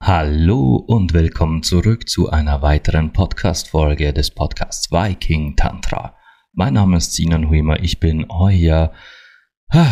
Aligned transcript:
Hallo 0.00 0.84
und 0.88 1.12
willkommen 1.12 1.62
zurück 1.62 2.08
zu 2.08 2.28
einer 2.30 2.60
weiteren 2.62 3.12
Podcast-Folge 3.12 4.12
des 4.12 4.32
Podcasts 4.32 4.90
Viking 4.90 5.54
Tantra. 5.54 6.16
Mein 6.58 6.72
Name 6.72 6.96
ist 6.96 7.12
Sinan 7.12 7.50
Huimer, 7.50 7.82
ich 7.82 8.00
bin 8.00 8.30
euer 8.30 8.90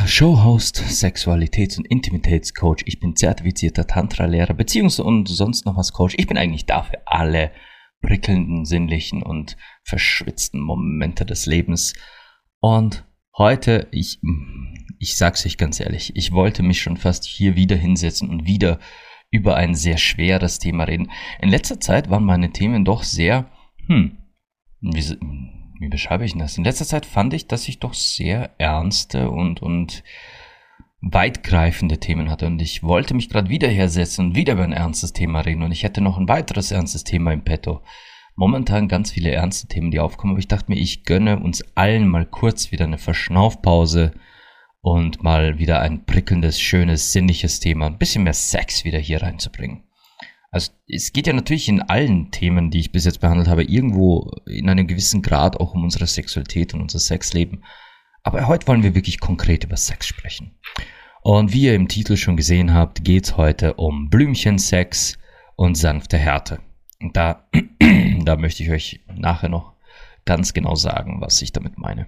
Showhost, 0.06 0.78
Sexualitäts- 0.78 1.76
und 1.76 1.84
Intimitätscoach. 1.84 2.84
Ich 2.86 3.00
bin 3.00 3.16
zertifizierter 3.16 3.86
Tantra-Lehrer, 3.86 4.54
beziehungsweise 4.54 5.04
und 5.04 5.28
sonst 5.28 5.66
noch 5.66 5.76
was 5.76 5.92
Coach. 5.92 6.14
Ich 6.16 6.26
bin 6.26 6.38
eigentlich 6.38 6.64
da 6.64 6.82
für 6.82 7.06
alle 7.06 7.52
prickelnden, 8.00 8.64
sinnlichen 8.64 9.22
und 9.22 9.58
verschwitzten 9.82 10.58
Momente 10.58 11.26
des 11.26 11.44
Lebens. 11.44 11.92
Und 12.60 13.04
heute, 13.36 13.88
ich, 13.90 14.22
ich 14.98 15.18
sag's 15.18 15.44
euch 15.44 15.58
ganz 15.58 15.80
ehrlich, 15.80 16.16
ich 16.16 16.32
wollte 16.32 16.62
mich 16.62 16.80
schon 16.80 16.96
fast 16.96 17.26
hier 17.26 17.56
wieder 17.56 17.76
hinsetzen 17.76 18.30
und 18.30 18.46
wieder 18.46 18.78
über 19.30 19.56
ein 19.56 19.74
sehr 19.74 19.98
schweres 19.98 20.60
Thema 20.60 20.84
reden. 20.84 21.10
In 21.42 21.50
letzter 21.50 21.78
Zeit 21.78 22.08
waren 22.08 22.24
meine 22.24 22.52
Themen 22.52 22.86
doch 22.86 23.02
sehr, 23.02 23.50
hm, 23.86 24.16
wie, 24.80 25.18
wie 25.78 25.88
beschreibe 25.88 26.24
ich 26.24 26.36
das? 26.36 26.56
In 26.56 26.64
letzter 26.64 26.84
Zeit 26.84 27.06
fand 27.06 27.34
ich, 27.34 27.46
dass 27.48 27.68
ich 27.68 27.80
doch 27.80 27.94
sehr 27.94 28.50
ernste 28.58 29.30
und, 29.30 29.62
und 29.62 30.02
weitgreifende 31.00 31.98
Themen 31.98 32.30
hatte 32.30 32.46
und 32.46 32.62
ich 32.62 32.82
wollte 32.82 33.14
mich 33.14 33.28
gerade 33.28 33.50
wieder 33.50 33.68
hersetzen 33.68 34.26
und 34.26 34.36
wieder 34.36 34.54
über 34.54 34.64
ein 34.64 34.72
ernstes 34.72 35.12
Thema 35.12 35.40
reden 35.40 35.62
und 35.62 35.72
ich 35.72 35.82
hätte 35.82 36.00
noch 36.00 36.16
ein 36.16 36.28
weiteres 36.28 36.70
ernstes 36.70 37.04
Thema 37.04 37.32
im 37.32 37.44
Petto. 37.44 37.82
Momentan 38.36 38.88
ganz 38.88 39.12
viele 39.12 39.30
ernste 39.30 39.68
Themen, 39.68 39.90
die 39.90 40.00
aufkommen, 40.00 40.32
aber 40.32 40.40
ich 40.40 40.48
dachte 40.48 40.72
mir, 40.72 40.78
ich 40.78 41.04
gönne 41.04 41.38
uns 41.38 41.62
allen 41.76 42.08
mal 42.08 42.26
kurz 42.26 42.72
wieder 42.72 42.84
eine 42.84 42.98
Verschnaufpause 42.98 44.12
und 44.80 45.22
mal 45.22 45.58
wieder 45.58 45.80
ein 45.80 46.04
prickelndes, 46.04 46.60
schönes, 46.60 47.12
sinnliches 47.12 47.60
Thema, 47.60 47.86
ein 47.86 47.98
bisschen 47.98 48.24
mehr 48.24 48.34
Sex 48.34 48.84
wieder 48.84 48.98
hier 48.98 49.22
reinzubringen. 49.22 49.84
Also 50.54 50.70
es 50.86 51.12
geht 51.12 51.26
ja 51.26 51.32
natürlich 51.32 51.68
in 51.68 51.82
allen 51.82 52.30
Themen, 52.30 52.70
die 52.70 52.78
ich 52.78 52.92
bis 52.92 53.06
jetzt 53.06 53.20
behandelt 53.20 53.48
habe, 53.48 53.64
irgendwo 53.64 54.30
in 54.46 54.68
einem 54.68 54.86
gewissen 54.86 55.20
Grad 55.20 55.58
auch 55.58 55.74
um 55.74 55.82
unsere 55.82 56.06
Sexualität 56.06 56.74
und 56.74 56.80
unser 56.80 57.00
Sexleben. 57.00 57.64
Aber 58.22 58.46
heute 58.46 58.68
wollen 58.68 58.84
wir 58.84 58.94
wirklich 58.94 59.18
konkret 59.18 59.64
über 59.64 59.76
Sex 59.76 60.06
sprechen. 60.06 60.56
Und 61.22 61.52
wie 61.52 61.62
ihr 61.62 61.74
im 61.74 61.88
Titel 61.88 62.16
schon 62.16 62.36
gesehen 62.36 62.72
habt, 62.72 63.02
geht 63.02 63.24
es 63.24 63.36
heute 63.36 63.74
um 63.74 64.10
Blümchensex 64.10 65.18
und 65.56 65.74
sanfte 65.74 66.18
Härte. 66.18 66.60
Und 67.02 67.16
da, 67.16 67.48
da 68.24 68.36
möchte 68.36 68.62
ich 68.62 68.70
euch 68.70 69.00
nachher 69.12 69.48
noch 69.48 69.72
ganz 70.24 70.54
genau 70.54 70.76
sagen, 70.76 71.20
was 71.20 71.42
ich 71.42 71.50
damit 71.50 71.78
meine. 71.78 72.06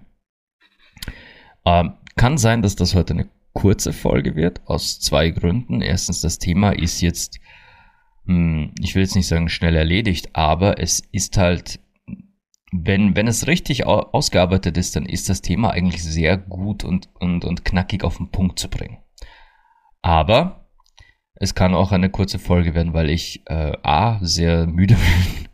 Ähm, 1.65 1.95
kann 2.15 2.39
sein, 2.39 2.63
dass 2.63 2.77
das 2.77 2.95
heute 2.95 3.15
eine 3.15 3.29
kurze 3.55 3.93
Folge 3.93 4.37
wird, 4.37 4.61
aus 4.67 5.01
zwei 5.01 5.31
Gründen. 5.31 5.83
Erstens, 5.83 6.21
das 6.21 6.39
Thema 6.39 6.71
ist 6.71 7.01
jetzt, 7.01 7.41
ich 8.29 8.95
will 8.95 9.03
jetzt 9.03 9.15
nicht 9.15 9.29
sagen 9.29 9.49
schnell 9.49 9.77
erledigt, 9.77 10.31
aber 10.35 10.81
es 10.81 11.01
ist 11.13 11.39
halt, 11.39 11.81
wenn, 12.73 13.15
wenn 13.15 13.29
es 13.29 13.47
richtig 13.47 13.87
ausgearbeitet 13.87 14.77
ist, 14.77 14.97
dann 14.97 15.07
ist 15.07 15.29
das 15.29 15.43
Thema 15.43 15.71
eigentlich 15.71 16.03
sehr 16.03 16.37
gut 16.37 16.85
und, 16.85 17.09
und, 17.15 17.45
und 17.45 17.65
knackig 17.65 18.05
auf 18.05 18.17
den 18.17 18.31
Punkt 18.31 18.59
zu 18.59 18.69
bringen. 18.69 18.99
Aber 20.03 20.69
es 21.35 21.55
kann 21.55 21.75
auch 21.75 21.93
eine 21.93 22.11
kurze 22.11 22.39
Folge 22.39 22.75
werden, 22.75 22.95
weil 22.95 23.11
ich 23.11 23.43
äh, 23.47 23.73
A, 23.83 24.19
sehr 24.23 24.67
müde 24.67 24.95
bin 25.35 25.46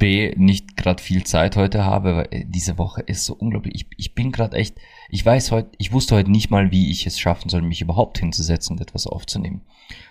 B, 0.00 0.34
nicht 0.36 0.76
gerade 0.76 1.00
viel 1.00 1.22
Zeit 1.22 1.54
heute 1.54 1.84
habe, 1.84 2.16
weil 2.16 2.28
äh, 2.32 2.44
diese 2.48 2.78
Woche 2.78 3.02
ist 3.02 3.24
so 3.24 3.34
unglaublich. 3.34 3.74
Ich, 3.76 3.86
ich 3.96 4.14
bin 4.16 4.32
gerade 4.32 4.56
echt, 4.56 4.76
ich 5.10 5.24
weiß 5.24 5.52
heute, 5.52 5.70
ich 5.78 5.92
wusste 5.92 6.16
heute 6.16 6.30
nicht 6.32 6.50
mal, 6.50 6.72
wie 6.72 6.90
ich 6.90 7.06
es 7.06 7.20
schaffen 7.20 7.48
soll, 7.48 7.62
mich 7.62 7.82
überhaupt 7.82 8.18
hinzusetzen 8.18 8.76
und 8.76 8.82
etwas 8.82 9.06
aufzunehmen. 9.06 9.60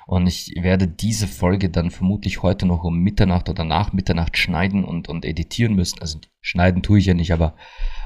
Und 0.07 0.28
ich 0.28 0.53
werde 0.61 0.88
diese 0.88 1.28
Folge 1.28 1.69
dann 1.69 1.91
vermutlich 1.91 2.41
heute 2.41 2.66
noch 2.66 2.85
um 2.85 2.99
Mitternacht 2.99 3.49
oder 3.49 3.66
nach 3.66 3.91
Mitternacht 3.91 4.38
schneiden 4.38 4.85
und, 4.85 5.09
und 5.09 5.25
editieren 5.25 5.75
müssen. 5.75 5.99
Also 5.99 6.19
schneiden 6.39 6.81
tue 6.81 6.99
ich 6.99 7.05
ja 7.05 7.13
nicht, 7.13 7.33
aber 7.33 7.55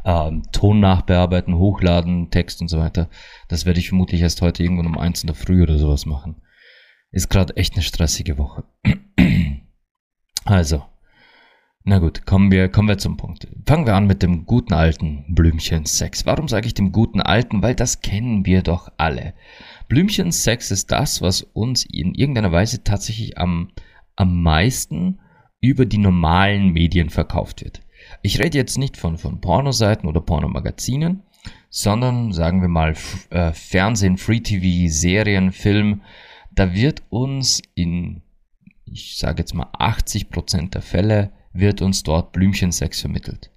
ähm, 0.05 0.43
Ton 0.51 0.79
nachbearbeiten, 0.79 1.55
hochladen, 1.55 2.31
Text 2.31 2.61
und 2.61 2.69
so 2.69 2.79
weiter. 2.79 3.09
Das 3.47 3.65
werde 3.65 3.79
ich 3.79 3.89
vermutlich 3.89 4.21
erst 4.21 4.41
heute 4.41 4.63
irgendwann 4.63 4.87
um 4.87 4.97
eins 4.97 5.21
in 5.21 5.27
der 5.27 5.35
Früh 5.35 5.61
oder 5.61 5.77
sowas 5.77 6.05
machen. 6.05 6.41
Ist 7.11 7.29
gerade 7.29 7.55
echt 7.57 7.73
eine 7.73 7.83
stressige 7.83 8.37
Woche. 8.37 8.63
also, 10.45 10.83
na 11.85 11.99
gut, 11.99 12.25
kommen 12.25 12.49
wir, 12.49 12.69
kommen 12.69 12.87
wir 12.87 12.97
zum 12.97 13.17
Punkt. 13.17 13.45
Fangen 13.65 13.85
wir 13.85 13.95
an 13.95 14.07
mit 14.07 14.23
dem 14.23 14.45
guten 14.45 14.73
alten 14.73 15.25
Blümchensex. 15.27 16.25
Warum 16.25 16.47
sage 16.47 16.65
ich 16.65 16.73
dem 16.73 16.93
guten 16.93 17.19
alten? 17.19 17.61
Weil 17.61 17.75
das 17.75 17.99
kennen 17.99 18.45
wir 18.45 18.61
doch 18.61 18.89
alle. 18.95 19.33
Blümchensex 19.89 20.71
ist 20.71 20.91
das, 20.91 21.21
was 21.21 21.41
uns 21.41 21.83
in 21.83 22.15
irgendeiner 22.15 22.53
Weise 22.53 22.85
tatsächlich 22.85 23.37
am, 23.37 23.71
am 24.15 24.41
meisten 24.41 25.19
über 25.59 25.85
die 25.85 25.97
normalen 25.97 26.71
Medien 26.71 27.09
verkauft 27.09 27.61
wird. 27.61 27.81
Ich 28.21 28.39
rede 28.39 28.57
jetzt 28.57 28.77
nicht 28.77 28.95
von, 28.95 29.17
von 29.17 29.41
Pornoseiten 29.41 30.07
oder 30.07 30.21
Pornomagazinen, 30.21 31.23
sondern 31.69 32.31
sagen 32.31 32.61
wir 32.61 32.69
mal 32.69 32.95
äh, 33.29 33.51
Fernsehen, 33.51 34.17
Free 34.17 34.39
TV, 34.39 34.89
Serien, 34.89 35.51
Film. 35.51 36.01
Da 36.51 36.73
wird 36.73 37.03
uns 37.09 37.61
in, 37.75 38.21
ich 38.85 39.17
sage 39.17 39.39
jetzt 39.39 39.53
mal 39.53 39.67
80 39.77 40.29
Prozent 40.29 40.75
der 40.75 40.81
Fälle 40.81 41.31
wird 41.53 41.81
uns 41.81 42.03
dort 42.03 42.31
Blümchensex 42.31 43.01
vermittelt. 43.01 43.51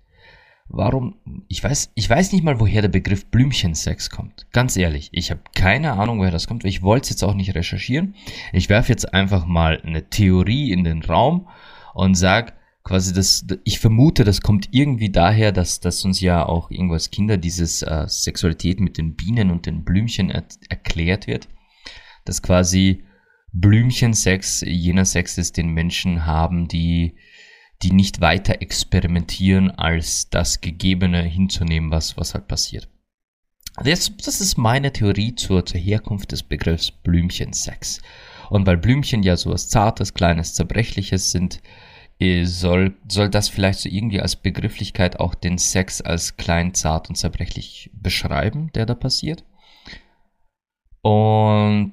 Warum? 0.68 1.16
Ich 1.48 1.62
weiß, 1.62 1.92
ich 1.94 2.10
weiß 2.10 2.32
nicht 2.32 2.42
mal, 2.42 2.58
woher 2.58 2.82
der 2.82 2.88
Begriff 2.88 3.26
Blümchensex 3.26 4.10
kommt. 4.10 4.46
Ganz 4.52 4.76
ehrlich, 4.76 5.10
ich 5.12 5.30
habe 5.30 5.40
keine 5.54 5.92
Ahnung, 5.92 6.18
woher 6.18 6.32
das 6.32 6.48
kommt. 6.48 6.64
Ich 6.64 6.82
wollte 6.82 7.04
es 7.04 7.10
jetzt 7.10 7.24
auch 7.24 7.34
nicht 7.34 7.54
recherchieren. 7.54 8.14
Ich 8.52 8.68
werfe 8.68 8.90
jetzt 8.90 9.14
einfach 9.14 9.46
mal 9.46 9.80
eine 9.82 10.10
Theorie 10.10 10.72
in 10.72 10.82
den 10.82 11.02
Raum 11.02 11.48
und 11.94 12.16
sag 12.16 12.54
quasi, 12.82 13.12
dass 13.12 13.46
ich 13.64 13.78
vermute, 13.78 14.24
das 14.24 14.40
kommt 14.40 14.68
irgendwie 14.72 15.10
daher, 15.10 15.52
dass, 15.52 15.80
dass 15.80 16.04
uns 16.04 16.20
ja 16.20 16.46
auch 16.46 16.70
irgendwo 16.70 16.94
als 16.94 17.10
Kinder 17.10 17.36
dieses 17.36 17.82
äh, 17.82 18.06
Sexualität 18.08 18.80
mit 18.80 18.98
den 18.98 19.14
Bienen 19.14 19.50
und 19.50 19.66
den 19.66 19.84
Blümchen 19.84 20.30
er 20.30 20.44
erklärt 20.68 21.26
wird. 21.26 21.48
Dass 22.24 22.42
quasi 22.42 23.04
Blümchensex 23.52 24.62
jener 24.62 25.04
Sex 25.04 25.38
ist, 25.38 25.56
den 25.56 25.70
Menschen 25.70 26.26
haben, 26.26 26.68
die 26.68 27.16
die 27.82 27.92
nicht 27.92 28.20
weiter 28.20 28.62
experimentieren, 28.62 29.70
als 29.70 30.30
das 30.30 30.60
Gegebene 30.60 31.22
hinzunehmen, 31.22 31.90
was, 31.90 32.16
was 32.16 32.34
halt 32.34 32.48
passiert. 32.48 32.88
Das, 33.82 34.10
das 34.16 34.40
ist 34.40 34.56
meine 34.56 34.92
Theorie 34.92 35.34
zur, 35.34 35.66
zur 35.66 35.78
Herkunft 35.78 36.32
des 36.32 36.42
Begriffs 36.42 36.90
Blümchensex. 36.90 38.00
Und 38.48 38.66
weil 38.66 38.78
Blümchen 38.78 39.22
ja 39.22 39.36
so 39.36 39.50
was 39.50 39.68
Zartes, 39.68 40.14
Kleines, 40.14 40.54
Zerbrechliches 40.54 41.30
sind, 41.30 41.60
äh, 42.18 42.44
soll, 42.44 42.96
soll 43.08 43.28
das 43.28 43.48
vielleicht 43.48 43.80
so 43.80 43.88
irgendwie 43.88 44.20
als 44.20 44.36
Begrifflichkeit 44.36 45.20
auch 45.20 45.34
den 45.34 45.58
Sex 45.58 46.00
als 46.00 46.36
klein, 46.36 46.72
zart 46.72 47.08
und 47.10 47.16
zerbrechlich 47.16 47.90
beschreiben, 47.92 48.70
der 48.74 48.86
da 48.86 48.94
passiert. 48.94 49.44
Und 51.02 51.92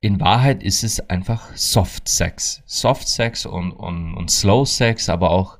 in 0.00 0.18
Wahrheit 0.18 0.62
ist 0.62 0.82
es 0.82 1.00
einfach 1.10 1.54
Soft 1.56 2.08
Sex. 2.08 2.62
Soft 2.64 3.06
Sex 3.08 3.44
und, 3.44 3.72
und, 3.72 4.14
und 4.14 4.30
Slow 4.30 4.64
Sex, 4.64 5.08
aber 5.08 5.30
auch 5.30 5.58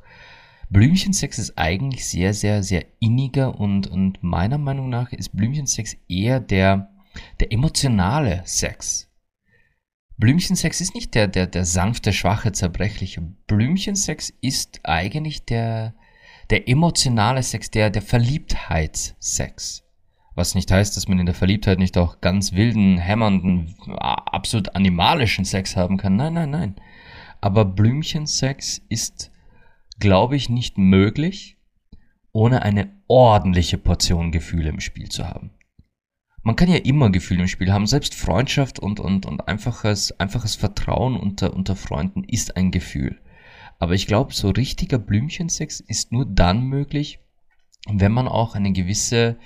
Blümchensex 0.70 1.38
ist 1.38 1.58
eigentlich 1.58 2.06
sehr, 2.06 2.32
sehr, 2.32 2.62
sehr 2.62 2.86
inniger 3.00 3.58
und, 3.58 3.88
und 3.88 4.22
meiner 4.22 4.56
Meinung 4.56 4.88
nach 4.88 5.12
ist 5.12 5.36
Blümchensex 5.36 5.96
eher 6.08 6.40
der, 6.40 6.90
der 7.40 7.52
emotionale 7.52 8.42
Sex. 8.46 9.08
Blümchensex 10.16 10.80
ist 10.80 10.94
nicht 10.94 11.14
der, 11.14 11.26
der, 11.26 11.46
der 11.46 11.64
sanfte, 11.64 12.12
schwache, 12.12 12.52
zerbrechliche. 12.52 13.20
Blümchensex 13.46 14.32
ist 14.40 14.80
eigentlich 14.84 15.44
der, 15.44 15.94
der 16.50 16.68
emotionale 16.68 17.42
Sex, 17.42 17.70
der, 17.70 17.90
der 17.90 18.02
Verliebtheitssex. 18.02 19.82
Was 20.40 20.54
nicht 20.54 20.72
heißt, 20.72 20.96
dass 20.96 21.06
man 21.06 21.18
in 21.18 21.26
der 21.26 21.34
Verliebtheit 21.34 21.78
nicht 21.78 21.98
auch 21.98 22.22
ganz 22.22 22.54
wilden, 22.54 22.96
hämmernden, 22.96 23.74
absolut 23.98 24.74
animalischen 24.74 25.44
Sex 25.44 25.76
haben 25.76 25.98
kann. 25.98 26.16
Nein, 26.16 26.32
nein, 26.32 26.48
nein. 26.48 26.76
Aber 27.42 27.66
Blümchensex 27.66 28.80
ist, 28.88 29.30
glaube 29.98 30.36
ich, 30.36 30.48
nicht 30.48 30.78
möglich, 30.78 31.58
ohne 32.32 32.62
eine 32.62 32.88
ordentliche 33.06 33.76
Portion 33.76 34.32
Gefühle 34.32 34.70
im 34.70 34.80
Spiel 34.80 35.10
zu 35.10 35.28
haben. 35.28 35.50
Man 36.42 36.56
kann 36.56 36.70
ja 36.70 36.78
immer 36.78 37.10
Gefühle 37.10 37.42
im 37.42 37.48
Spiel 37.48 37.70
haben. 37.70 37.86
Selbst 37.86 38.14
Freundschaft 38.14 38.78
und, 38.78 38.98
und, 38.98 39.26
und 39.26 39.46
einfaches, 39.46 40.18
einfaches 40.18 40.54
Vertrauen 40.54 41.18
unter, 41.18 41.52
unter 41.52 41.76
Freunden 41.76 42.24
ist 42.24 42.56
ein 42.56 42.70
Gefühl. 42.70 43.20
Aber 43.78 43.92
ich 43.92 44.06
glaube, 44.06 44.32
so 44.32 44.48
richtiger 44.48 44.98
Blümchensex 44.98 45.80
ist 45.80 46.12
nur 46.12 46.24
dann 46.24 46.62
möglich, 46.62 47.18
wenn 47.88 48.12
man 48.12 48.28
auch 48.28 48.54
eine 48.54 48.72
gewisse 48.72 49.38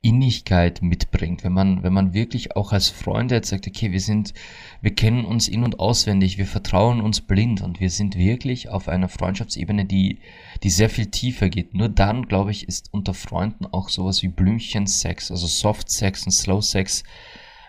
Innigkeit 0.00 0.80
mitbringt, 0.80 1.42
wenn 1.42 1.52
man, 1.52 1.82
wenn 1.82 1.92
man 1.92 2.14
wirklich 2.14 2.54
auch 2.54 2.72
als 2.72 2.88
Freunde 2.88 3.34
jetzt 3.34 3.48
sagt, 3.48 3.66
okay, 3.66 3.90
wir 3.90 4.00
sind, 4.00 4.32
wir 4.80 4.94
kennen 4.94 5.24
uns 5.24 5.48
in- 5.48 5.64
und 5.64 5.80
auswendig, 5.80 6.38
wir 6.38 6.46
vertrauen 6.46 7.00
uns 7.00 7.20
blind 7.20 7.62
und 7.62 7.80
wir 7.80 7.90
sind 7.90 8.16
wirklich 8.16 8.68
auf 8.68 8.86
einer 8.86 9.08
Freundschaftsebene, 9.08 9.86
die, 9.86 10.20
die 10.62 10.70
sehr 10.70 10.88
viel 10.88 11.06
tiefer 11.06 11.48
geht. 11.48 11.74
Nur 11.74 11.88
dann, 11.88 12.28
glaube 12.28 12.52
ich, 12.52 12.68
ist 12.68 12.92
unter 12.92 13.12
Freunden 13.12 13.66
auch 13.66 13.88
sowas 13.88 14.22
wie 14.22 14.28
Blümchensex, 14.28 15.32
also 15.32 15.48
Soft 15.48 15.90
Sex 15.90 16.24
und 16.26 16.32
Slow 16.32 16.62
Sex 16.62 17.02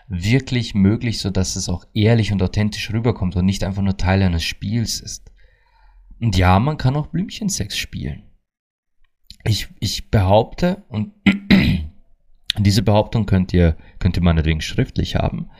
wirklich 0.06 0.74
möglich, 0.74 1.18
so 1.18 1.30
dass 1.30 1.56
es 1.56 1.68
auch 1.68 1.84
ehrlich 1.94 2.32
und 2.32 2.42
authentisch 2.42 2.92
rüberkommt 2.92 3.34
und 3.34 3.44
nicht 3.44 3.64
einfach 3.64 3.82
nur 3.82 3.96
Teil 3.96 4.22
eines 4.22 4.44
Spiels 4.44 5.00
ist. 5.00 5.32
Und 6.20 6.36
ja, 6.36 6.60
man 6.60 6.76
kann 6.76 6.96
auch 6.96 7.08
Blümchensex 7.08 7.76
spielen. 7.76 8.22
Ich, 9.44 9.68
ich 9.80 10.10
behaupte, 10.10 10.84
und 10.88 11.12
diese 12.58 12.82
Behauptung 12.82 13.26
könnt 13.26 13.52
ihr, 13.52 13.76
könnt 13.98 14.16
ihr 14.16 14.22
meinetwegen 14.22 14.60
schriftlich 14.60 15.16
haben, 15.16 15.50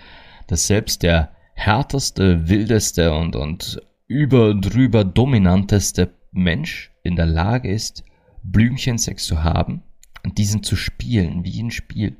dass 0.46 0.66
selbst 0.66 1.02
der 1.02 1.30
härteste, 1.54 2.48
wildeste 2.48 3.14
und, 3.14 3.36
und 3.36 3.80
über 4.06 4.54
drüber 4.54 5.04
dominanteste 5.04 6.14
Mensch 6.32 6.92
in 7.02 7.16
der 7.16 7.26
Lage 7.26 7.70
ist, 7.70 8.04
Blümchensex 8.42 9.24
zu 9.24 9.44
haben 9.44 9.82
und 10.24 10.38
diesen 10.38 10.62
zu 10.62 10.76
spielen, 10.76 11.44
wie 11.44 11.62
ein 11.62 11.70
Spiel. 11.70 12.16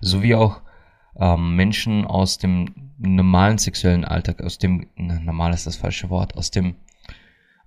So 0.00 0.22
wie 0.22 0.34
auch 0.34 0.62
ähm, 1.18 1.56
Menschen 1.56 2.04
aus 2.06 2.38
dem 2.38 2.92
normalen 2.98 3.58
sexuellen 3.58 4.04
Alltag, 4.04 4.42
aus 4.42 4.58
dem, 4.58 4.86
normal 4.96 5.52
ist 5.52 5.66
das 5.66 5.76
falsche 5.76 6.10
Wort, 6.10 6.36
aus 6.36 6.50
dem 6.50 6.76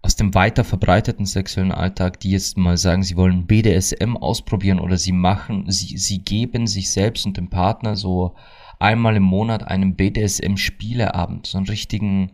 aus 0.02 0.16
dem 0.16 0.34
weiter 0.34 0.64
verbreiteten 0.64 1.26
sexuellen 1.26 1.72
Alltag, 1.72 2.20
die 2.20 2.32
jetzt 2.32 2.58
mal 2.58 2.78
sagen, 2.78 3.04
sie 3.04 3.18
wollen 3.18 3.48
BDSM 3.48 4.16
ausprobieren 4.16 4.80
oder 4.80 4.98
sie 4.98 5.12
machen, 5.12 5.70
sie, 5.70 5.98
sie 5.98 6.20
geben 6.20 6.68
sich 6.68 6.92
selbst 6.92 7.26
und 7.26 7.38
dem 7.38 7.50
Partner 7.50 7.96
so 7.96 8.36
einmal 8.80 9.16
im 9.16 9.24
Monat 9.24 9.68
einen 9.68 9.96
BDSM-Spieleabend, 9.96 11.48
so 11.48 11.58
einen 11.58 11.68
richtigen 11.68 12.34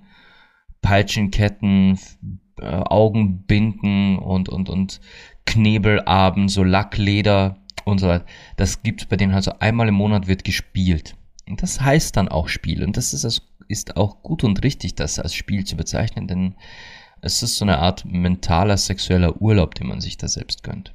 Peitschenketten, 0.81 1.98
äh, 2.60 2.65
Augenbinden 2.65 4.19
und, 4.19 4.50
und, 4.50 4.69
und 4.69 5.00
Knebelabend, 5.45 6.51
so 6.51 6.63
Lackleder 6.63 7.57
und 7.86 8.00
so 8.00 8.07
weiter. 8.07 8.25
Das 8.57 8.83
gibt's 8.83 9.06
bei 9.06 9.16
denen 9.16 9.33
halt 9.33 9.45
so 9.45 9.54
einmal 9.59 9.88
im 9.88 9.95
Monat 9.95 10.27
wird 10.27 10.44
gespielt. 10.44 11.16
Und 11.48 11.62
das 11.62 11.81
heißt 11.81 12.16
dann 12.16 12.30
auch 12.30 12.48
Spiel. 12.48 12.83
Und 12.83 12.98
das 12.98 13.13
ist, 13.13 13.42
ist 13.68 13.98
auch 13.98 14.21
gut 14.21 14.44
und 14.44 14.63
richtig, 14.63 14.95
das 14.95 15.19
als 15.19 15.33
Spiel 15.33 15.66
zu 15.66 15.75
bezeichnen, 15.75 16.27
denn 16.27 16.56
es 17.24 17.42
ist 17.42 17.58
so 17.58 17.64
eine 17.64 17.80
Art 17.80 18.04
mentaler 18.04 18.75
sexueller 18.75 19.42
Urlaub, 19.42 19.75
den 19.75 19.88
man 19.88 20.02
sich 20.02 20.18
da 20.18 20.28
selbst 20.28 20.62
gönnt. 20.62 20.94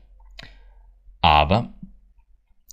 Aber 1.23 1.73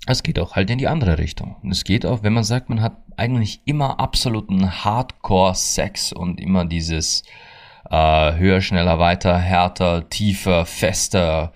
es 0.07 0.24
geht 0.24 0.40
auch 0.40 0.56
halt 0.56 0.69
in 0.69 0.78
die 0.78 0.90
andere 0.90 1.18
Richtung. 1.18 1.56
Und 1.63 1.72
es 1.72 1.86
geht 1.86 2.06
auch, 2.06 2.22
wenn 2.22 2.34
man 2.34 2.44
sagt, 2.44 2.68
man 2.68 2.81
hat 2.81 2.98
eigentlich 3.16 3.62
immer 3.63 4.00
absoluten 4.02 4.84
Hardcore-Sex 4.84 6.12
und 6.12 6.42
immer 6.42 6.66
dieses 6.66 7.24
äh, 7.90 8.34
höher, 8.36 8.60
schneller, 8.60 9.00
weiter, 9.00 9.40
härter, 9.40 10.10
tiefer, 10.10 10.66
fester, 10.66 11.54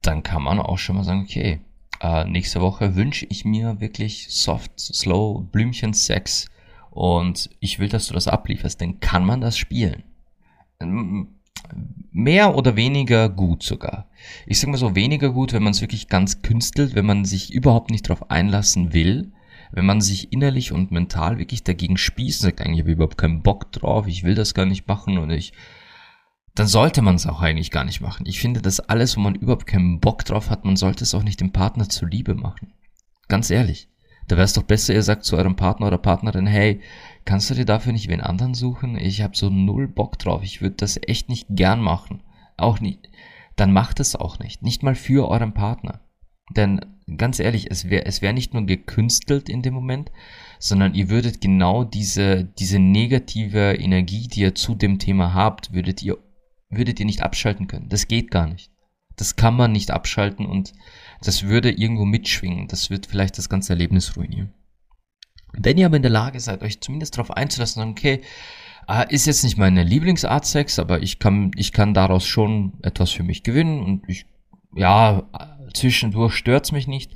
dann 0.00 0.22
kann 0.22 0.42
man 0.42 0.58
auch 0.58 0.78
schon 0.78 0.96
mal 0.96 1.04
sagen, 1.04 1.24
okay, 1.24 1.60
äh, 2.00 2.24
nächste 2.24 2.62
Woche 2.62 2.96
wünsche 2.96 3.26
ich 3.28 3.44
mir 3.44 3.78
wirklich 3.78 4.28
soft, 4.30 4.72
slow, 4.80 5.42
Blümchen-Sex 5.52 6.46
und 6.90 7.50
ich 7.60 7.78
will, 7.78 7.90
dass 7.90 8.06
du 8.06 8.14
das 8.14 8.26
ablieferst, 8.26 8.80
dann 8.80 9.00
kann 9.00 9.26
man 9.26 9.42
das 9.42 9.58
spielen 9.58 10.02
mehr 10.86 12.54
oder 12.56 12.76
weniger 12.76 13.28
gut 13.28 13.62
sogar. 13.62 14.08
Ich 14.46 14.60
sage 14.60 14.70
mal 14.70 14.78
so 14.78 14.94
weniger 14.94 15.30
gut, 15.30 15.52
wenn 15.52 15.62
man 15.62 15.72
es 15.72 15.80
wirklich 15.80 16.08
ganz 16.08 16.42
künstelt, 16.42 16.94
wenn 16.94 17.06
man 17.06 17.24
sich 17.24 17.52
überhaupt 17.52 17.90
nicht 17.90 18.08
darauf 18.08 18.30
einlassen 18.30 18.92
will, 18.92 19.32
wenn 19.72 19.86
man 19.86 20.00
sich 20.00 20.32
innerlich 20.32 20.72
und 20.72 20.92
mental 20.92 21.38
wirklich 21.38 21.64
dagegen 21.64 21.96
spießt 21.96 22.40
sagt, 22.40 22.60
eigentlich 22.60 22.80
habe 22.80 22.90
ich 22.90 22.96
überhaupt 22.96 23.18
keinen 23.18 23.42
Bock 23.42 23.72
drauf, 23.72 24.06
ich 24.06 24.22
will 24.22 24.34
das 24.34 24.54
gar 24.54 24.66
nicht 24.66 24.86
machen 24.86 25.18
und 25.18 25.30
ich, 25.30 25.52
dann 26.54 26.68
sollte 26.68 27.02
man 27.02 27.16
es 27.16 27.26
auch 27.26 27.40
eigentlich 27.40 27.72
gar 27.72 27.84
nicht 27.84 28.00
machen. 28.00 28.26
Ich 28.26 28.38
finde, 28.38 28.62
dass 28.62 28.78
alles, 28.78 29.16
wo 29.16 29.20
man 29.20 29.34
überhaupt 29.34 29.66
keinen 29.66 29.98
Bock 29.98 30.24
drauf 30.24 30.50
hat, 30.50 30.64
man 30.64 30.76
sollte 30.76 31.02
es 31.02 31.14
auch 31.14 31.24
nicht 31.24 31.40
dem 31.40 31.50
Partner 31.50 31.88
zuliebe 31.88 32.34
machen. 32.34 32.72
Ganz 33.26 33.50
ehrlich. 33.50 33.88
Da 34.28 34.36
wäre 34.36 34.44
es 34.44 34.52
doch 34.52 34.62
besser, 34.62 34.94
ihr 34.94 35.02
sagt 35.02 35.24
zu 35.24 35.36
eurem 35.36 35.56
Partner 35.56 35.88
oder 35.88 35.98
Partnerin, 35.98 36.46
hey, 36.46 36.80
kannst 37.24 37.50
du 37.50 37.54
dir 37.54 37.64
dafür 37.64 37.92
nicht 37.92 38.08
wen 38.08 38.20
anderen 38.20 38.54
suchen? 38.54 38.96
Ich 38.96 39.22
habe 39.22 39.36
so 39.36 39.50
null 39.50 39.88
Bock 39.88 40.18
drauf. 40.18 40.42
Ich 40.42 40.60
würde 40.60 40.76
das 40.76 40.98
echt 41.06 41.28
nicht 41.28 41.46
gern 41.50 41.80
machen. 41.80 42.22
Auch 42.56 42.80
nicht. 42.80 43.08
Dann 43.56 43.72
macht 43.72 44.00
es 44.00 44.16
auch 44.16 44.38
nicht. 44.38 44.62
Nicht 44.62 44.82
mal 44.82 44.94
für 44.94 45.28
euren 45.28 45.54
Partner. 45.54 46.00
Denn 46.50 46.80
ganz 47.16 47.38
ehrlich, 47.38 47.70
es 47.70 47.88
wäre 47.88 48.06
es 48.06 48.22
wär 48.22 48.32
nicht 48.32 48.54
nur 48.54 48.64
gekünstelt 48.66 49.48
in 49.48 49.62
dem 49.62 49.74
Moment, 49.74 50.10
sondern 50.58 50.94
ihr 50.94 51.08
würdet 51.08 51.40
genau 51.40 51.84
diese, 51.84 52.44
diese 52.44 52.78
negative 52.78 53.74
Energie, 53.74 54.28
die 54.28 54.40
ihr 54.40 54.54
zu 54.54 54.74
dem 54.74 54.98
Thema 54.98 55.34
habt, 55.34 55.72
würdet 55.72 56.02
ihr, 56.02 56.18
würdet 56.68 57.00
ihr 57.00 57.06
nicht 57.06 57.22
abschalten 57.22 57.66
können. 57.66 57.88
Das 57.88 58.08
geht 58.08 58.30
gar 58.30 58.46
nicht. 58.46 58.70
Das 59.16 59.36
kann 59.36 59.54
man 59.54 59.72
nicht 59.72 59.90
abschalten 59.90 60.44
und 60.44 60.72
das 61.22 61.44
würde 61.44 61.70
irgendwo 61.70 62.04
mitschwingen. 62.04 62.68
Das 62.68 62.90
wird 62.90 63.06
vielleicht 63.06 63.38
das 63.38 63.48
ganze 63.48 63.72
Erlebnis 63.72 64.16
ruinieren. 64.16 64.52
Wenn 65.56 65.78
ihr 65.78 65.86
aber 65.86 65.96
in 65.96 66.02
der 66.02 66.10
Lage 66.10 66.40
seid, 66.40 66.62
euch 66.62 66.80
zumindest 66.80 67.16
darauf 67.16 67.30
einzulassen, 67.30 67.82
okay, 67.90 68.22
äh, 68.88 69.12
ist 69.12 69.26
jetzt 69.26 69.44
nicht 69.44 69.56
meine 69.56 69.82
Lieblingsart 69.82 70.44
Sex, 70.44 70.78
aber 70.78 71.02
ich 71.02 71.18
kann, 71.18 71.52
ich 71.56 71.72
kann 71.72 71.94
daraus 71.94 72.26
schon 72.26 72.74
etwas 72.82 73.10
für 73.10 73.22
mich 73.22 73.42
gewinnen 73.42 73.82
und 73.82 74.08
ich, 74.08 74.26
ja, 74.74 75.22
zwischendurch 75.72 76.34
stört's 76.34 76.72
mich 76.72 76.86
nicht. 76.86 77.12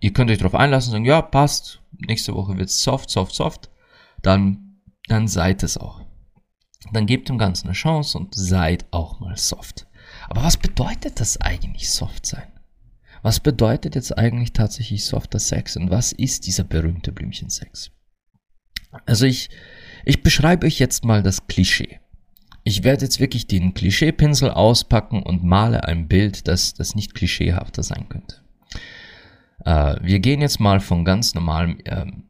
Ihr 0.00 0.12
könnt 0.12 0.30
euch 0.30 0.38
darauf 0.38 0.54
einlassen 0.54 0.90
und 0.90 0.92
sagen, 0.92 1.04
ja, 1.04 1.22
passt, 1.22 1.82
nächste 2.06 2.34
Woche 2.34 2.56
wird's 2.58 2.82
soft, 2.82 3.10
soft, 3.10 3.34
soft. 3.34 3.70
Dann, 4.22 4.80
dann 5.08 5.28
seid 5.28 5.62
es 5.62 5.78
auch. 5.78 6.00
Dann 6.92 7.06
gebt 7.06 7.28
dem 7.28 7.38
Ganzen 7.38 7.68
eine 7.68 7.74
Chance 7.74 8.18
und 8.18 8.34
seid 8.34 8.86
auch 8.90 9.20
mal 9.20 9.36
soft. 9.36 9.86
Aber 10.28 10.42
was 10.42 10.56
bedeutet 10.56 11.20
das 11.20 11.40
eigentlich, 11.40 11.90
soft 11.90 12.26
sein? 12.26 12.53
Was 13.24 13.40
bedeutet 13.40 13.94
jetzt 13.94 14.18
eigentlich 14.18 14.52
tatsächlich 14.52 15.06
softer 15.06 15.38
Sex 15.38 15.78
und 15.78 15.90
was 15.90 16.12
ist 16.12 16.46
dieser 16.46 16.62
berühmte 16.62 17.10
Blümchensex? 17.10 17.90
Also 19.06 19.24
ich, 19.24 19.48
ich 20.04 20.22
beschreibe 20.22 20.66
euch 20.66 20.78
jetzt 20.78 21.06
mal 21.06 21.22
das 21.22 21.46
Klischee. 21.46 22.00
Ich 22.64 22.84
werde 22.84 23.06
jetzt 23.06 23.20
wirklich 23.20 23.46
den 23.46 23.72
Klischeepinsel 23.72 24.50
auspacken 24.50 25.22
und 25.22 25.42
male 25.42 25.84
ein 25.84 26.06
Bild, 26.06 26.48
das, 26.48 26.74
das 26.74 26.94
nicht 26.94 27.14
klischeehafter 27.14 27.82
sein 27.82 28.10
könnte. 28.10 28.42
Äh, 29.64 29.96
wir 30.02 30.18
gehen 30.20 30.42
jetzt 30.42 30.60
mal 30.60 30.80
von 30.80 31.06
ganz 31.06 31.34
normalem, 31.34 31.78
ähm, 31.86 32.24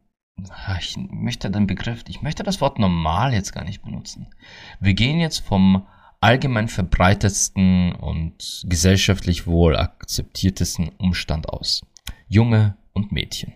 ich 0.78 0.96
möchte 0.96 1.50
den 1.50 1.66
Begriff, 1.66 2.04
ich 2.06 2.22
möchte 2.22 2.44
das 2.44 2.60
Wort 2.60 2.78
normal 2.78 3.34
jetzt 3.34 3.52
gar 3.52 3.64
nicht 3.64 3.82
benutzen. 3.82 4.28
Wir 4.78 4.94
gehen 4.94 5.18
jetzt 5.18 5.40
vom 5.40 5.88
allgemein 6.24 6.68
verbreitetsten 6.68 7.92
und 7.92 8.64
gesellschaftlich 8.64 9.46
wohl 9.46 9.76
akzeptiertesten 9.76 10.88
Umstand 10.96 11.50
aus. 11.50 11.84
Junge 12.28 12.78
und 12.94 13.12
Mädchen. 13.12 13.52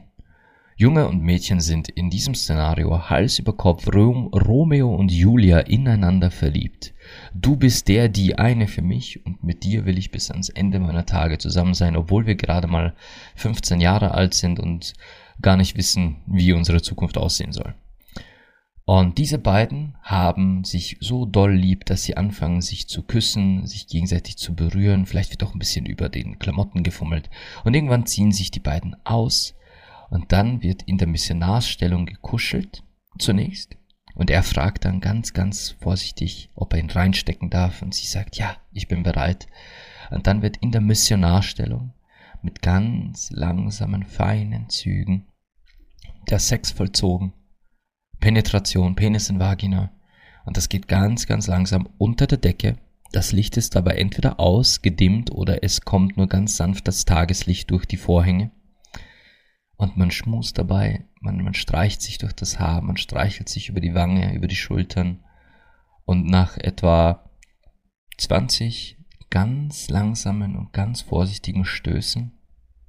Junge 0.77 1.09
und 1.09 1.23
Mädchen 1.23 1.61
sind 1.61 1.89
in 1.89 2.11
diesem 2.11 2.35
Szenario 2.35 3.09
Hals 3.09 3.39
über 3.39 3.55
Kopf 3.55 3.89
Rom, 3.93 4.27
Romeo 4.35 4.95
und 4.95 5.11
Julia 5.11 5.61
ineinander 5.61 6.31
verliebt. 6.31 6.93
Du 7.33 7.57
bist 7.57 7.89
der, 7.89 8.11
die 8.11 8.39
eine 8.39 8.69
für 8.69 8.83
mich 8.83 9.25
und 9.25 9.43
mit 9.43 9.65
dir 9.65 9.87
will 9.87 9.97
ich 9.97 10.11
bis 10.11 10.31
ans 10.31 10.51
Ende 10.51 10.79
meiner 10.79 11.07
Tage 11.07 11.39
zusammen 11.39 11.73
sein, 11.73 11.97
obwohl 11.97 12.27
wir 12.27 12.35
gerade 12.35 12.69
mal 12.69 12.95
15 13.37 13.81
Jahre 13.81 14.11
alt 14.13 14.35
sind 14.35 14.61
und 14.61 14.93
gar 15.41 15.57
nicht 15.57 15.75
wissen, 15.79 16.17
wie 16.27 16.53
unsere 16.53 16.83
Zukunft 16.83 17.17
aussehen 17.17 17.53
soll. 17.53 17.75
Und 18.89 19.19
diese 19.19 19.39
beiden 19.39 19.99
haben 20.01 20.65
sich 20.65 20.97
so 21.01 21.27
doll 21.27 21.53
lieb, 21.53 21.85
dass 21.85 22.05
sie 22.05 22.17
anfangen, 22.17 22.63
sich 22.63 22.89
zu 22.89 23.03
küssen, 23.03 23.67
sich 23.67 23.87
gegenseitig 23.87 24.39
zu 24.39 24.55
berühren. 24.55 25.05
Vielleicht 25.05 25.31
wird 25.31 25.45
auch 25.45 25.53
ein 25.53 25.59
bisschen 25.59 25.85
über 25.85 26.09
den 26.09 26.39
Klamotten 26.39 26.83
gefummelt. 26.83 27.29
Und 27.65 27.75
irgendwann 27.75 28.07
ziehen 28.07 28.33
sich 28.33 28.51
die 28.51 28.61
beiden 28.61 28.97
aus. 29.05 29.55
Und 30.09 30.33
dann 30.33 30.63
wird 30.63 30.85
in 30.85 30.97
der 30.97 31.07
Missionarsstellung 31.07 32.07
gekuschelt, 32.07 32.83
zunächst. 33.19 33.77
Und 34.15 34.31
er 34.31 34.43
fragt 34.43 34.87
dann 34.87 35.01
ganz, 35.01 35.35
ganz 35.35 35.77
vorsichtig, 35.79 36.49
ob 36.55 36.73
er 36.73 36.79
ihn 36.79 36.89
reinstecken 36.89 37.51
darf. 37.51 37.83
Und 37.83 37.95
sie 37.95 38.07
sagt, 38.07 38.37
ja, 38.37 38.57
ich 38.73 38.89
bin 38.89 39.03
bereit. 39.03 39.49
Und 40.11 40.27
dann 40.27 40.41
wird 40.41 40.57
in 40.57 40.73
der 40.73 40.81
Missionarstellung 40.81 41.93
mit 42.41 42.63
ganz 42.63 43.31
langsamen, 43.33 44.05
feinen 44.05 44.71
Zügen 44.71 45.27
der 46.31 46.39
Sex 46.39 46.71
vollzogen 46.71 47.35
Penetration, 48.21 48.95
Penis 48.95 49.31
in 49.31 49.39
Vagina. 49.39 49.91
Und 50.45 50.57
das 50.57 50.69
geht 50.69 50.89
ganz, 50.89 51.27
ganz 51.27 51.47
langsam 51.47 51.89
unter 51.99 52.27
der 52.27 52.39
Decke. 52.39 52.77
Das 53.13 53.33
Licht 53.33 53.57
ist 53.57 53.75
dabei 53.75 53.97
entweder 53.97 54.39
aus, 54.39 54.83
gedimmt 54.83 55.31
oder 55.31 55.63
es 55.63 55.83
kommt 55.83 56.17
nur 56.17 56.27
ganz 56.27 56.57
sanft 56.57 56.89
das 56.89 57.05
Tageslicht 57.05 57.71
durch 57.71 57.87
die 57.87 57.97
Vorhänge. 57.97 58.51
Und 59.77 59.97
man 59.97 60.11
schmust 60.11 60.59
dabei, 60.59 61.07
man, 61.21 61.43
man 61.43 61.55
streicht 61.55 62.03
sich 62.03 62.19
durch 62.19 62.33
das 62.33 62.59
Haar, 62.59 62.83
man 62.83 62.97
streichelt 62.97 63.49
sich 63.49 63.69
über 63.69 63.81
die 63.81 63.95
Wange, 63.95 64.35
über 64.35 64.49
die 64.49 64.57
Schultern. 64.57 65.25
Und 66.05 66.27
nach 66.27 66.57
etwa 66.57 67.31
20 68.19 68.99
ganz 69.31 69.89
langsamen 69.89 70.57
und 70.57 70.73
ganz 70.73 71.03
vorsichtigen 71.03 71.65
Stößen 71.65 72.33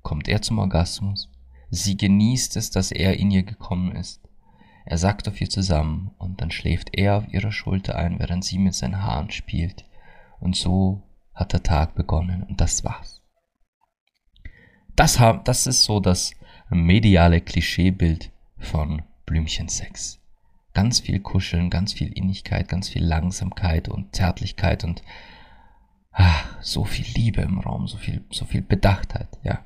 kommt 0.01 0.27
er 0.27 0.41
zum 0.41 0.57
Orgasmus. 0.57 1.29
Sie 1.69 1.97
genießt 1.97 2.57
es, 2.57 2.71
dass 2.71 2.91
er 2.91 3.17
in 3.17 3.29
ihr 3.29 3.43
gekommen 3.43 3.95
ist. 3.95 4.28
Er 4.89 4.97
sackt 4.97 5.27
auf 5.27 5.39
ihr 5.39 5.51
zusammen 5.51 6.09
und 6.17 6.41
dann 6.41 6.49
schläft 6.49 6.97
er 6.97 7.17
auf 7.17 7.31
ihrer 7.31 7.51
Schulter 7.51 7.95
ein, 7.95 8.17
während 8.17 8.43
sie 8.43 8.57
mit 8.57 8.73
seinen 8.73 9.03
Haaren 9.03 9.29
spielt. 9.29 9.85
Und 10.39 10.55
so 10.55 11.03
hat 11.35 11.53
der 11.53 11.61
Tag 11.61 11.93
begonnen 11.93 12.41
und 12.41 12.59
das 12.59 12.83
war's. 12.83 13.21
Das, 14.95 15.19
das 15.43 15.67
ist 15.67 15.83
so 15.83 15.99
das 15.99 16.33
mediale 16.71 17.39
Klischeebild 17.39 18.31
von 18.57 19.03
Blümchensex. 19.27 20.19
Ganz 20.73 21.01
viel 21.01 21.19
Kuscheln, 21.19 21.69
ganz 21.69 21.93
viel 21.93 22.11
Innigkeit, 22.11 22.67
ganz 22.67 22.89
viel 22.89 23.05
Langsamkeit 23.05 23.89
und 23.89 24.15
Zärtlichkeit 24.15 24.83
und 24.83 25.03
ach, 26.11 26.47
so 26.61 26.83
viel 26.83 27.05
Liebe 27.13 27.41
im 27.41 27.59
Raum, 27.59 27.87
so 27.87 27.97
viel, 27.97 28.25
so 28.31 28.43
viel 28.43 28.63
Bedachtheit, 28.63 29.27
ja. 29.43 29.63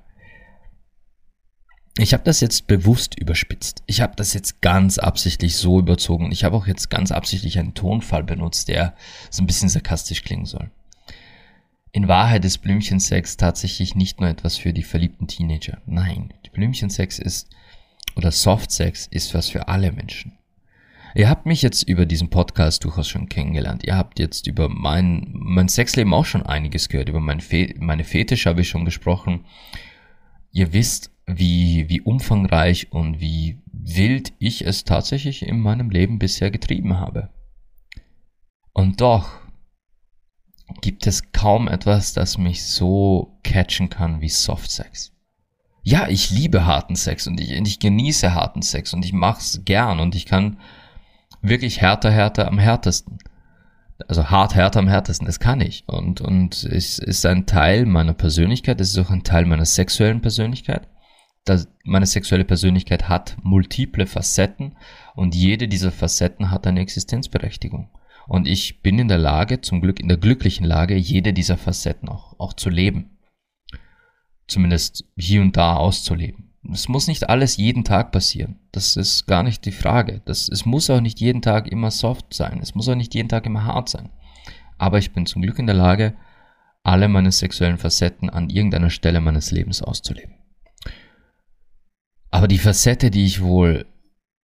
Ich 1.98 2.14
habe 2.14 2.24
das 2.24 2.40
jetzt 2.40 2.66
bewusst 2.66 3.20
überspitzt. 3.20 3.84
Ich 3.86 4.02
habe 4.02 4.16
das 4.16 4.34
jetzt 4.34 4.62
ganz 4.62 4.98
absichtlich 4.98 5.58
so 5.58 5.80
überzogen. 5.80 6.32
Ich 6.32 6.44
habe 6.44 6.58
auch 6.58 6.66
jetzt 6.66 6.90
ganz 6.90 7.12
absichtlich 7.12 7.60
einen 7.60 7.76
Tonfall 7.76 8.24
benutzt, 8.24 8.68
der 8.68 8.96
so 9.30 9.44
ein 9.44 9.48
bisschen 9.48 9.70
sarkastisch 9.70 10.24
klingen 10.24 10.46
soll. 10.46 10.72
In 11.92 12.08
Wahrheit 12.08 12.44
ist 12.46 12.60
Blümchensex 12.60 13.38
tatsächlich 13.38 13.94
nicht 13.94 14.20
nur 14.20 14.30
etwas 14.30 14.58
für 14.58 14.74
die 14.74 14.82
verliebten 14.82 15.28
Teenager. 15.28 15.78
Nein, 15.86 16.34
Blümchensex 16.54 17.20
ist 17.20 17.50
oder 18.16 18.32
Softsex 18.32 19.08
ist 19.08 19.34
was 19.34 19.50
für 19.50 19.68
alle 19.68 19.92
Menschen. 19.92 20.38
Ihr 21.16 21.30
habt 21.30 21.46
mich 21.46 21.62
jetzt 21.62 21.84
über 21.84 22.08
diesen 22.08 22.32
Podcast 22.32 22.84
durchaus 22.84 23.08
schon 23.08 23.30
kennengelernt. 23.30 23.84
Ihr 23.84 23.96
habt 23.96 24.18
jetzt 24.18 24.48
über 24.48 24.70
mein, 24.70 25.28
mein 25.32 25.68
Sexleben 25.68 26.14
auch 26.14 26.26
schon 26.26 26.44
einiges 26.44 26.90
gehört. 26.90 27.10
Über 27.10 27.20
mein 27.20 27.40
Fe 27.40 27.76
meine 27.78 28.04
Fetisch 28.04 28.48
habe 28.48 28.62
ich 28.62 28.70
schon 28.70 28.86
gesprochen. 28.86 29.46
Ihr 30.52 30.74
wisst, 30.74 31.12
wie, 31.26 31.90
wie 31.90 32.02
umfangreich 32.02 32.92
und 32.92 33.20
wie 33.20 33.62
wild 33.72 34.34
ich 34.40 34.66
es 34.66 34.84
tatsächlich 34.84 35.44
in 35.46 35.60
meinem 35.60 35.90
Leben 35.90 36.20
bisher 36.20 36.52
getrieben 36.52 36.98
habe. 36.98 37.30
Und 38.74 39.02
doch 39.02 39.30
gibt 40.82 41.08
es 41.08 41.32
kaum 41.32 41.68
etwas, 41.68 42.14
das 42.14 42.38
mich 42.38 42.66
so 42.66 43.40
catchen 43.44 43.90
kann 43.90 44.22
wie 44.22 44.30
Softsex. 44.30 45.12
Ja, 45.84 46.08
ich 46.08 46.32
liebe 46.32 46.66
harten 46.66 46.96
Sex 46.96 47.28
und 47.28 47.40
ich, 47.40 47.52
ich 47.52 47.80
genieße 47.80 48.34
harten 48.34 48.62
Sex 48.62 48.94
und 48.94 49.04
ich 49.04 49.14
mach's 49.14 49.62
gern 49.66 50.00
und 50.00 50.16
ich 50.16 50.26
kann 50.26 50.58
wirklich 51.42 51.82
härter, 51.82 52.10
härter 52.10 52.48
am 52.48 52.58
härtesten. 52.58 53.20
Also 54.08 54.30
hart, 54.30 54.56
härter 54.56 54.80
am 54.80 54.88
härtesten, 54.88 55.28
das 55.28 55.40
kann 55.40 55.62
ich. 55.62 55.84
Und, 55.88 56.20
und 56.20 56.64
es 56.64 57.00
ist 57.00 57.26
ein 57.26 57.46
Teil 57.46 57.86
meiner 57.86 58.14
Persönlichkeit, 58.14 58.82
es 58.82 58.92
ist 58.92 59.06
auch 59.06 59.12
ein 59.12 59.24
Teil 59.24 59.46
meiner 59.46 59.66
sexuellen 59.66 60.22
Persönlichkeit. 60.22 60.88
Das, 61.46 61.68
meine 61.84 62.06
sexuelle 62.06 62.46
Persönlichkeit 62.46 63.10
hat 63.10 63.36
multiple 63.44 64.08
Facetten 64.08 64.76
und 65.16 65.36
jede 65.36 65.68
dieser 65.68 65.92
Facetten 65.92 66.52
hat 66.52 66.66
eine 66.66 66.80
Existenzberechtigung. 66.80 67.90
Und 68.28 68.48
ich 68.48 68.82
bin 68.82 69.00
in 69.00 69.10
der 69.10 69.18
Lage, 69.18 69.60
zum 69.60 69.82
Glück 69.82 70.00
in 70.00 70.08
der 70.08 70.18
glücklichen 70.18 70.66
Lage, 70.66 70.96
jede 70.96 71.34
dieser 71.34 71.58
Facetten 71.58 72.08
auch, 72.08 72.40
auch 72.40 72.54
zu 72.54 72.70
leben. 72.70 73.18
Zumindest 74.48 75.06
hier 75.18 75.42
und 75.42 75.58
da 75.58 75.76
auszuleben. 75.76 76.54
Es 76.72 76.88
muss 76.88 77.08
nicht 77.08 77.30
alles 77.30 77.58
jeden 77.58 77.84
Tag 77.84 78.14
passieren. 78.14 78.60
Das 78.72 78.96
ist 78.96 79.26
gar 79.26 79.44
nicht 79.44 79.66
die 79.66 79.74
Frage. 79.74 80.22
Das, 80.24 80.48
es 80.48 80.66
muss 80.66 80.90
auch 80.90 81.02
nicht 81.02 81.20
jeden 81.20 81.42
Tag 81.42 81.68
immer 81.68 81.92
soft 81.92 82.34
sein. 82.34 82.60
Es 82.62 82.74
muss 82.74 82.88
auch 82.88 82.96
nicht 82.96 83.14
jeden 83.14 83.28
Tag 83.28 83.46
immer 83.46 83.66
hart 83.66 83.90
sein. 83.90 84.10
Aber 84.78 84.98
ich 84.98 85.12
bin 85.12 85.26
zum 85.26 85.42
Glück 85.42 85.60
in 85.60 85.68
der 85.68 85.76
Lage, 85.76 86.14
alle 86.84 87.10
meine 87.10 87.32
sexuellen 87.32 87.78
Facetten 87.78 88.30
an 88.30 88.50
irgendeiner 88.50 88.90
Stelle 88.90 89.20
meines 89.20 89.52
Lebens 89.52 89.82
auszuleben. 89.82 90.36
Aber 92.34 92.48
die 92.48 92.58
Facette, 92.58 93.12
die 93.12 93.26
ich 93.26 93.44
wohl 93.44 93.86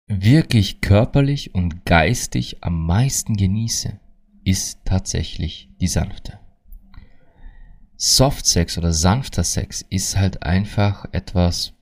wirklich 0.06 0.80
körperlich 0.80 1.56
und 1.56 1.84
geistig 1.84 2.58
am 2.60 2.86
meisten 2.86 3.36
genieße, 3.36 3.98
ist 4.44 4.84
tatsächlich 4.84 5.70
die 5.80 5.88
sanfte. 5.88 6.38
Softsex 7.96 8.78
oder 8.78 8.92
sanfter 8.92 9.42
Sex 9.42 9.84
ist 9.90 10.16
halt 10.16 10.44
einfach 10.44 11.06
etwas, 11.10 11.72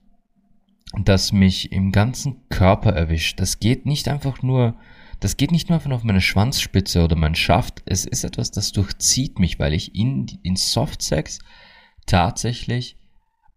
das 0.99 1.33
mich 1.33 1.73
im 1.73 1.93
ganzen 1.93 2.49
Körper 2.49 2.95
erwischt. 2.95 3.39
Das 3.39 3.61
geht 3.61 3.85
nicht 3.85 4.09
einfach 4.09 4.43
nur, 4.43 4.77
das 5.21 5.37
geht 5.37 5.53
nicht 5.53 5.69
nur 5.69 5.77
einfach 5.77 5.91
auf 5.91 6.05
meine 6.05 6.23
Schwanzspitze 6.23 7.05
oder 7.05 7.17
mein 7.17 7.35
Schaft. 7.35 7.83
Es 7.85 8.07
ist 8.07 8.25
etwas, 8.25 8.51
das 8.51 8.73
durchzieht 8.73 9.39
mich, 9.39 9.59
weil 9.59 9.75
ich 9.75 9.95
in, 9.95 10.27
in 10.43 10.57
Softsex 10.57 11.41
tatsächlich 12.07 12.98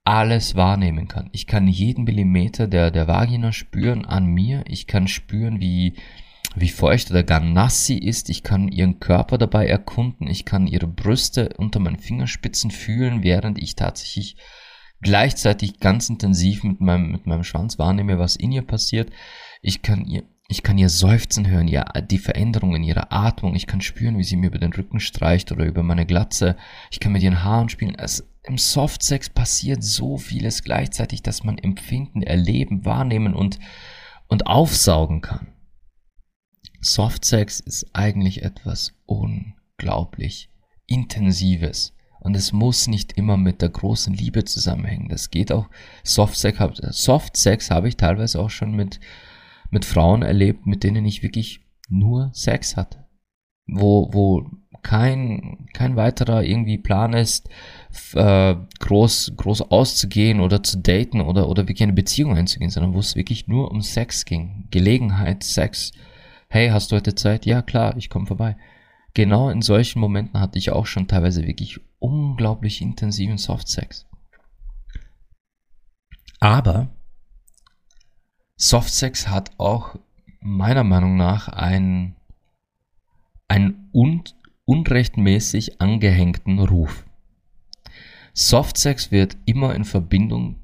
alles 0.03 0.55
wahrnehmen 0.55 1.08
kann. 1.08 1.29
Ich 1.31 1.48
kann 1.48 1.67
jeden 1.67 2.05
Millimeter 2.05 2.67
der, 2.67 2.91
der 2.91 3.08
Vagina 3.08 3.51
spüren 3.51 4.05
an 4.05 4.25
mir. 4.25 4.63
Ich 4.67 4.88
kann 4.88 5.08
spüren, 5.08 5.60
wie, 5.60 5.96
wie 6.55 6.70
feucht 6.70 7.12
oder 7.12 7.24
gar 7.24 7.39
nass 7.39 7.86
sie 7.86 8.00
ist. 8.00 8.29
Ich 8.29 8.43
kann 8.43 8.67
ihren 8.67 9.00
Körper 9.00 9.38
dabei 9.38 9.67
erkunden. 9.67 10.27
Ich 10.27 10.46
kann 10.46 10.67
ihre 10.67 10.88
Brüste 10.88 11.50
unter 11.58 11.79
meinen 11.79 12.00
Fingerspitzen 12.00 12.72
fühlen, 12.72 13.24
während 13.24 13.62
ich 13.62 13.75
tatsächlich 13.75 14.38
gleichzeitig 15.01 15.79
ganz 15.79 16.10
intensiv 16.10 16.63
mit 16.63 16.81
meinem, 16.81 17.12
mit 17.12 17.27
meinem 17.27 17.43
Schwanz 17.43 17.77
wahrnehme, 17.77 18.17
was 18.17 18.36
in 18.36 18.51
ihr 18.51 18.62
passiert. 18.63 19.12
Ich 19.62 19.81
kann 19.81 20.05
ihr, 20.05 20.24
ich 20.48 20.63
kann 20.63 20.77
ihr 20.77 20.89
Seufzen 20.89 21.48
hören, 21.48 21.67
ja, 21.67 21.84
die 22.01 22.17
Veränderung 22.17 22.75
in 22.75 22.84
ihrer 22.84 23.12
Atmung. 23.12 23.55
Ich 23.55 23.67
kann 23.67 23.81
spüren, 23.81 24.17
wie 24.17 24.24
sie 24.24 24.36
mir 24.36 24.48
über 24.48 24.60
den 24.60 24.74
Rücken 24.74 25.00
streicht 25.00 25.51
oder 25.51 25.65
über 25.65 25.84
meine 25.84 26.05
Glatze. 26.05 26.58
Ich 26.91 27.00
kann 27.00 27.12
mit 27.12 27.24
ihren 27.24 27.43
Haaren 27.43 27.70
spielen. 27.70 27.96
Es, 27.96 28.27
im 28.43 28.57
Softsex 28.57 29.29
passiert 29.29 29.83
so 29.83 30.17
vieles 30.17 30.63
gleichzeitig, 30.63 31.21
dass 31.21 31.43
man 31.43 31.57
empfinden, 31.57 32.24
erleben, 32.24 32.86
wahrnehmen 32.86 33.33
und, 33.33 33.60
und 34.27 34.48
aufsaugen 34.48 35.21
kann. 35.21 35.48
Softsex 36.81 37.60
ist 37.60 37.88
eigentlich 37.93 38.41
etwas 38.41 38.93
unglaublich 39.05 40.50
Intensives. 40.88 41.93
Und 42.19 42.36
es 42.36 42.51
muss 42.51 42.88
nicht 42.88 43.13
immer 43.13 43.38
mit 43.38 43.62
der 43.62 43.69
großen 43.69 44.13
Liebe 44.13 44.43
zusammenhängen. 44.45 45.10
Das 45.10 45.31
geht 45.31 45.51
auch. 45.51 45.69
Softsex, 46.03 46.60
Softsex 46.91 47.71
habe 47.71 47.88
ich 47.88 47.98
teilweise 47.98 48.39
auch 48.39 48.50
schon 48.50 48.75
mit, 48.75 49.00
mit 49.71 49.86
Frauen 49.86 50.21
erlebt, 50.21 50.67
mit 50.67 50.83
denen 50.83 51.05
ich 51.05 51.24
wirklich 51.24 51.62
nur 51.89 52.29
Sex 52.33 52.77
hatte. 52.77 53.07
Wo, 53.65 54.13
wo 54.13 54.50
kein, 54.83 55.67
kein 55.74 55.95
weiterer 55.95 56.43
irgendwie 56.43 56.77
Plan 56.77 57.13
ist, 57.13 57.50
äh, 58.13 58.55
groß, 58.79 59.33
groß 59.38 59.62
auszugehen 59.71 60.39
oder 60.39 60.63
zu 60.63 60.79
daten 60.79 61.21
oder, 61.21 61.48
oder 61.50 61.63
wirklich 61.63 61.83
eine 61.83 61.93
Beziehung 61.93 62.36
einzugehen, 62.36 62.69
sondern 62.69 62.93
wo 62.93 63.00
es 63.00 63.15
wirklich 63.15 63.48
nur 63.48 63.71
um 63.71 63.81
Sex 63.81 64.25
ging. 64.25 64.67
Gelegenheit, 64.71 65.43
Sex. 65.43 65.91
Hey, 66.50 66.69
hast 66.69 66.91
du 66.91 66.95
heute 66.95 67.15
Zeit? 67.15 67.45
Ja, 67.45 67.62
klar, 67.62 67.95
ich 67.98 68.10
komme 68.10 68.27
vorbei. 68.27 68.57
Genau 69.13 69.50
in 69.50 69.62
solchen 69.62 70.00
Momenten 70.00 70.39
hatte 70.39 70.57
ich 70.57 70.71
auch 70.71 70.86
schon 70.86 71.07
teilweise 71.07 71.45
wirklich 71.45 71.79
unglaublich 72.00 72.81
intensiven 72.81 73.38
Softsex. 73.38 74.05
Aber 76.39 76.89
Softsex 78.55 79.27
hat 79.27 79.51
auch 79.57 79.95
meiner 80.39 80.83
Meinung 80.83 81.17
nach 81.17 81.48
ein, 81.50 82.15
ein 83.48 83.89
un, 83.93 84.24
unrechtmäßig 84.65 85.81
angehängten 85.81 86.60
Ruf. 86.60 87.05
Softsex 88.33 89.11
wird 89.11 89.38
immer 89.45 89.75
in 89.75 89.85
Verbindung 89.85 90.57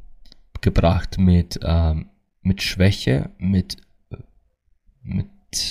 gebracht 0.61 1.17
mit, 1.17 1.59
ähm, 1.63 2.09
mit 2.41 2.61
Schwäche, 2.61 3.29
mit, 3.37 3.77
mit, 5.03 5.27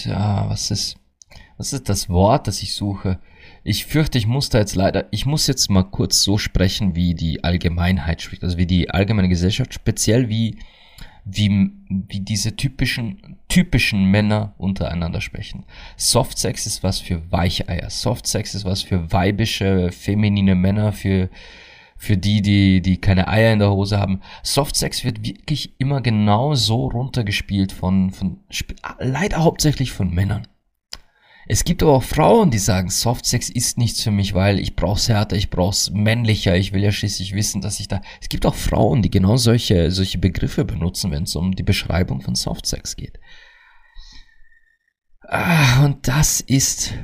äh, 0.07 0.11
was 0.11 0.71
ist, 0.71 0.97
was 1.57 1.73
ist 1.73 1.88
das 1.88 2.09
Wort, 2.09 2.47
das 2.47 2.62
ich 2.62 2.75
suche? 2.75 3.19
Ich 3.65 3.87
fürchte, 3.87 4.19
ich 4.19 4.26
muss 4.26 4.50
da 4.50 4.59
jetzt 4.59 4.75
leider, 4.75 5.07
ich 5.11 5.26
muss 5.26 5.47
jetzt 5.47 5.71
mal 5.71 5.85
kurz 5.85 6.23
so 6.23 6.38
sprechen, 6.38 6.95
wie 6.95 7.15
die 7.15 7.45
Allgemeinheit 7.45 8.23
spricht, 8.23 8.45
also 8.45 8.59
wie 8.59 8.67
die 8.67 8.91
allgemeine 8.91 9.29
Gesellschaft, 9.29 9.75
speziell 9.75 10.29
wie, 10.29 10.59
wie, 11.25 11.71
wie 11.88 12.21
diese 12.21 12.57
typischen, 12.57 13.38
typischen 13.49 14.05
Männer 14.05 14.55
untereinander 14.59 15.21
sprechen. 15.21 15.65
Softsex 15.97 16.67
ist 16.67 16.83
was 16.83 17.00
für 17.00 17.31
Weicheier. 17.33 17.91
Softsex 17.91 18.55
ist 18.55 18.65
was 18.65 18.83
für 18.83 19.11
weibische, 19.11 19.91
feminine 19.93 20.55
Männer, 20.55 20.93
für, 20.93 21.31
für 21.97 22.17
die, 22.17 22.43
die, 22.43 22.83
die 22.83 23.00
keine 23.00 23.29
Eier 23.29 23.53
in 23.53 23.59
der 23.59 23.71
Hose 23.71 23.99
haben. 23.99 24.21
Softsex 24.43 25.05
wird 25.05 25.25
wirklich 25.25 25.75
immer 25.79 26.00
genau 26.00 26.55
so 26.55 26.87
runtergespielt 26.87 27.73
von, 27.73 28.11
von, 28.11 28.41
leider 28.99 29.43
hauptsächlich 29.43 29.93
von 29.93 30.11
Männern. 30.11 30.47
Es 31.49 31.62
gibt 31.62 31.83
aber 31.83 31.93
auch 31.93 32.03
Frauen, 32.03 32.50
die 32.50 32.59
sagen, 32.59 32.91
Softsex 32.91 33.49
ist 33.49 33.79
nichts 33.79 34.03
für 34.03 34.11
mich, 34.11 34.35
weil 34.35 34.59
ich 34.59 34.75
brauch's 34.75 35.09
härter, 35.09 35.37
ich 35.37 35.49
brauch's 35.49 35.91
männlicher, 35.91 36.57
ich 36.57 36.73
will 36.73 36.83
ja 36.83 36.91
schließlich 36.91 37.35
wissen, 37.35 37.61
dass 37.61 37.79
ich 37.79 37.87
da. 37.87 38.00
Es 38.21 38.29
gibt 38.29 38.47
auch 38.47 38.57
Frauen, 38.57 39.00
die 39.00 39.11
genau 39.11 39.37
solche, 39.37 39.93
solche 39.93 40.19
Begriffe 40.19 40.65
benutzen, 40.65 41.12
wenn 41.12 41.23
es 41.23 41.37
um 41.37 41.55
die 41.55 41.62
Beschreibung 41.62 42.21
von 42.21 42.35
Softsex 42.35 42.97
geht. 42.97 43.21
Ah, 45.23 45.85
und 45.85 46.09
das 46.09 46.41
ist. 46.41 46.95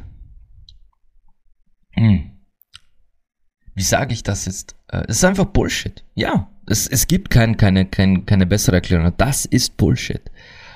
Hm. 1.92 2.40
Wie 3.74 3.82
sage 3.82 4.12
ich 4.12 4.24
das 4.24 4.46
jetzt? 4.46 4.76
Äh, 4.92 5.04
es 5.08 5.16
ist 5.16 5.24
einfach 5.24 5.46
Bullshit. 5.46 6.04
Ja, 6.14 6.48
Es, 6.66 6.86
es 6.86 7.08
gibt 7.08 7.30
kein, 7.30 7.56
keine, 7.56 7.86
kein, 7.86 8.24
keine 8.24 8.46
bessere 8.46 8.76
Erklärung. 8.76 9.12
Das 9.16 9.44
ist 9.44 9.76
Bullshit. 9.76 10.30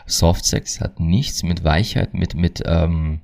Softsex 0.06 0.80
hat 0.80 0.98
nichts 0.98 1.42
mit 1.42 1.62
Weichheit, 1.64 2.14
mit, 2.14 2.34
mit, 2.34 2.62
ähm, 2.66 3.20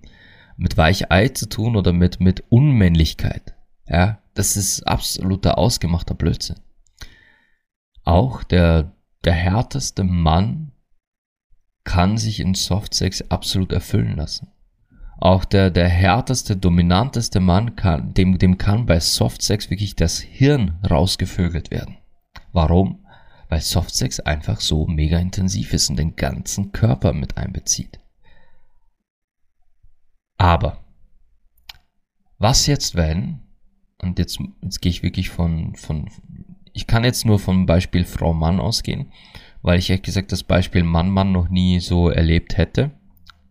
mit 0.56 0.76
Weichei 0.76 1.28
zu 1.28 1.49
tun 1.49 1.76
oder 1.76 1.92
mit, 1.92 2.20
mit 2.20 2.44
Unmännlichkeit. 2.50 3.54
Ja, 3.88 4.20
das 4.34 4.56
ist 4.56 4.82
absoluter 4.82 5.58
ausgemachter 5.58 6.14
Blödsinn. 6.14 6.61
Auch 8.04 8.42
der, 8.42 8.92
der 9.25 9.32
härteste 9.32 10.04
Mann 10.04 10.72
kann 11.84 12.16
sich 12.16 12.40
in 12.40 12.54
Softsex 12.54 13.22
absolut 13.30 13.72
erfüllen 13.72 14.16
lassen. 14.16 14.49
Auch 15.22 15.44
der, 15.44 15.70
der 15.70 15.88
härteste, 15.88 16.56
dominanteste 16.56 17.38
Mann 17.38 17.76
kann, 17.76 18.12
dem, 18.12 18.38
dem 18.38 18.58
kann 18.58 18.86
bei 18.86 18.98
Softsex 18.98 19.70
wirklich 19.70 19.94
das 19.94 20.18
Hirn 20.18 20.80
rausgevögelt 20.90 21.70
werden. 21.70 21.98
Warum? 22.52 23.06
Weil 23.48 23.60
Softsex 23.60 24.18
einfach 24.18 24.60
so 24.60 24.84
mega 24.88 25.20
intensiv 25.20 25.74
ist 25.74 25.90
und 25.90 25.96
den 25.96 26.16
ganzen 26.16 26.72
Körper 26.72 27.12
mit 27.12 27.36
einbezieht. 27.36 28.00
Aber, 30.38 30.82
was 32.38 32.66
jetzt 32.66 32.96
wenn, 32.96 33.44
und 34.02 34.18
jetzt, 34.18 34.40
jetzt 34.60 34.82
gehe 34.82 34.90
ich 34.90 35.04
wirklich 35.04 35.30
von, 35.30 35.76
von, 35.76 36.10
ich 36.72 36.88
kann 36.88 37.04
jetzt 37.04 37.24
nur 37.26 37.38
vom 37.38 37.64
Beispiel 37.64 38.04
Frau 38.04 38.34
Mann 38.34 38.58
ausgehen, 38.58 39.12
weil 39.62 39.78
ich 39.78 39.88
ehrlich 39.88 40.02
gesagt 40.02 40.32
das 40.32 40.42
Beispiel 40.42 40.82
Mann 40.82 41.10
Mann 41.10 41.30
noch 41.30 41.48
nie 41.48 41.78
so 41.78 42.08
erlebt 42.08 42.56
hätte. 42.56 42.90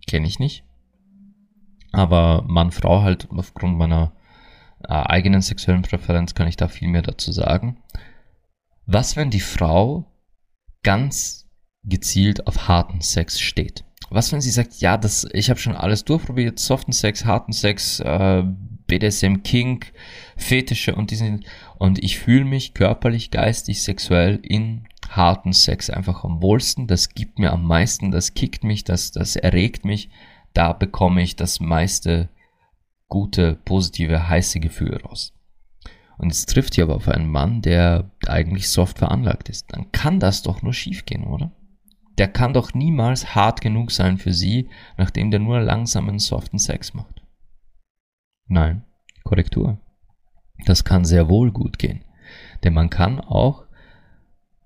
Kenne 0.05 0.27
ich 0.27 0.37
nicht. 0.37 0.65
Aber 1.91 2.43
Mann 2.47 2.71
Frau 2.71 3.01
halt 3.01 3.27
aufgrund 3.31 3.77
meiner 3.77 4.13
äh, 4.83 4.93
eigenen 4.93 5.41
sexuellen 5.41 5.81
Präferenz 5.81 6.33
kann 6.33 6.47
ich 6.47 6.57
da 6.57 6.67
viel 6.67 6.87
mehr 6.87 7.01
dazu 7.01 7.31
sagen. 7.31 7.77
Was, 8.85 9.15
wenn 9.15 9.29
die 9.29 9.39
Frau 9.39 10.05
ganz 10.83 11.49
gezielt 11.83 12.47
auf 12.47 12.67
harten 12.67 13.01
Sex 13.01 13.39
steht? 13.39 13.83
Was, 14.09 14.31
wenn 14.31 14.41
sie 14.41 14.51
sagt, 14.51 14.75
ja, 14.81 14.97
das, 14.97 15.25
ich 15.31 15.49
habe 15.49 15.59
schon 15.59 15.75
alles 15.75 16.03
durchprobiert, 16.03 16.59
soften 16.59 16.91
Sex, 16.91 17.23
harten 17.23 17.53
Sex, 17.53 18.01
äh, 18.01 18.43
BDSM, 18.87 19.37
Kink, 19.43 19.93
Fetische 20.35 20.95
und 20.95 21.11
diesen, 21.11 21.45
und 21.77 22.03
ich 22.03 22.19
fühle 22.19 22.43
mich 22.43 22.73
körperlich, 22.73 23.31
geistig, 23.31 23.81
sexuell 23.81 24.39
in 24.43 24.85
harten 25.09 25.53
Sex 25.53 25.89
einfach 25.89 26.25
am 26.25 26.41
wohlsten. 26.41 26.87
Das 26.87 27.09
gibt 27.09 27.39
mir 27.39 27.53
am 27.53 27.65
meisten, 27.65 28.11
das 28.11 28.33
kickt 28.33 28.65
mich, 28.65 28.83
das, 28.83 29.11
das 29.11 29.37
erregt 29.37 29.85
mich. 29.85 30.09
Da 30.53 30.73
bekomme 30.73 31.21
ich 31.21 31.35
das 31.35 31.59
meiste 31.59 32.29
gute, 33.07 33.55
positive, 33.55 34.27
heiße 34.29 34.59
Gefühl 34.59 34.97
raus. 34.97 35.33
Und 36.17 36.29
jetzt 36.29 36.49
trifft 36.49 36.77
ihr 36.77 36.83
aber 36.83 36.95
auf 36.95 37.07
einen 37.07 37.29
Mann, 37.29 37.61
der 37.61 38.11
eigentlich 38.27 38.69
soft 38.69 38.99
veranlagt 38.99 39.49
ist. 39.49 39.73
Dann 39.73 39.91
kann 39.91 40.19
das 40.19 40.43
doch 40.43 40.61
nur 40.61 40.73
schiefgehen, 40.73 41.23
oder? 41.23 41.51
Der 42.17 42.27
kann 42.27 42.53
doch 42.53 42.73
niemals 42.73 43.33
hart 43.33 43.61
genug 43.61 43.91
sein 43.91 44.17
für 44.17 44.33
sie, 44.33 44.69
nachdem 44.97 45.31
der 45.31 45.39
nur 45.39 45.59
langsamen, 45.59 46.19
soften 46.19 46.59
Sex 46.59 46.93
macht. 46.93 47.23
Nein, 48.47 48.83
Korrektur. 49.23 49.79
Das 50.65 50.83
kann 50.83 51.05
sehr 51.05 51.29
wohl 51.29 51.51
gut 51.51 51.79
gehen. 51.79 52.03
Denn 52.63 52.73
man 52.73 52.89
kann 52.89 53.19
auch 53.19 53.65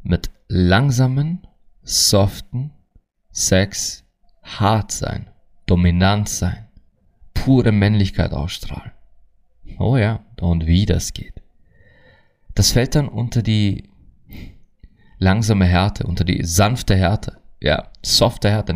mit 0.04 0.32
langsamen, 0.48 1.48
soften 1.82 2.74
Sex 3.32 4.04
hart 4.44 4.92
sein, 4.92 5.32
dominant 5.65 6.29
sein, 6.29 6.67
pure 7.34 7.72
Männlichkeit 7.72 8.31
ausstrahlen. 8.34 8.91
Oh 9.79 9.98
ja, 9.98 10.24
und 10.39 10.65
wie 10.65 10.86
das 10.86 11.13
geht. 11.13 11.34
Das 12.53 12.72
fällt 12.72 12.95
dann 12.95 13.07
unter 13.07 13.41
die 13.41 13.89
langsame 15.17 15.65
Härte, 15.65 16.05
unter 16.07 16.24
die 16.24 16.43
sanfte 16.43 16.95
Härte. 16.95 17.38
Ja, 17.62 17.89
softe 18.01 18.50
Härte. 18.50 18.75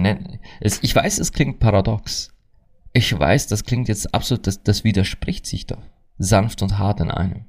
Ich 0.81 0.95
weiß, 0.95 1.19
es 1.19 1.31
klingt 1.31 1.59
paradox. 1.59 2.33
Ich 2.91 3.17
weiß, 3.17 3.47
das 3.47 3.63
klingt 3.63 3.87
jetzt 3.87 4.13
absolut, 4.13 4.47
das, 4.47 4.63
das 4.63 4.83
widerspricht 4.83 5.45
sich 5.45 5.67
doch. 5.67 5.81
Sanft 6.17 6.61
und 6.61 6.77
hart 6.77 6.99
in 6.99 7.11
einem. 7.11 7.45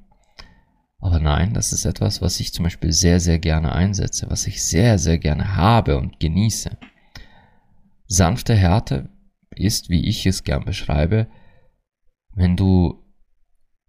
Aber 0.99 1.19
nein, 1.19 1.53
das 1.53 1.73
ist 1.73 1.85
etwas, 1.85 2.21
was 2.21 2.39
ich 2.39 2.53
zum 2.53 2.63
Beispiel 2.63 2.91
sehr, 2.93 3.19
sehr 3.19 3.39
gerne 3.39 3.71
einsetze, 3.73 4.29
was 4.29 4.45
ich 4.45 4.63
sehr, 4.63 4.99
sehr 4.99 5.17
gerne 5.17 5.55
habe 5.55 5.97
und 5.97 6.19
genieße. 6.19 6.77
Sanfte 8.05 8.53
Härte 8.53 9.09
ist, 9.55 9.89
wie 9.89 10.07
ich 10.07 10.25
es 10.25 10.43
gern 10.43 10.65
beschreibe, 10.65 11.27
wenn 12.33 12.55
du 12.55 13.03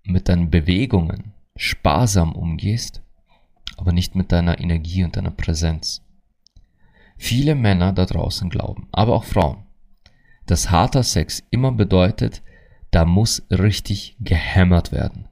mit 0.05 0.29
deinen 0.29 0.51
Bewegungen 0.51 1.35
sparsam 1.57 2.35
umgehst, 2.35 3.03
aber 3.77 3.93
nicht 3.93 4.15
mit 4.15 4.33
deiner 4.33 4.59
Energie 4.61 5.05
und 5.05 5.17
deiner 5.17 5.31
Präsenz. 5.31 6.03
Viele 7.17 7.55
Männer 7.55 7.93
da 7.93 8.05
draußen 8.05 8.51
glauben, 8.51 8.89
aber 8.91 9.15
auch 9.15 9.25
Frauen, 9.25 9.67
dass 10.47 10.71
harter 10.71 11.03
Sex 11.03 11.43
immer 11.51 11.73
bedeutet, 11.73 12.43
da 12.91 13.05
muss 13.05 13.47
richtig 13.51 14.17
gehämmert 14.21 14.93
werden. 14.93 15.29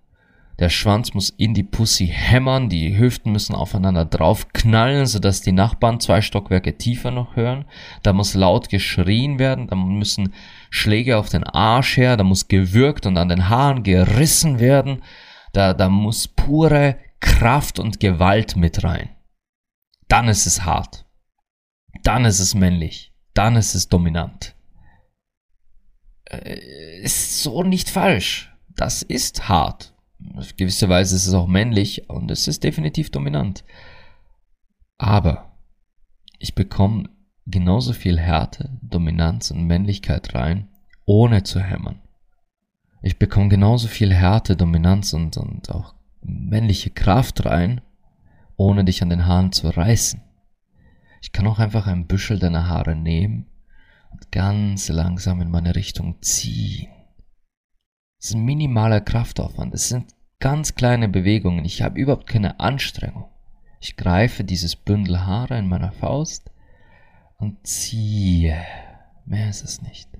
Der 0.60 0.68
Schwanz 0.68 1.14
muss 1.14 1.30
in 1.30 1.54
die 1.54 1.62
Pussy 1.62 2.06
hämmern, 2.06 2.68
die 2.68 2.98
Hüften 2.98 3.32
müssen 3.32 3.54
aufeinander 3.54 4.04
draufknallen, 4.04 5.06
sodass 5.06 5.40
die 5.40 5.52
Nachbarn 5.52 6.00
zwei 6.00 6.20
Stockwerke 6.20 6.76
tiefer 6.76 7.10
noch 7.10 7.34
hören. 7.34 7.64
Da 8.02 8.12
muss 8.12 8.34
laut 8.34 8.68
geschrien 8.68 9.38
werden, 9.38 9.68
da 9.68 9.76
müssen 9.76 10.34
Schläge 10.68 11.16
auf 11.16 11.30
den 11.30 11.44
Arsch 11.44 11.96
her, 11.96 12.18
da 12.18 12.24
muss 12.24 12.48
gewürgt 12.48 13.06
und 13.06 13.16
an 13.16 13.30
den 13.30 13.48
Haaren 13.48 13.82
gerissen 13.84 14.60
werden. 14.60 15.02
Da, 15.54 15.72
da 15.72 15.88
muss 15.88 16.28
pure 16.28 16.98
Kraft 17.20 17.78
und 17.78 17.98
Gewalt 17.98 18.54
mit 18.54 18.84
rein. 18.84 19.08
Dann 20.08 20.28
ist 20.28 20.44
es 20.44 20.66
hart. 20.66 21.06
Dann 22.02 22.26
ist 22.26 22.38
es 22.38 22.54
männlich. 22.54 23.14
Dann 23.32 23.56
ist 23.56 23.74
es 23.74 23.88
dominant. 23.88 24.54
Äh, 26.26 27.00
ist 27.00 27.42
so 27.42 27.62
nicht 27.62 27.88
falsch. 27.88 28.52
Das 28.76 29.02
ist 29.02 29.48
hart. 29.48 29.94
Auf 30.36 30.56
gewisse 30.56 30.88
Weise 30.88 31.16
ist 31.16 31.26
es 31.26 31.34
auch 31.34 31.46
männlich 31.46 32.08
und 32.08 32.30
es 32.30 32.48
ist 32.48 32.64
definitiv 32.64 33.10
dominant. 33.10 33.64
Aber 34.98 35.56
ich 36.38 36.54
bekomme 36.54 37.08
genauso 37.46 37.92
viel 37.92 38.18
Härte, 38.18 38.70
Dominanz 38.82 39.50
und 39.50 39.66
Männlichkeit 39.66 40.34
rein, 40.34 40.68
ohne 41.06 41.42
zu 41.42 41.60
hämmern. 41.60 42.00
Ich 43.02 43.18
bekomme 43.18 43.48
genauso 43.48 43.88
viel 43.88 44.12
Härte, 44.12 44.56
Dominanz 44.56 45.14
und, 45.14 45.36
und 45.36 45.70
auch 45.70 45.94
männliche 46.22 46.90
Kraft 46.90 47.46
rein, 47.46 47.80
ohne 48.56 48.84
dich 48.84 49.02
an 49.02 49.08
den 49.08 49.26
Haaren 49.26 49.52
zu 49.52 49.68
reißen. 49.68 50.22
Ich 51.22 51.32
kann 51.32 51.46
auch 51.46 51.58
einfach 51.58 51.86
ein 51.86 52.06
Büschel 52.06 52.38
deiner 52.38 52.68
Haare 52.68 52.94
nehmen 52.94 53.46
und 54.10 54.30
ganz 54.32 54.88
langsam 54.88 55.40
in 55.40 55.50
meine 55.50 55.74
Richtung 55.74 56.20
ziehen. 56.22 56.88
Es 58.20 58.26
ist 58.26 58.34
ein 58.34 58.44
minimaler 58.44 59.00
Kraftaufwand. 59.00 59.72
Es 59.72 59.88
sind 59.88 60.14
ganz 60.40 60.74
kleine 60.74 61.08
Bewegungen. 61.08 61.64
Ich 61.64 61.80
habe 61.80 61.98
überhaupt 61.98 62.26
keine 62.26 62.60
Anstrengung. 62.60 63.24
Ich 63.80 63.96
greife 63.96 64.44
dieses 64.44 64.76
Bündel 64.76 65.24
Haare 65.24 65.58
in 65.58 65.68
meiner 65.68 65.90
Faust 65.90 66.50
und 67.38 67.66
ziehe. 67.66 68.62
Mehr 69.24 69.48
ist 69.48 69.64
es 69.64 69.80
nicht. 69.80 70.10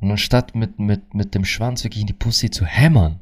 Und 0.00 0.10
anstatt 0.10 0.54
mit, 0.54 0.78
mit, 0.78 1.12
mit 1.12 1.34
dem 1.34 1.44
Schwanz 1.44 1.84
wirklich 1.84 2.00
in 2.00 2.06
die 2.06 2.14
Pussy 2.14 2.50
zu 2.50 2.64
hämmern, 2.64 3.20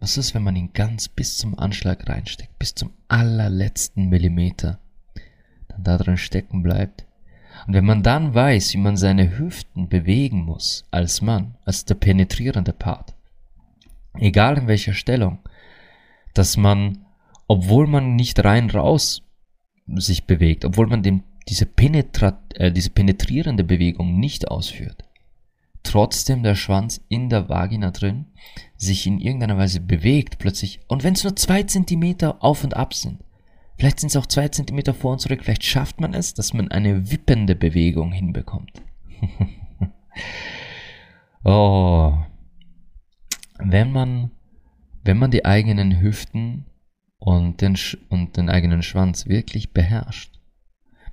was 0.00 0.16
ist, 0.16 0.34
wenn 0.34 0.42
man 0.42 0.56
ihn 0.56 0.72
ganz 0.72 1.08
bis 1.08 1.36
zum 1.36 1.58
Anschlag 1.58 2.08
reinsteckt, 2.08 2.58
bis 2.58 2.74
zum 2.74 2.94
allerletzten 3.08 4.08
Millimeter, 4.08 4.78
dann 5.68 5.84
da 5.84 5.98
drin 5.98 6.16
stecken 6.16 6.62
bleibt 6.62 7.06
und 7.66 7.74
wenn 7.74 7.84
man 7.84 8.02
dann 8.02 8.34
weiß, 8.34 8.74
wie 8.74 8.78
man 8.78 8.96
seine 8.96 9.38
Hüften 9.38 9.88
bewegen 9.88 10.44
muss, 10.44 10.84
als 10.90 11.22
Mann, 11.22 11.56
als 11.64 11.84
der 11.84 11.94
penetrierende 11.94 12.72
Part, 12.72 13.14
egal 14.18 14.58
in 14.58 14.66
welcher 14.66 14.92
Stellung, 14.92 15.38
dass 16.34 16.56
man, 16.56 17.06
obwohl 17.46 17.86
man 17.86 18.16
nicht 18.16 18.44
rein 18.44 18.68
raus 18.70 19.22
sich 19.86 20.24
bewegt, 20.24 20.64
obwohl 20.64 20.86
man 20.86 21.02
dem, 21.02 21.22
diese, 21.48 21.66
Penetra 21.66 22.38
äh, 22.54 22.72
diese 22.72 22.90
penetrierende 22.90 23.64
Bewegung 23.64 24.18
nicht 24.18 24.48
ausführt, 24.48 25.04
trotzdem 25.82 26.42
der 26.42 26.54
Schwanz 26.54 27.00
in 27.08 27.28
der 27.28 27.48
Vagina 27.48 27.90
drin 27.90 28.26
sich 28.76 29.06
in 29.06 29.20
irgendeiner 29.20 29.56
Weise 29.56 29.80
bewegt 29.80 30.38
plötzlich, 30.38 30.80
und 30.88 31.02
wenn 31.02 31.14
es 31.14 31.24
nur 31.24 31.36
zwei 31.36 31.62
Zentimeter 31.62 32.42
auf 32.42 32.64
und 32.64 32.76
ab 32.76 32.92
sind, 32.92 33.23
Vielleicht 33.76 34.00
sind 34.00 34.08
es 34.08 34.16
auch 34.16 34.26
zwei 34.26 34.48
Zentimeter 34.48 34.94
vor 34.94 35.12
und 35.12 35.18
zurück. 35.18 35.40
Vielleicht 35.42 35.64
schafft 35.64 36.00
man 36.00 36.14
es, 36.14 36.34
dass 36.34 36.52
man 36.52 36.70
eine 36.70 37.10
wippende 37.10 37.56
Bewegung 37.56 38.12
hinbekommt. 38.12 38.82
oh. 41.44 42.14
Wenn 43.58 43.92
man, 43.92 44.30
wenn 45.02 45.18
man 45.18 45.30
die 45.30 45.44
eigenen 45.44 46.00
Hüften 46.00 46.66
und 47.18 47.60
den, 47.60 47.76
und 48.08 48.36
den 48.36 48.48
eigenen 48.48 48.82
Schwanz 48.82 49.26
wirklich 49.26 49.72
beherrscht, 49.72 50.38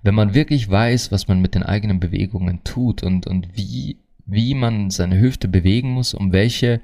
wenn 0.03 0.15
man 0.15 0.33
wirklich 0.33 0.69
weiß, 0.69 1.11
was 1.11 1.27
man 1.27 1.41
mit 1.41 1.55
den 1.55 1.63
eigenen 1.63 1.99
Bewegungen 1.99 2.63
tut 2.63 3.03
und, 3.03 3.27
und 3.27 3.55
wie, 3.55 3.97
wie 4.25 4.55
man 4.55 4.89
seine 4.89 5.19
Hüfte 5.19 5.47
bewegen 5.47 5.91
muss, 5.91 6.13
um 6.13 6.31
welche, 6.31 6.81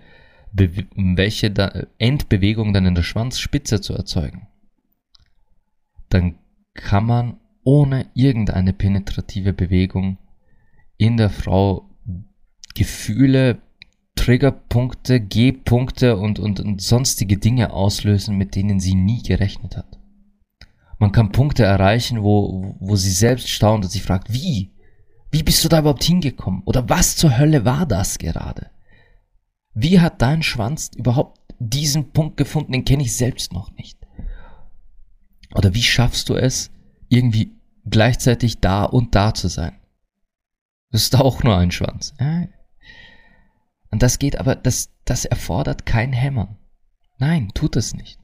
um 0.95 1.17
welche 1.17 1.87
Endbewegung 1.97 2.73
dann 2.73 2.85
in 2.85 2.95
der 2.95 3.03
Schwanzspitze 3.03 3.81
zu 3.81 3.93
erzeugen, 3.93 4.47
dann 6.09 6.35
kann 6.73 7.05
man 7.05 7.37
ohne 7.63 8.07
irgendeine 8.13 8.73
penetrative 8.73 9.53
Bewegung 9.53 10.17
in 10.97 11.17
der 11.17 11.29
Frau 11.29 11.89
Gefühle, 12.75 13.61
Triggerpunkte, 14.15 15.19
G-Punkte 15.19 16.17
und, 16.17 16.39
und, 16.39 16.59
und 16.59 16.81
sonstige 16.81 17.37
Dinge 17.37 17.71
auslösen, 17.71 18.37
mit 18.37 18.55
denen 18.55 18.79
sie 18.79 18.95
nie 18.95 19.21
gerechnet 19.23 19.77
hat. 19.77 19.99
Man 20.99 21.11
kann 21.11 21.31
Punkte 21.31 21.63
erreichen, 21.63 22.23
wo, 22.23 22.75
wo 22.79 22.95
sie 22.95 23.11
selbst 23.11 23.49
staunt 23.49 23.85
und 23.85 23.91
sich 23.91 24.01
fragt, 24.01 24.33
wie? 24.33 24.71
Wie 25.31 25.43
bist 25.43 25.63
du 25.63 25.69
da 25.69 25.79
überhaupt 25.79 26.03
hingekommen? 26.03 26.63
Oder 26.65 26.89
was 26.89 27.15
zur 27.15 27.37
Hölle 27.37 27.65
war 27.65 27.85
das 27.85 28.17
gerade? 28.17 28.71
Wie 29.73 29.99
hat 29.99 30.21
dein 30.21 30.41
Schwanz 30.41 30.91
überhaupt 30.95 31.39
diesen 31.59 32.11
Punkt 32.11 32.37
gefunden? 32.37 32.71
Den 32.71 32.85
kenne 32.85 33.03
ich 33.03 33.15
selbst 33.15 33.53
noch 33.53 33.71
nicht. 33.73 33.96
Oder 35.53 35.73
wie 35.73 35.83
schaffst 35.83 36.29
du 36.29 36.35
es, 36.35 36.71
irgendwie 37.09 37.53
gleichzeitig 37.85 38.59
da 38.59 38.83
und 38.83 39.15
da 39.15 39.33
zu 39.33 39.47
sein? 39.47 39.79
Das 40.91 41.03
ist 41.03 41.15
auch 41.15 41.43
nur 41.43 41.57
ein 41.57 41.71
Schwanz. 41.71 42.13
Und 43.91 44.03
das 44.03 44.19
geht 44.19 44.39
aber, 44.39 44.55
das, 44.55 44.89
das 45.05 45.25
erfordert 45.25 45.85
kein 45.85 46.13
Hämmern. 46.13 46.57
Nein, 47.17 47.51
tut 47.53 47.75
es 47.75 47.93
nicht. 47.93 48.19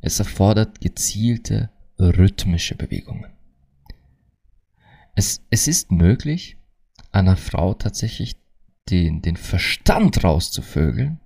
Es 0.00 0.18
erfordert 0.18 0.80
gezielte 0.80 1.70
rhythmische 1.98 2.74
Bewegungen. 2.74 3.32
Es, 5.14 5.44
es 5.50 5.68
ist 5.68 5.92
möglich, 5.92 6.58
einer 7.12 7.36
Frau 7.36 7.74
tatsächlich 7.74 8.36
den, 8.90 9.22
den 9.22 9.36
Verstand 9.36 10.24
rauszuvögeln, 10.24 11.20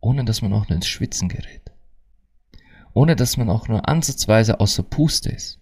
ohne 0.00 0.24
dass 0.24 0.42
man 0.42 0.52
auch 0.52 0.68
nur 0.68 0.76
ins 0.76 0.86
Schwitzen 0.86 1.28
gerät. 1.28 1.63
Ohne 2.94 3.16
dass 3.16 3.36
man 3.36 3.50
auch 3.50 3.68
nur 3.68 3.88
ansatzweise 3.88 4.60
außer 4.60 4.84
Puste 4.84 5.30
ist. 5.30 5.60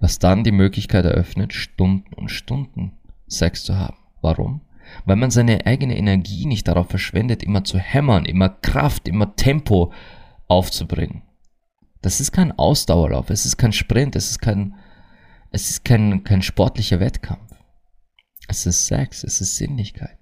Was 0.00 0.18
dann 0.18 0.44
die 0.44 0.52
Möglichkeit 0.52 1.04
eröffnet, 1.04 1.52
Stunden 1.52 2.14
und 2.14 2.30
Stunden 2.30 2.92
Sex 3.26 3.64
zu 3.64 3.76
haben. 3.76 3.96
Warum? 4.20 4.62
Weil 5.04 5.16
man 5.16 5.30
seine 5.30 5.66
eigene 5.66 5.96
Energie 5.96 6.46
nicht 6.46 6.68
darauf 6.68 6.88
verschwendet, 6.88 7.42
immer 7.42 7.64
zu 7.64 7.78
hämmern, 7.78 8.24
immer 8.24 8.48
Kraft, 8.48 9.08
immer 9.08 9.36
Tempo 9.36 9.92
aufzubringen. 10.48 11.22
Das 12.02 12.20
ist 12.20 12.32
kein 12.32 12.52
Ausdauerlauf, 12.52 13.30
es 13.30 13.46
ist 13.46 13.56
kein 13.56 13.72
Sprint, 13.72 14.16
es 14.16 14.30
ist 14.30 14.38
kein, 14.40 14.74
es 15.50 15.70
ist 15.70 15.84
kein, 15.84 16.24
kein 16.24 16.42
sportlicher 16.42 17.00
Wettkampf. 17.00 17.52
Es 18.48 18.66
ist 18.66 18.86
Sex, 18.86 19.24
es 19.24 19.40
ist 19.40 19.56
Sinnlichkeit. 19.56 20.18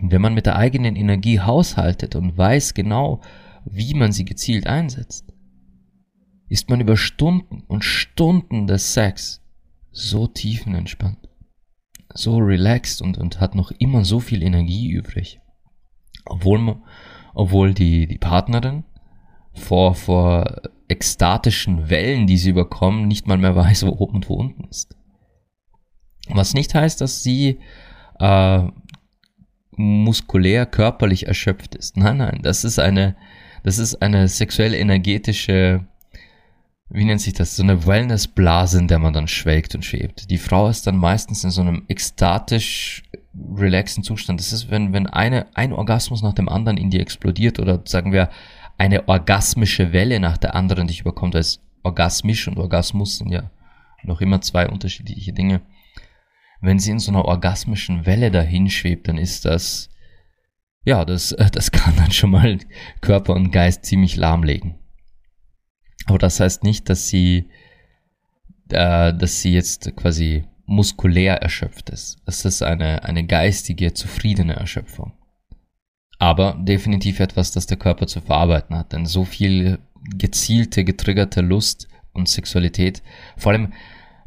Und 0.00 0.12
wenn 0.12 0.20
man 0.20 0.34
mit 0.34 0.46
der 0.46 0.56
eigenen 0.56 0.94
Energie 0.94 1.40
haushaltet 1.40 2.14
und 2.14 2.36
weiß 2.36 2.74
genau, 2.74 3.22
wie 3.70 3.94
man 3.94 4.12
sie 4.12 4.24
gezielt 4.24 4.66
einsetzt, 4.66 5.32
ist 6.48 6.70
man 6.70 6.80
über 6.80 6.96
Stunden 6.96 7.62
und 7.66 7.84
Stunden 7.84 8.66
des 8.66 8.94
Sex 8.94 9.42
so 9.90 10.26
tiefenentspannt, 10.26 11.28
so 12.14 12.36
relaxed 12.38 13.02
und, 13.02 13.18
und 13.18 13.40
hat 13.40 13.54
noch 13.54 13.72
immer 13.72 14.04
so 14.04 14.20
viel 14.20 14.42
Energie 14.42 14.90
übrig. 14.90 15.40
Obwohl, 16.24 16.58
man, 16.58 16.82
obwohl 17.34 17.74
die, 17.74 18.06
die 18.06 18.18
Partnerin 18.18 18.84
vor, 19.52 19.94
vor 19.94 20.62
ekstatischen 20.88 21.90
Wellen, 21.90 22.26
die 22.26 22.36
sie 22.36 22.50
überkommen, 22.50 23.08
nicht 23.08 23.26
mal 23.26 23.38
mehr 23.38 23.56
weiß, 23.56 23.86
wo 23.86 23.90
oben 23.90 24.16
und 24.16 24.28
wo 24.28 24.34
unten 24.34 24.64
ist. 24.64 24.96
Was 26.28 26.54
nicht 26.54 26.74
heißt, 26.74 27.00
dass 27.00 27.22
sie 27.22 27.60
äh, 28.18 28.62
muskulär, 29.76 30.66
körperlich 30.66 31.26
erschöpft 31.26 31.74
ist. 31.74 31.96
Nein, 31.96 32.18
nein, 32.18 32.40
das 32.42 32.64
ist 32.64 32.78
eine, 32.78 33.16
das 33.66 33.78
ist 33.78 34.00
eine 34.00 34.28
sexuell 34.28 34.74
energetische, 34.74 35.84
wie 36.88 37.04
nennt 37.04 37.20
sich 37.20 37.32
das, 37.32 37.56
so 37.56 37.64
eine 37.64 37.84
Wellnessblase, 37.84 38.78
in 38.78 38.86
der 38.86 39.00
man 39.00 39.12
dann 39.12 39.26
schwelgt 39.26 39.74
und 39.74 39.84
schwebt. 39.84 40.30
Die 40.30 40.38
Frau 40.38 40.68
ist 40.68 40.86
dann 40.86 40.96
meistens 40.96 41.42
in 41.42 41.50
so 41.50 41.62
einem 41.62 41.84
ekstatisch 41.88 43.02
relaxen 43.56 44.04
Zustand. 44.04 44.38
Das 44.38 44.52
ist, 44.52 44.70
wenn, 44.70 44.92
wenn 44.92 45.08
eine, 45.08 45.48
ein 45.54 45.72
Orgasmus 45.72 46.22
nach 46.22 46.34
dem 46.34 46.48
anderen 46.48 46.76
in 46.76 46.90
dir 46.90 47.00
explodiert 47.00 47.58
oder 47.58 47.82
sagen 47.86 48.12
wir 48.12 48.30
eine 48.78 49.08
orgasmische 49.08 49.92
Welle 49.92 50.20
nach 50.20 50.38
der 50.38 50.54
anderen 50.54 50.86
dich 50.86 51.00
überkommt, 51.00 51.34
als 51.34 51.60
orgasmisch 51.82 52.46
und 52.46 52.58
Orgasmus 52.58 53.18
sind 53.18 53.32
ja 53.32 53.50
noch 54.04 54.20
immer 54.20 54.40
zwei 54.42 54.68
unterschiedliche 54.68 55.32
Dinge. 55.32 55.60
Wenn 56.60 56.78
sie 56.78 56.92
in 56.92 57.00
so 57.00 57.10
einer 57.10 57.24
orgasmischen 57.24 58.06
Welle 58.06 58.30
dahin 58.30 58.70
schwebt, 58.70 59.08
dann 59.08 59.18
ist 59.18 59.44
das, 59.44 59.90
ja, 60.86 61.04
das, 61.04 61.36
das 61.52 61.70
kann 61.72 61.96
dann 61.96 62.12
schon 62.12 62.30
mal 62.30 62.58
Körper 63.02 63.34
und 63.34 63.50
Geist 63.50 63.84
ziemlich 63.84 64.16
lahmlegen. 64.16 64.76
Aber 66.06 66.18
das 66.18 66.40
heißt 66.40 66.64
nicht, 66.64 66.88
dass 66.88 67.08
sie, 67.08 67.50
äh, 68.70 69.12
dass 69.12 69.42
sie 69.42 69.52
jetzt 69.52 69.94
quasi 69.96 70.44
muskulär 70.64 71.42
erschöpft 71.42 71.90
ist. 71.90 72.18
Das 72.24 72.44
ist 72.46 72.62
eine, 72.62 73.04
eine 73.04 73.26
geistige, 73.26 73.92
zufriedene 73.92 74.54
Erschöpfung 74.54 75.12
aber 76.18 76.54
definitiv 76.58 77.20
etwas, 77.20 77.52
das 77.52 77.66
der 77.66 77.76
Körper 77.76 78.06
zu 78.06 78.20
verarbeiten 78.20 78.76
hat. 78.76 78.92
Denn 78.92 79.06
so 79.06 79.24
viel 79.24 79.78
gezielte, 80.16 80.84
getriggerte 80.84 81.40
Lust 81.40 81.88
und 82.12 82.28
Sexualität, 82.28 83.02
vor 83.36 83.52
allem 83.52 83.72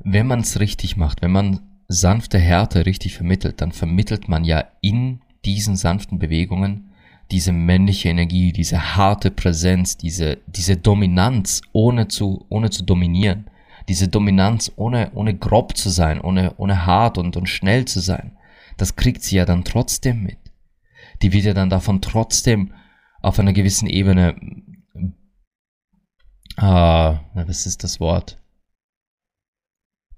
wenn 0.02 0.28
man 0.28 0.41
es 0.41 0.60
richtig 0.60 0.98
macht, 0.98 1.22
wenn 1.22 1.32
man 1.32 1.60
sanfte 1.88 2.39
Härte 2.39 2.86
richtig 2.86 3.15
vermittelt, 3.15 3.62
dann 3.62 3.72
vermittelt 3.72 4.30
man 4.30 4.45
ja 4.45 4.65
in 4.82 5.22
diesen 5.45 5.75
sanften 5.75 6.19
Bewegungen 6.19 6.86
diese 7.32 7.52
männliche 7.52 8.10
Energie, 8.10 8.52
diese 8.52 8.95
harte 8.95 9.30
Präsenz, 9.30 9.97
diese, 9.97 10.39
diese 10.47 10.78
Dominanz, 10.78 11.62
ohne 11.73 12.08
zu, 12.08 12.47
ohne 12.49 12.71
zu 12.71 12.84
dominieren. 12.84 13.52
Diese 13.88 14.08
Dominanz, 14.08 14.71
ohne, 14.78 15.12
ohne 15.13 15.38
grob 15.38 15.78
zu 15.78 15.89
sein, 15.89 16.19
ohne, 16.21 16.56
ohne 16.58 16.88
hart 16.88 17.19
und, 17.19 17.38
und 17.38 17.47
schnell 17.47 17.86
zu 17.86 17.99
sein. 17.99 18.36
Das 18.78 18.95
kriegt 18.95 19.21
sie 19.21 19.36
ja 19.36 19.45
dann 19.45 19.63
trotzdem 19.63 20.23
mit 20.23 20.39
die 21.21 21.32
wird 21.34 21.45
ja 21.45 21.54
dann 21.54 21.69
davon 21.69 22.02
trotzdem 22.02 22.73
auf 23.21 23.39
einer 23.39 23.54
gewissen 23.54 23.88
Ebene, 23.88 24.36
äh, 26.58 26.62
was 26.62 27.65
ist 27.65 27.84
das 27.84 27.99
Wort? 27.99 28.41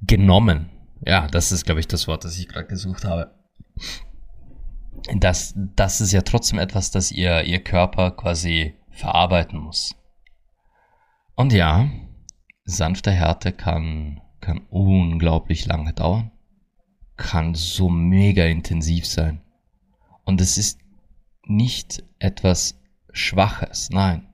Genommen. 0.01 0.69
Ja, 1.05 1.27
das 1.27 1.51
ist, 1.51 1.65
glaube 1.65 1.79
ich, 1.79 1.87
das 1.87 2.07
Wort, 2.07 2.25
das 2.25 2.37
ich 2.37 2.47
gerade 2.47 2.67
gesucht 2.67 3.05
habe. 3.05 3.33
Das, 5.19 5.53
das 5.55 6.01
ist 6.01 6.11
ja 6.11 6.21
trotzdem 6.21 6.59
etwas, 6.59 6.91
das 6.91 7.11
ihr, 7.11 7.43
ihr 7.43 7.63
Körper 7.63 8.11
quasi 8.11 8.75
verarbeiten 8.89 9.59
muss. 9.59 9.95
Und 11.35 11.53
ja, 11.53 11.89
sanfte 12.65 13.11
Härte 13.11 13.51
kann, 13.51 14.21
kann 14.39 14.61
unglaublich 14.69 15.65
lange 15.65 15.93
dauern, 15.93 16.31
kann 17.17 17.55
so 17.55 17.89
mega 17.89 18.45
intensiv 18.45 19.05
sein. 19.05 19.41
Und 20.23 20.41
es 20.41 20.57
ist 20.57 20.79
nicht 21.45 22.03
etwas 22.19 22.79
Schwaches. 23.11 23.89
Nein. 23.89 24.27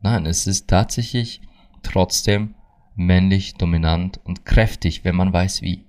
Nein, 0.00 0.26
es 0.26 0.46
ist 0.46 0.68
tatsächlich 0.68 1.40
trotzdem 1.82 2.54
männlich, 2.94 3.54
dominant 3.54 4.20
und 4.24 4.44
kräftig, 4.44 5.04
wenn 5.04 5.16
man 5.16 5.32
weiß 5.32 5.62
wie. 5.62 5.87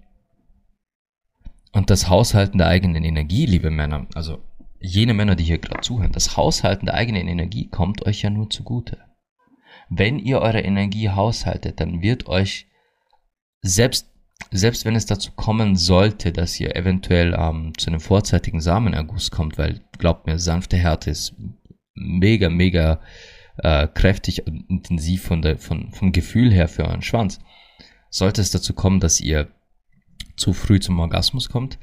Und 1.71 1.89
das 1.89 2.09
Haushalten 2.09 2.57
der 2.57 2.67
eigenen 2.67 3.03
Energie, 3.03 3.45
liebe 3.45 3.69
Männer, 3.69 4.07
also 4.15 4.39
jene 4.79 5.13
Männer, 5.13 5.35
die 5.35 5.43
hier 5.43 5.59
gerade 5.59 5.81
zuhören, 5.81 6.11
das 6.11 6.37
Haushalten 6.37 6.85
der 6.85 6.95
eigenen 6.95 7.27
Energie 7.27 7.67
kommt 7.69 8.05
euch 8.05 8.21
ja 8.21 8.29
nur 8.29 8.49
zugute. 8.49 8.97
Wenn 9.89 10.19
ihr 10.19 10.41
eure 10.41 10.61
Energie 10.61 11.09
haushaltet, 11.09 11.79
dann 11.79 12.01
wird 12.01 12.27
euch 12.27 12.67
selbst 13.61 14.09
selbst 14.51 14.85
wenn 14.85 14.95
es 14.95 15.05
dazu 15.05 15.31
kommen 15.33 15.75
sollte, 15.75 16.31
dass 16.31 16.59
ihr 16.59 16.75
eventuell 16.75 17.35
ähm, 17.37 17.73
zu 17.77 17.89
einem 17.89 17.99
vorzeitigen 17.99 18.61
Samenerguss 18.61 19.31
kommt, 19.31 19.57
weil 19.57 19.81
glaubt 19.97 20.25
mir, 20.25 20.39
sanfte 20.39 20.77
Härte 20.77 21.11
ist 21.11 21.35
mega, 21.93 22.49
mega 22.49 22.99
äh, 23.57 23.87
kräftig 23.87 24.47
und 24.47 24.69
intensiv 24.69 25.23
von 25.23 25.41
der, 25.41 25.57
von, 25.57 25.91
vom 25.91 26.11
Gefühl 26.11 26.51
her 26.51 26.67
für 26.67 26.85
euren 26.85 27.01
Schwanz. 27.01 27.39
Sollte 28.09 28.41
es 28.41 28.49
dazu 28.49 28.73
kommen, 28.73 28.99
dass 28.99 29.19
ihr 29.19 29.49
zu 30.39 30.53
früh 30.53 30.79
zum 30.79 30.99
Orgasmus 30.99 31.49
kommt, 31.49 31.77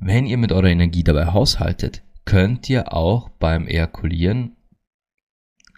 wenn 0.00 0.26
ihr 0.26 0.36
mit 0.36 0.52
eurer 0.52 0.68
Energie 0.68 1.04
dabei 1.04 1.26
haushaltet, 1.26 2.02
könnt 2.24 2.68
ihr 2.68 2.92
auch 2.92 3.28
beim 3.28 3.66
Ejakulieren 3.66 4.56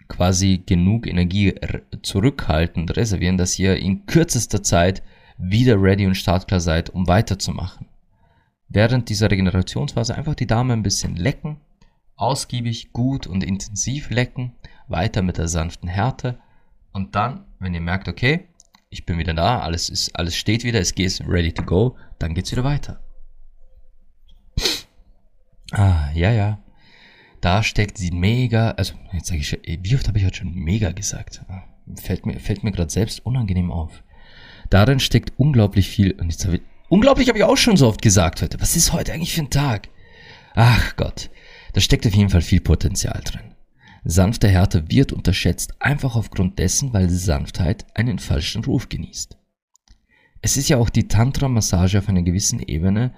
quasi 0.07 0.63
genug 0.65 1.05
Energie 1.05 1.53
zurückhalten 2.01 2.89
reservieren, 2.89 3.37
dass 3.37 3.59
ihr 3.59 3.77
in 3.77 4.05
kürzester 4.05 4.63
Zeit 4.63 5.03
wieder 5.37 5.81
ready 5.81 6.05
und 6.05 6.15
startklar 6.15 6.59
seid, 6.59 6.89
um 6.89 7.07
weiterzumachen. 7.07 7.87
Während 8.69 9.09
dieser 9.09 9.29
Regenerationsphase 9.29 10.15
einfach 10.15 10.35
die 10.35 10.47
Dame 10.47 10.73
ein 10.73 10.83
bisschen 10.83 11.15
lecken, 11.15 11.57
ausgiebig, 12.15 12.91
gut 12.91 13.27
und 13.27 13.43
intensiv 13.43 14.09
lecken, 14.09 14.53
weiter 14.87 15.21
mit 15.21 15.37
der 15.37 15.47
sanften 15.47 15.89
Härte 15.89 16.39
und 16.91 17.15
dann, 17.15 17.45
wenn 17.59 17.73
ihr 17.73 17.81
merkt, 17.81 18.07
okay, 18.07 18.47
ich 18.89 19.05
bin 19.05 19.17
wieder 19.17 19.33
da, 19.33 19.59
alles 19.59 19.89
ist, 19.89 20.15
alles 20.15 20.35
steht 20.35 20.63
wieder, 20.63 20.79
es 20.79 20.95
geht 20.95 21.21
ready 21.27 21.51
to 21.51 21.63
go, 21.63 21.95
dann 22.19 22.33
geht's 22.33 22.51
wieder 22.51 22.63
weiter. 22.63 23.01
Ah, 25.71 26.09
ja, 26.13 26.31
ja. 26.31 26.59
Da 27.41 27.61
steckt 27.61 27.97
sie 27.97 28.11
mega, 28.11 28.71
also 28.71 28.93
jetzt 29.13 29.27
sage 29.27 29.39
ich, 29.39 29.59
wie 29.63 29.95
oft 29.95 30.07
habe 30.07 30.17
ich 30.17 30.25
heute 30.25 30.37
schon 30.37 30.53
mega 30.53 30.91
gesagt? 30.91 31.41
fällt 31.95 32.25
mir, 32.25 32.39
fällt 32.39 32.63
mir 32.63 32.71
gerade 32.71 32.91
selbst 32.91 33.25
unangenehm 33.25 33.71
auf. 33.71 34.03
Darin 34.69 34.99
steckt 34.99 35.33
unglaublich 35.37 35.87
viel, 35.89 36.11
und 36.13 36.29
jetzt 36.29 36.45
habe 36.45 36.57
ich, 36.57 36.61
unglaublich 36.89 37.29
habe 37.29 37.37
ich 37.37 37.43
auch 37.43 37.57
schon 37.57 37.77
so 37.77 37.87
oft 37.87 38.01
gesagt 38.01 38.41
heute. 38.41 38.59
Was 38.59 38.75
ist 38.75 38.91
heute 38.91 39.13
eigentlich 39.13 39.33
für 39.33 39.41
ein 39.41 39.49
Tag? 39.49 39.89
Ach 40.55 40.95
Gott, 40.95 41.29
da 41.73 41.81
steckt 41.81 42.05
auf 42.07 42.13
jeden 42.13 42.29
Fall 42.29 42.41
viel 42.41 42.61
Potenzial 42.61 43.21
drin. 43.23 43.53
Sanfte 44.03 44.47
Härte 44.47 44.89
wird 44.89 45.11
unterschätzt, 45.11 45.75
einfach 45.79 46.15
aufgrund 46.15 46.59
dessen, 46.59 46.93
weil 46.93 47.09
Sanftheit 47.09 47.85
einen 47.93 48.19
falschen 48.19 48.63
Ruf 48.63 48.89
genießt. 48.89 49.36
Es 50.41 50.57
ist 50.57 50.69
ja 50.69 50.77
auch 50.77 50.89
die 50.89 51.07
Tantra-Massage 51.07 51.97
auf 51.99 52.09
einer 52.09 52.21
gewissen 52.21 52.59
Ebene 52.59 53.13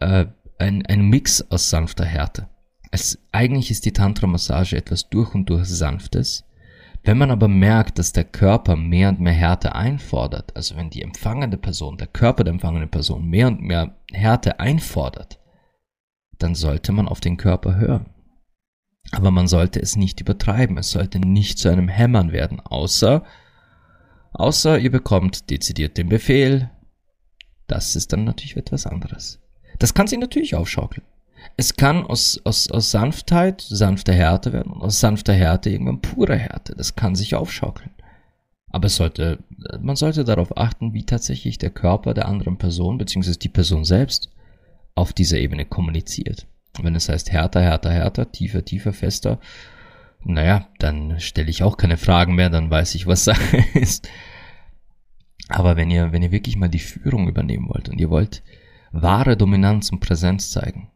äh, 0.00 0.26
ein, 0.58 0.84
ein 0.86 1.08
Mix 1.08 1.42
aus 1.50 1.70
sanfter 1.70 2.04
Härte. 2.04 2.48
Es, 2.90 3.18
eigentlich 3.32 3.70
ist 3.70 3.84
die 3.84 3.92
Tantra-Massage 3.92 4.76
etwas 4.76 5.08
durch 5.08 5.34
und 5.34 5.48
durch 5.48 5.66
Sanftes. 5.66 6.44
Wenn 7.04 7.18
man 7.18 7.30
aber 7.30 7.48
merkt, 7.48 7.98
dass 7.98 8.12
der 8.12 8.24
Körper 8.24 8.76
mehr 8.76 9.08
und 9.08 9.18
mehr 9.18 9.32
Härte 9.32 9.74
einfordert, 9.74 10.54
also 10.56 10.76
wenn 10.76 10.90
die 10.90 11.02
empfangende 11.02 11.56
Person, 11.56 11.98
der 11.98 12.06
Körper 12.06 12.44
der 12.44 12.52
empfangenden 12.52 12.90
Person 12.90 13.28
mehr 13.28 13.48
und 13.48 13.60
mehr 13.60 13.96
Härte 14.12 14.60
einfordert, 14.60 15.40
dann 16.38 16.54
sollte 16.54 16.92
man 16.92 17.08
auf 17.08 17.20
den 17.20 17.36
Körper 17.36 17.76
hören. 17.76 18.06
Aber 19.10 19.30
man 19.30 19.48
sollte 19.48 19.80
es 19.80 19.96
nicht 19.96 20.20
übertreiben, 20.20 20.78
es 20.78 20.90
sollte 20.90 21.18
nicht 21.18 21.58
zu 21.58 21.68
einem 21.70 21.88
Hämmern 21.88 22.30
werden, 22.30 22.60
außer, 22.60 23.24
außer 24.32 24.78
ihr 24.78 24.90
bekommt 24.90 25.50
dezidiert 25.50 25.98
den 25.98 26.08
Befehl. 26.08 26.70
Das 27.66 27.96
ist 27.96 28.12
dann 28.12 28.24
natürlich 28.24 28.56
etwas 28.56 28.86
anderes. 28.86 29.40
Das 29.78 29.94
kann 29.94 30.06
sich 30.06 30.18
natürlich 30.18 30.54
aufschaukeln. 30.54 31.06
Es 31.56 31.76
kann 31.76 32.06
aus, 32.06 32.40
aus, 32.44 32.70
aus 32.70 32.90
Sanftheit 32.90 33.60
sanfte 33.60 34.12
Härte 34.12 34.52
werden 34.52 34.72
und 34.72 34.82
aus 34.82 35.00
sanfter 35.00 35.32
Härte 35.32 35.70
irgendwann 35.70 36.00
pure 36.00 36.36
Härte. 36.36 36.74
Das 36.76 36.94
kann 36.94 37.14
sich 37.14 37.34
aufschaukeln. 37.34 37.90
Aber 38.68 38.86
es 38.86 38.96
sollte, 38.96 39.38
man 39.80 39.96
sollte 39.96 40.24
darauf 40.24 40.56
achten, 40.56 40.94
wie 40.94 41.04
tatsächlich 41.04 41.58
der 41.58 41.70
Körper 41.70 42.14
der 42.14 42.26
anderen 42.26 42.56
Person, 42.56 42.96
beziehungsweise 42.96 43.38
die 43.38 43.48
Person 43.48 43.84
selbst, 43.84 44.30
auf 44.94 45.12
dieser 45.12 45.38
Ebene 45.38 45.66
kommuniziert. 45.66 46.46
Wenn 46.80 46.94
es 46.94 47.08
heißt 47.08 47.30
härter, 47.30 47.60
härter, 47.60 47.90
härter, 47.90 48.32
tiefer, 48.32 48.64
tiefer, 48.64 48.92
fester, 48.92 49.38
naja, 50.24 50.68
dann 50.78 51.18
stelle 51.20 51.50
ich 51.50 51.62
auch 51.62 51.76
keine 51.76 51.96
Fragen 51.96 52.34
mehr, 52.34 52.50
dann 52.50 52.70
weiß 52.70 52.94
ich, 52.94 53.06
was 53.06 53.24
Sache 53.24 53.64
ist. 53.74 54.08
Aber 55.48 55.76
wenn 55.76 55.90
ihr, 55.90 56.12
wenn 56.12 56.22
ihr 56.22 56.32
wirklich 56.32 56.56
mal 56.56 56.68
die 56.68 56.78
Führung 56.78 57.28
übernehmen 57.28 57.68
wollt 57.68 57.88
und 57.88 58.00
ihr 58.00 58.10
wollt 58.10 58.42
wahre 58.92 59.36
Dominanz 59.36 59.90
und 59.90 60.00
Präsenz 60.00 60.50
zeigen, 60.50 60.90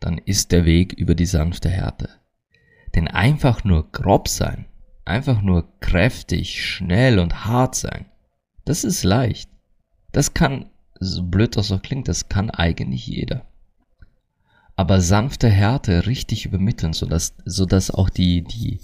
dann 0.00 0.18
ist 0.18 0.52
der 0.52 0.64
Weg 0.64 0.92
über 0.92 1.14
die 1.14 1.26
sanfte 1.26 1.70
Härte. 1.70 2.10
Denn 2.94 3.08
einfach 3.08 3.64
nur 3.64 3.90
grob 3.90 4.28
sein, 4.28 4.66
einfach 5.04 5.42
nur 5.42 5.78
kräftig, 5.80 6.64
schnell 6.64 7.18
und 7.18 7.44
hart 7.44 7.74
sein, 7.74 8.06
das 8.64 8.84
ist 8.84 9.04
leicht. 9.04 9.50
Das 10.12 10.34
kann, 10.34 10.70
so 11.00 11.22
blöd 11.22 11.56
das 11.56 11.72
auch 11.72 11.82
klingt, 11.82 12.08
das 12.08 12.28
kann 12.28 12.50
eigentlich 12.50 13.06
jeder. 13.06 13.46
Aber 14.76 15.00
sanfte 15.00 15.48
Härte 15.48 16.06
richtig 16.06 16.46
übermitteln, 16.46 16.92
sodass, 16.92 17.34
sodass 17.44 17.90
auch 17.90 18.10
die, 18.10 18.42
die, 18.42 18.80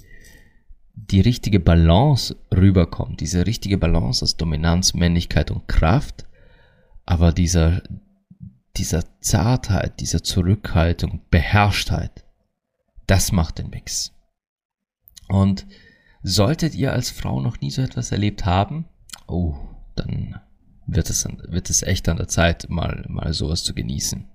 die 0.95 1.21
richtige 1.21 1.59
Balance 1.59 2.37
rüberkommt, 2.55 3.21
diese 3.21 3.47
richtige 3.47 3.79
Balance 3.79 4.23
aus 4.25 4.37
Dominanz, 4.37 4.95
Männlichkeit 4.95 5.51
und 5.51 5.67
Kraft, 5.67 6.27
aber 7.07 7.33
dieser, 7.33 7.83
dieser 8.77 9.03
Zartheit, 9.21 10.01
dieser 10.01 10.23
Zurückhaltung, 10.23 11.23
Beherrschtheit, 11.31 12.25
das 13.07 13.33
macht 13.33 13.59
den 13.59 13.71
Mix. 13.71 14.13
Und 15.29 15.67
solltet 16.23 16.75
ihr 16.75 16.93
als 16.93 17.11
Frau 17.11 17.41
noch 17.41 17.61
nie 17.61 17.71
so 17.71 17.83
etwas 17.83 18.13
erlebt 18.13 18.45
haben, 18.45 18.85
oh, 19.27 19.57
dann 19.97 20.41
wird 20.87 21.11
es, 21.11 21.25
wird 21.25 21.71
es 21.71 21.83
echt 21.83 22.09
an 22.09 22.17
der 22.17 22.29
Zeit, 22.29 22.69
mal, 22.69 23.05
mal 23.09 23.33
sowas 23.33 23.65
zu 23.65 23.75
genießen. 23.75 24.27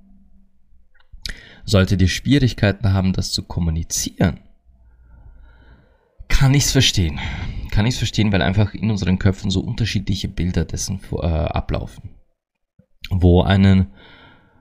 Solltet 1.65 2.01
ihr 2.01 2.07
Schwierigkeiten 2.07 2.93
haben, 2.93 3.13
das 3.13 3.31
zu 3.31 3.43
kommunizieren, 3.43 4.39
kann 6.27 6.53
ich's 6.53 6.71
verstehen. 6.71 7.19
Kann 7.71 7.85
ich's 7.85 7.97
verstehen, 7.97 8.31
weil 8.31 8.41
einfach 8.41 8.73
in 8.73 8.91
unseren 8.91 9.19
Köpfen 9.19 9.51
so 9.51 9.61
unterschiedliche 9.61 10.27
Bilder 10.27 10.65
dessen 10.65 10.99
äh, 11.11 11.25
ablaufen. 11.25 12.11
Wo 13.09 13.41
einen 13.41 13.87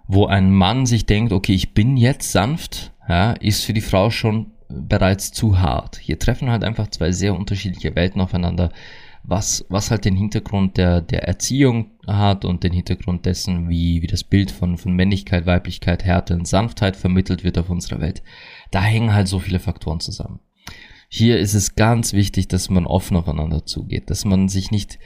wo 0.07 0.27
ein 0.27 0.51
Mann 0.51 0.87
sich 0.87 1.07
denkt, 1.07 1.33
okay, 1.33 1.55
ich 1.55 1.73
bin 1.73 1.97
jetzt 1.97 2.31
sanft, 2.31 2.93
ja, 3.09 3.33
ist 3.33 3.65
für 3.65 3.73
die 3.73 3.81
Frau 3.81 4.11
schon 4.11 4.53
bereits 4.69 5.33
zu 5.33 5.61
hart. 5.61 5.97
Hier 5.97 6.19
treffen 6.19 6.51
halt 6.51 6.65
einfach 6.65 6.89
zwei 6.89 7.13
sehr 7.13 7.35
unterschiedliche 7.35 7.95
Welten 7.95 8.21
aufeinander, 8.21 8.71
was, 9.27 9.65
was 9.71 9.91
halt 9.91 10.05
den 10.05 10.17
Hintergrund 10.17 10.77
der, 10.77 11.01
der 11.01 11.25
Erziehung 11.25 11.93
hat 12.07 12.45
und 12.45 12.63
den 12.63 12.73
Hintergrund 12.73 13.25
dessen, 13.25 13.69
wie, 13.71 14.03
wie 14.03 14.07
das 14.07 14.23
Bild 14.23 14.51
von, 14.51 14.77
von 14.77 14.93
Männlichkeit, 14.93 15.47
Weiblichkeit, 15.47 16.05
Härte 16.05 16.35
und 16.35 16.47
Sanftheit 16.47 16.97
vermittelt 16.97 17.43
wird 17.43 17.57
auf 17.59 17.71
unserer 17.71 18.01
Welt. 18.01 18.23
Da 18.71 18.83
hängen 18.83 19.15
halt 19.15 19.29
so 19.29 19.39
viele 19.39 19.61
Faktoren 19.61 20.01
zusammen. 20.01 20.41
Hier 21.09 21.39
ist 21.39 21.55
es 21.55 21.75
ganz 21.75 22.13
wichtig, 22.13 22.49
dass 22.49 22.69
man 22.69 22.87
offen 22.87 23.17
aufeinander 23.17 23.65
zugeht, 23.65 24.11
dass 24.11 24.25
man 24.25 24.49
sich 24.49 24.71
nicht 24.71 24.99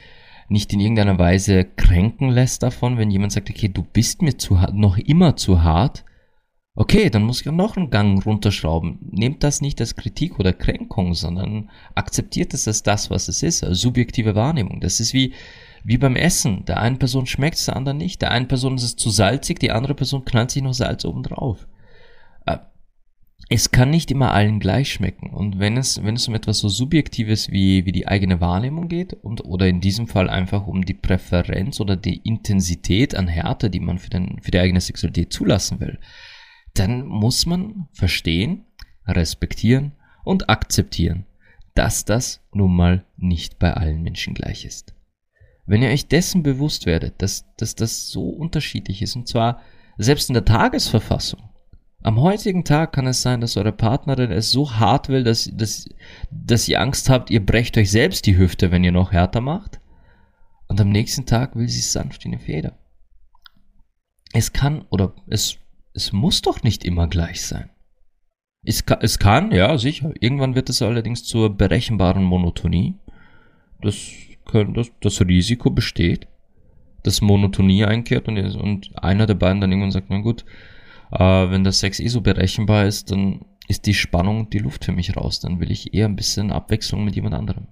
nicht 0.51 0.73
in 0.73 0.79
irgendeiner 0.79 1.19
Weise 1.19 1.63
kränken 1.63 2.29
lässt 2.29 2.63
davon, 2.63 2.97
wenn 2.97 3.11
jemand 3.11 3.31
sagt, 3.31 3.51
okay, 3.51 3.69
du 3.69 3.83
bist 3.83 4.23
mir 4.23 4.37
zu 4.37 4.59
hart, 4.59 4.73
noch 4.73 4.97
immer 4.97 5.35
zu 5.35 5.61
hart, 5.63 6.03
okay, 6.75 7.09
dann 7.09 7.23
muss 7.23 7.41
ich 7.41 7.51
noch 7.51 7.77
einen 7.77 7.89
Gang 7.89 8.25
runterschrauben. 8.25 8.99
Nehmt 9.11 9.43
das 9.43 9.61
nicht 9.61 9.79
als 9.81 9.95
Kritik 9.95 10.39
oder 10.39 10.53
Kränkung, 10.53 11.13
sondern 11.13 11.69
akzeptiert 11.95 12.53
es 12.53 12.67
als 12.67 12.83
das, 12.83 13.09
was 13.09 13.27
es 13.27 13.43
ist, 13.43 13.63
als 13.63 13.79
subjektive 13.79 14.35
Wahrnehmung. 14.35 14.79
Das 14.81 14.99
ist 14.99 15.13
wie, 15.13 15.33
wie 15.83 15.97
beim 15.97 16.15
Essen. 16.15 16.65
Der 16.65 16.79
einen 16.79 16.99
Person 16.99 17.25
schmeckt 17.25 17.57
es, 17.57 17.65
der 17.65 17.75
anderen 17.75 17.97
nicht. 17.97 18.21
Der 18.21 18.31
einen 18.31 18.47
Person 18.47 18.75
ist 18.75 18.83
es 18.83 18.95
zu 18.95 19.09
salzig, 19.09 19.59
die 19.59 19.71
andere 19.71 19.95
Person 19.95 20.25
knallt 20.25 20.51
sich 20.51 20.63
noch 20.63 20.73
Salz 20.73 21.05
oben 21.05 21.23
drauf 21.23 21.67
es 23.51 23.71
kann 23.71 23.89
nicht 23.89 24.11
immer 24.11 24.31
allen 24.31 24.59
gleich 24.59 24.93
schmecken. 24.93 25.31
Und 25.31 25.57
wenn 25.57 25.75
es, 25.75 26.03
wenn 26.03 26.15
es 26.15 26.27
um 26.27 26.35
etwas 26.35 26.59
so 26.59 26.69
Subjektives 26.69 27.49
wie, 27.51 27.85
wie 27.85 27.91
die 27.91 28.07
eigene 28.07 28.39
Wahrnehmung 28.39 28.87
geht 28.87 29.13
und, 29.13 29.43
oder 29.43 29.67
in 29.67 29.81
diesem 29.81 30.07
Fall 30.07 30.29
einfach 30.29 30.67
um 30.67 30.85
die 30.85 30.93
Präferenz 30.93 31.79
oder 31.79 31.95
die 31.95 32.17
Intensität 32.17 33.15
an 33.15 33.27
Härte, 33.27 33.71
die 33.71 33.79
man 33.79 33.97
für, 33.97 34.11
den, 34.11 34.39
für 34.41 34.51
die 34.51 34.59
eigene 34.59 34.79
Sexualität 34.79 35.33
zulassen 35.33 35.79
will, 35.79 35.97
dann 36.79 37.05
muss 37.05 37.45
man 37.45 37.87
verstehen, 37.91 38.65
respektieren 39.05 39.93
und 40.23 40.49
akzeptieren, 40.49 41.25
dass 41.73 42.05
das 42.05 42.41
nun 42.53 42.75
mal 42.75 43.05
nicht 43.17 43.59
bei 43.59 43.73
allen 43.73 44.01
Menschen 44.01 44.33
gleich 44.33 44.65
ist. 44.65 44.93
Wenn 45.65 45.83
ihr 45.83 45.89
euch 45.89 46.07
dessen 46.07 46.41
bewusst 46.41 46.85
werdet, 46.85 47.21
dass, 47.21 47.45
dass 47.57 47.75
das 47.75 48.09
so 48.09 48.29
unterschiedlich 48.29 49.01
ist, 49.01 49.15
und 49.15 49.27
zwar 49.27 49.61
selbst 49.97 50.29
in 50.29 50.33
der 50.33 50.45
Tagesverfassung, 50.45 51.49
am 52.01 52.21
heutigen 52.21 52.63
Tag 52.63 52.93
kann 52.93 53.07
es 53.07 53.21
sein, 53.21 53.41
dass 53.41 53.57
eure 53.57 53.73
Partnerin 53.73 54.31
es 54.31 54.51
so 54.51 54.75
hart 54.75 55.09
will, 55.09 55.23
dass, 55.23 55.51
dass, 55.53 55.89
dass 56.31 56.67
ihr 56.69 56.79
Angst 56.79 57.09
habt, 57.09 57.29
ihr 57.29 57.45
brecht 57.45 57.77
euch 57.77 57.91
selbst 57.91 58.25
die 58.25 58.37
Hüfte, 58.37 58.71
wenn 58.71 58.85
ihr 58.85 58.93
noch 58.93 59.11
härter 59.11 59.41
macht. 59.41 59.81
Und 60.67 60.79
am 60.79 60.89
nächsten 60.89 61.25
Tag 61.25 61.55
will 61.55 61.67
sie 61.67 61.81
sanft 61.81 62.23
wie 62.23 62.29
eine 62.29 62.39
Feder. 62.39 62.77
Es 64.31 64.53
kann 64.53 64.85
oder 64.89 65.13
es, 65.27 65.57
es 65.93 66.11
muss 66.11 66.41
doch 66.41 66.63
nicht 66.63 66.85
immer 66.85 67.07
gleich 67.07 67.45
sein. 67.45 67.69
Es 68.63 68.85
kann, 68.85 68.99
es 69.01 69.19
kann, 69.19 69.51
ja, 69.51 69.77
sicher. 69.77 70.11
Irgendwann 70.19 70.55
wird 70.55 70.69
es 70.69 70.81
allerdings 70.81 71.23
zur 71.23 71.55
berechenbaren 71.55 72.23
Monotonie. 72.23 72.95
Das, 73.81 74.11
können, 74.45 74.73
das, 74.73 74.91
das 75.01 75.21
Risiko 75.21 75.69
besteht, 75.69 76.27
dass 77.03 77.21
Monotonie 77.21 77.85
einkehrt 77.85 78.27
und, 78.27 78.37
und 78.55 78.91
einer 79.01 79.25
der 79.25 79.35
beiden 79.35 79.61
dann 79.61 79.71
irgendwann 79.71 79.91
sagt, 79.91 80.07
na 80.09 80.19
gut, 80.19 80.43
äh, 81.11 81.19
wenn 81.19 81.63
der 81.63 81.73
Sex 81.73 81.99
eh 81.99 82.07
so 82.07 82.21
berechenbar 82.21 82.85
ist, 82.85 83.11
dann 83.11 83.45
ist 83.67 83.85
die 83.85 83.93
Spannung 83.93 84.39
und 84.39 84.53
die 84.53 84.59
Luft 84.59 84.83
für 84.83 84.91
mich 84.91 85.15
raus. 85.15 85.39
Dann 85.39 85.59
will 85.59 85.71
ich 85.71 85.93
eher 85.93 86.07
ein 86.07 86.15
bisschen 86.15 86.51
Abwechslung 86.51 87.05
mit 87.05 87.15
jemand 87.15 87.35
anderem. 87.35 87.67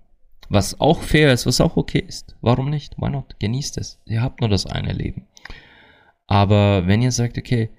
Was 0.50 0.80
auch 0.80 1.02
fair 1.02 1.34
ist, 1.34 1.46
was 1.46 1.60
auch 1.60 1.76
okay 1.76 2.04
ist. 2.08 2.38
Warum 2.40 2.70
nicht? 2.70 2.96
Why 2.98 3.10
not? 3.10 3.36
Genießt 3.40 3.78
es. 3.78 4.00
Ihr 4.06 4.22
habt 4.22 4.40
nur 4.40 4.50
das 4.50 4.66
eine 4.66 4.94
Leben. 4.94 5.28
Aber 6.28 6.88
wenn 6.88 7.02
ihr 7.02 7.12
sagt, 7.12 7.38
okay, 7.38 7.70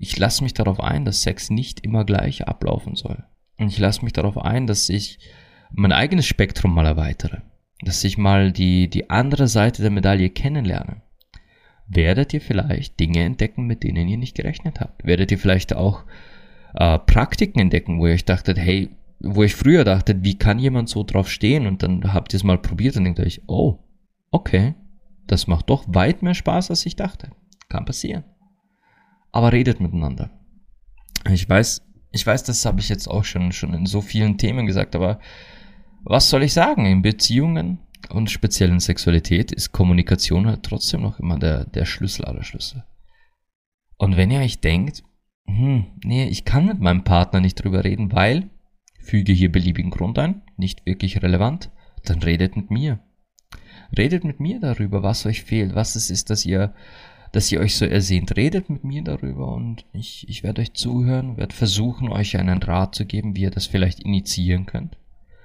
ich 0.00 0.18
lasse 0.18 0.42
mich 0.42 0.54
darauf 0.54 0.80
ein, 0.80 1.04
dass 1.04 1.22
Sex 1.22 1.50
nicht 1.50 1.80
immer 1.80 2.04
gleich 2.04 2.48
ablaufen 2.48 2.96
soll. 2.96 3.22
Und 3.58 3.68
ich 3.68 3.78
lasse 3.78 4.02
mich 4.02 4.12
darauf 4.12 4.38
ein, 4.38 4.66
dass 4.66 4.88
ich 4.88 5.18
mein 5.70 5.92
eigenes 5.92 6.26
Spektrum 6.26 6.74
mal 6.74 6.86
erweitere. 6.86 7.42
Dass 7.82 8.02
ich 8.02 8.18
mal 8.18 8.50
die, 8.50 8.88
die 8.88 9.10
andere 9.10 9.46
Seite 9.46 9.82
der 9.82 9.90
Medaille 9.90 10.30
kennenlerne 10.30 11.02
werdet 11.90 12.32
ihr 12.32 12.40
vielleicht 12.40 12.98
Dinge 13.00 13.24
entdecken, 13.24 13.66
mit 13.66 13.82
denen 13.82 14.08
ihr 14.08 14.16
nicht 14.16 14.36
gerechnet 14.36 14.80
habt. 14.80 15.04
Werdet 15.04 15.32
ihr 15.32 15.38
vielleicht 15.38 15.74
auch 15.74 16.04
äh, 16.74 16.98
Praktiken 16.98 17.58
entdecken, 17.58 17.98
wo 17.98 18.06
ihr 18.06 18.14
euch 18.14 18.24
dachtet, 18.24 18.58
hey, 18.58 18.90
wo 19.18 19.42
ich 19.42 19.54
früher 19.54 19.84
dachte, 19.84 20.22
wie 20.22 20.38
kann 20.38 20.58
jemand 20.58 20.88
so 20.88 21.02
drauf 21.02 21.28
stehen? 21.28 21.66
Und 21.66 21.82
dann 21.82 22.14
habt 22.14 22.32
ihr 22.32 22.36
es 22.36 22.44
mal 22.44 22.58
probiert 22.58 22.96
und 22.96 23.04
denkt 23.04 23.20
euch, 23.20 23.42
oh, 23.48 23.78
okay, 24.30 24.74
das 25.26 25.46
macht 25.46 25.68
doch 25.68 25.84
weit 25.88 26.22
mehr 26.22 26.34
Spaß, 26.34 26.70
als 26.70 26.86
ich 26.86 26.96
dachte. 26.96 27.30
Kann 27.68 27.84
passieren. 27.84 28.24
Aber 29.32 29.52
redet 29.52 29.80
miteinander. 29.80 30.30
Ich 31.30 31.48
weiß, 31.48 31.82
ich 32.12 32.26
weiß, 32.26 32.44
das 32.44 32.64
habe 32.64 32.80
ich 32.80 32.88
jetzt 32.88 33.08
auch 33.08 33.24
schon, 33.24 33.52
schon 33.52 33.74
in 33.74 33.86
so 33.86 34.00
vielen 34.00 34.38
Themen 34.38 34.66
gesagt, 34.66 34.96
aber 34.96 35.20
was 36.02 36.30
soll 36.30 36.42
ich 36.42 36.52
sagen? 36.52 36.86
In 36.86 37.02
Beziehungen 37.02 37.78
und 38.08 38.30
speziell 38.30 38.70
in 38.70 38.80
Sexualität 38.80 39.52
ist 39.52 39.72
Kommunikation 39.72 40.46
halt 40.46 40.62
trotzdem 40.62 41.02
noch 41.02 41.20
immer 41.20 41.38
der, 41.38 41.64
der 41.66 41.84
Schlüssel 41.84 42.24
aller 42.24 42.42
Schlüssel. 42.42 42.84
Und 43.98 44.16
wenn 44.16 44.30
ihr 44.30 44.40
euch 44.40 44.60
denkt, 44.60 45.04
hm, 45.46 45.86
nee, 46.04 46.26
ich 46.26 46.44
kann 46.44 46.66
mit 46.66 46.80
meinem 46.80 47.04
Partner 47.04 47.40
nicht 47.40 47.56
drüber 47.56 47.84
reden, 47.84 48.12
weil, 48.12 48.48
füge 49.00 49.32
hier 49.32 49.52
beliebigen 49.52 49.90
Grund 49.90 50.18
ein, 50.18 50.42
nicht 50.56 50.86
wirklich 50.86 51.22
relevant, 51.22 51.70
dann 52.04 52.22
redet 52.22 52.56
mit 52.56 52.70
mir. 52.70 53.00
Redet 53.96 54.24
mit 54.24 54.40
mir 54.40 54.60
darüber, 54.60 55.02
was 55.02 55.26
euch 55.26 55.42
fehlt, 55.42 55.74
was 55.74 55.96
es 55.96 56.10
ist, 56.10 56.30
dass 56.30 56.46
ihr, 56.46 56.74
dass 57.32 57.50
ihr 57.52 57.60
euch 57.60 57.76
so 57.76 57.84
ersehnt. 57.84 58.36
Redet 58.36 58.70
mit 58.70 58.84
mir 58.84 59.02
darüber 59.02 59.52
und 59.52 59.84
ich, 59.92 60.28
ich 60.28 60.42
werde 60.42 60.62
euch 60.62 60.72
zuhören, 60.74 61.36
werde 61.36 61.54
versuchen, 61.54 62.08
euch 62.08 62.36
einen 62.36 62.62
Rat 62.62 62.94
zu 62.94 63.06
geben, 63.06 63.36
wie 63.36 63.42
ihr 63.42 63.50
das 63.50 63.66
vielleicht 63.66 64.00
initiieren 64.00 64.66
könnt. 64.66 64.96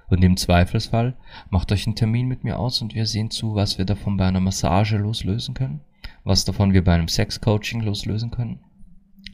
Und 0.07 0.23
im 0.23 0.37
Zweifelsfall 0.37 1.15
macht 1.49 1.71
euch 1.71 1.87
einen 1.87 1.95
Termin 1.95 2.27
mit 2.27 2.43
mir 2.43 2.59
aus 2.59 2.81
und 2.81 2.93
wir 2.93 3.05
sehen 3.05 3.31
zu, 3.31 3.55
was 3.55 3.77
wir 3.77 3.85
davon 3.85 4.17
bei 4.17 4.27
einer 4.27 4.39
Massage 4.39 4.97
loslösen 4.97 5.55
können, 5.55 5.81
was 6.23 6.45
davon 6.45 6.73
wir 6.73 6.83
bei 6.83 6.93
einem 6.93 7.07
Sexcoaching 7.07 7.81
loslösen 7.81 8.31
können. 8.31 8.59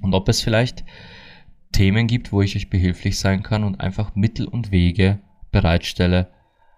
Und 0.01 0.13
ob 0.13 0.29
es 0.29 0.41
vielleicht 0.41 0.85
Themen 1.71 2.07
gibt, 2.07 2.31
wo 2.31 2.41
ich 2.41 2.55
euch 2.55 2.69
behilflich 2.69 3.19
sein 3.19 3.43
kann 3.43 3.63
und 3.63 3.79
einfach 3.79 4.15
Mittel 4.15 4.47
und 4.47 4.71
Wege 4.71 5.19
bereitstelle 5.51 6.31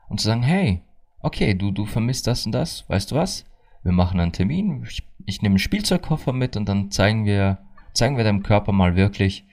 und 0.10 0.20
zu 0.20 0.28
sagen, 0.28 0.44
hey, 0.44 0.82
okay, 1.20 1.54
du, 1.54 1.72
du 1.72 1.86
vermisst 1.86 2.28
das 2.28 2.46
und 2.46 2.52
das, 2.52 2.88
weißt 2.90 3.12
du 3.12 3.16
was? 3.16 3.46
Wir 3.84 3.92
machen 3.92 4.20
einen 4.20 4.32
Termin, 4.32 4.84
ich, 4.88 5.04
ich 5.26 5.42
nehme 5.42 5.54
einen 5.54 5.60
Spielzeugkoffer 5.60 6.34
mit 6.34 6.56
und 6.56 6.68
dann 6.68 6.92
zeigen 6.92 7.26
wir, 7.26 7.60
zeigen 7.94 8.18
wir 8.18 8.24
deinem 8.24 8.44
Körper 8.44 8.72
mal 8.72 8.96
wirklich, 8.96 9.46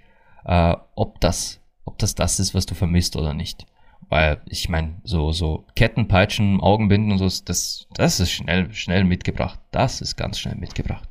äh, 0.45 0.77
ob 0.95 1.21
das, 1.21 1.61
ob 1.85 1.99
das 1.99 2.15
das 2.15 2.39
ist, 2.41 2.55
was 2.55 2.67
du 2.67 2.75
vermisst 2.75 3.17
oder 3.17 3.35
nicht. 3.35 3.67
Weil 4.09 4.43
ich 4.47 4.69
meine, 4.69 5.01
so, 5.05 5.31
so 5.31 5.67
Ketten, 5.77 6.09
Peitschen, 6.09 6.61
Augenbinden 6.61 7.13
und 7.13 7.19
so, 7.19 7.45
das, 7.45 7.87
das 7.95 8.19
ist 8.19 8.33
schnell, 8.33 8.73
schnell 8.73 9.05
mitgebracht. 9.05 9.61
Das 9.71 10.01
ist 10.01 10.17
ganz 10.17 10.39
schnell 10.39 10.57
mitgebracht. 10.57 11.09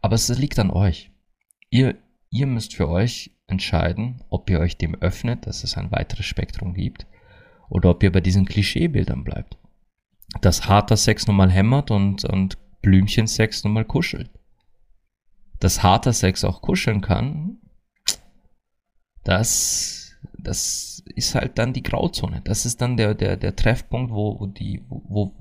Aber 0.00 0.14
es 0.14 0.28
liegt 0.28 0.58
an 0.58 0.70
euch. 0.70 1.10
Ihr, 1.70 1.96
ihr 2.30 2.46
müsst 2.46 2.74
für 2.74 2.88
euch 2.88 3.32
entscheiden, 3.46 4.22
ob 4.30 4.48
ihr 4.50 4.60
euch 4.60 4.76
dem 4.76 4.94
öffnet, 4.96 5.46
dass 5.46 5.64
es 5.64 5.76
ein 5.76 5.90
weiteres 5.90 6.26
Spektrum 6.26 6.74
gibt, 6.74 7.06
oder 7.68 7.90
ob 7.90 8.02
ihr 8.02 8.12
bei 8.12 8.20
diesen 8.20 8.44
Klischeebildern 8.44 9.24
bleibt. 9.24 9.56
Dass 10.40 10.68
harter 10.68 10.96
Sex 10.96 11.26
nun 11.26 11.36
mal 11.36 11.50
hämmert 11.50 11.90
und, 11.90 12.24
und 12.24 12.58
Blümchensex 12.82 13.64
nun 13.64 13.72
mal 13.72 13.84
kuschelt. 13.84 14.30
Dass 15.60 15.82
harter 15.82 16.12
Sex 16.12 16.44
auch 16.44 16.60
kuscheln 16.60 17.00
kann, 17.00 17.58
das, 19.22 20.12
das 20.38 21.02
ist 21.14 21.34
halt 21.34 21.58
dann 21.58 21.72
die 21.72 21.82
Grauzone. 21.82 22.42
Das 22.42 22.66
ist 22.66 22.80
dann 22.80 22.96
der, 22.96 23.14
der, 23.14 23.36
der 23.36 23.56
Treffpunkt, 23.56 24.12
wo, 24.12 24.38
wo, 24.38 24.46
die, 24.46 24.84
wo, 24.88 25.34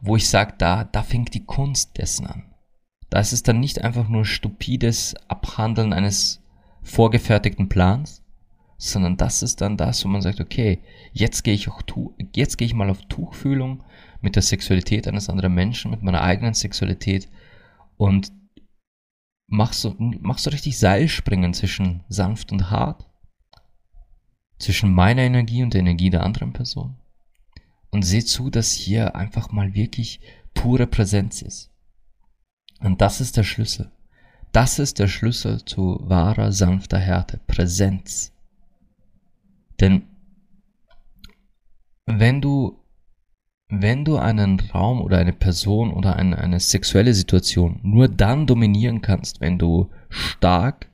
wo 0.00 0.16
ich 0.16 0.28
sage, 0.28 0.54
da, 0.58 0.84
da 0.84 1.02
fängt 1.02 1.34
die 1.34 1.44
Kunst 1.44 1.96
dessen 1.98 2.26
an. 2.26 2.44
Da 3.08 3.20
ist 3.20 3.32
es 3.32 3.42
dann 3.42 3.60
nicht 3.60 3.82
einfach 3.82 4.08
nur 4.08 4.24
stupides 4.24 5.14
Abhandeln 5.28 5.92
eines 5.92 6.42
vorgefertigten 6.82 7.68
Plans, 7.68 8.24
sondern 8.78 9.16
das 9.16 9.42
ist 9.42 9.60
dann 9.60 9.76
das, 9.76 10.04
wo 10.04 10.08
man 10.08 10.22
sagt, 10.22 10.40
okay, 10.40 10.82
jetzt 11.12 11.42
gehe 11.42 11.54
ich 11.54 11.68
auch, 11.68 11.82
jetzt 12.34 12.56
gehe 12.56 12.66
ich 12.66 12.74
mal 12.74 12.88
auf 12.88 13.02
Tuchfühlung 13.02 13.84
mit 14.20 14.36
der 14.36 14.42
Sexualität 14.42 15.08
eines 15.08 15.28
anderen 15.28 15.54
Menschen, 15.54 15.90
mit 15.90 16.02
meiner 16.02 16.22
eigenen 16.22 16.54
Sexualität 16.54 17.28
und 17.96 18.32
mach 19.46 19.72
so, 19.72 19.94
mach 19.98 20.38
so 20.38 20.50
richtig 20.50 20.78
Seilspringen 20.78 21.54
zwischen 21.54 22.04
sanft 22.08 22.52
und 22.52 22.70
hart, 22.70 23.06
zwischen 24.58 24.92
meiner 24.92 25.22
Energie 25.22 25.62
und 25.62 25.74
der 25.74 25.80
Energie 25.80 26.10
der 26.10 26.22
anderen 26.22 26.52
Person 26.52 26.96
und 27.90 28.02
seh 28.02 28.24
zu, 28.24 28.50
dass 28.50 28.72
hier 28.72 29.16
einfach 29.16 29.50
mal 29.50 29.74
wirklich 29.74 30.20
pure 30.54 30.86
Präsenz 30.86 31.42
ist. 31.42 31.70
Und 32.80 33.00
das 33.00 33.20
ist 33.20 33.36
der 33.36 33.44
Schlüssel. 33.44 33.90
Das 34.52 34.78
ist 34.78 34.98
der 34.98 35.08
Schlüssel 35.08 35.64
zu 35.64 35.98
wahrer, 36.02 36.52
sanfter 36.52 36.98
Härte, 36.98 37.38
Präsenz. 37.46 38.32
Denn 39.80 40.02
wenn 42.06 42.40
du, 42.40 42.79
wenn 43.70 44.04
du 44.04 44.16
einen 44.16 44.58
Raum 44.58 45.00
oder 45.00 45.18
eine 45.18 45.32
Person 45.32 45.92
oder 45.92 46.16
eine, 46.16 46.36
eine 46.38 46.58
sexuelle 46.58 47.14
Situation 47.14 47.78
nur 47.82 48.08
dann 48.08 48.46
dominieren 48.46 49.00
kannst, 49.00 49.40
wenn 49.40 49.58
du 49.58 49.88
stark, 50.08 50.88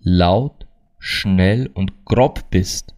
laut, 0.00 0.66
schnell 0.98 1.68
und 1.74 2.04
grob 2.06 2.48
bist, 2.50 2.94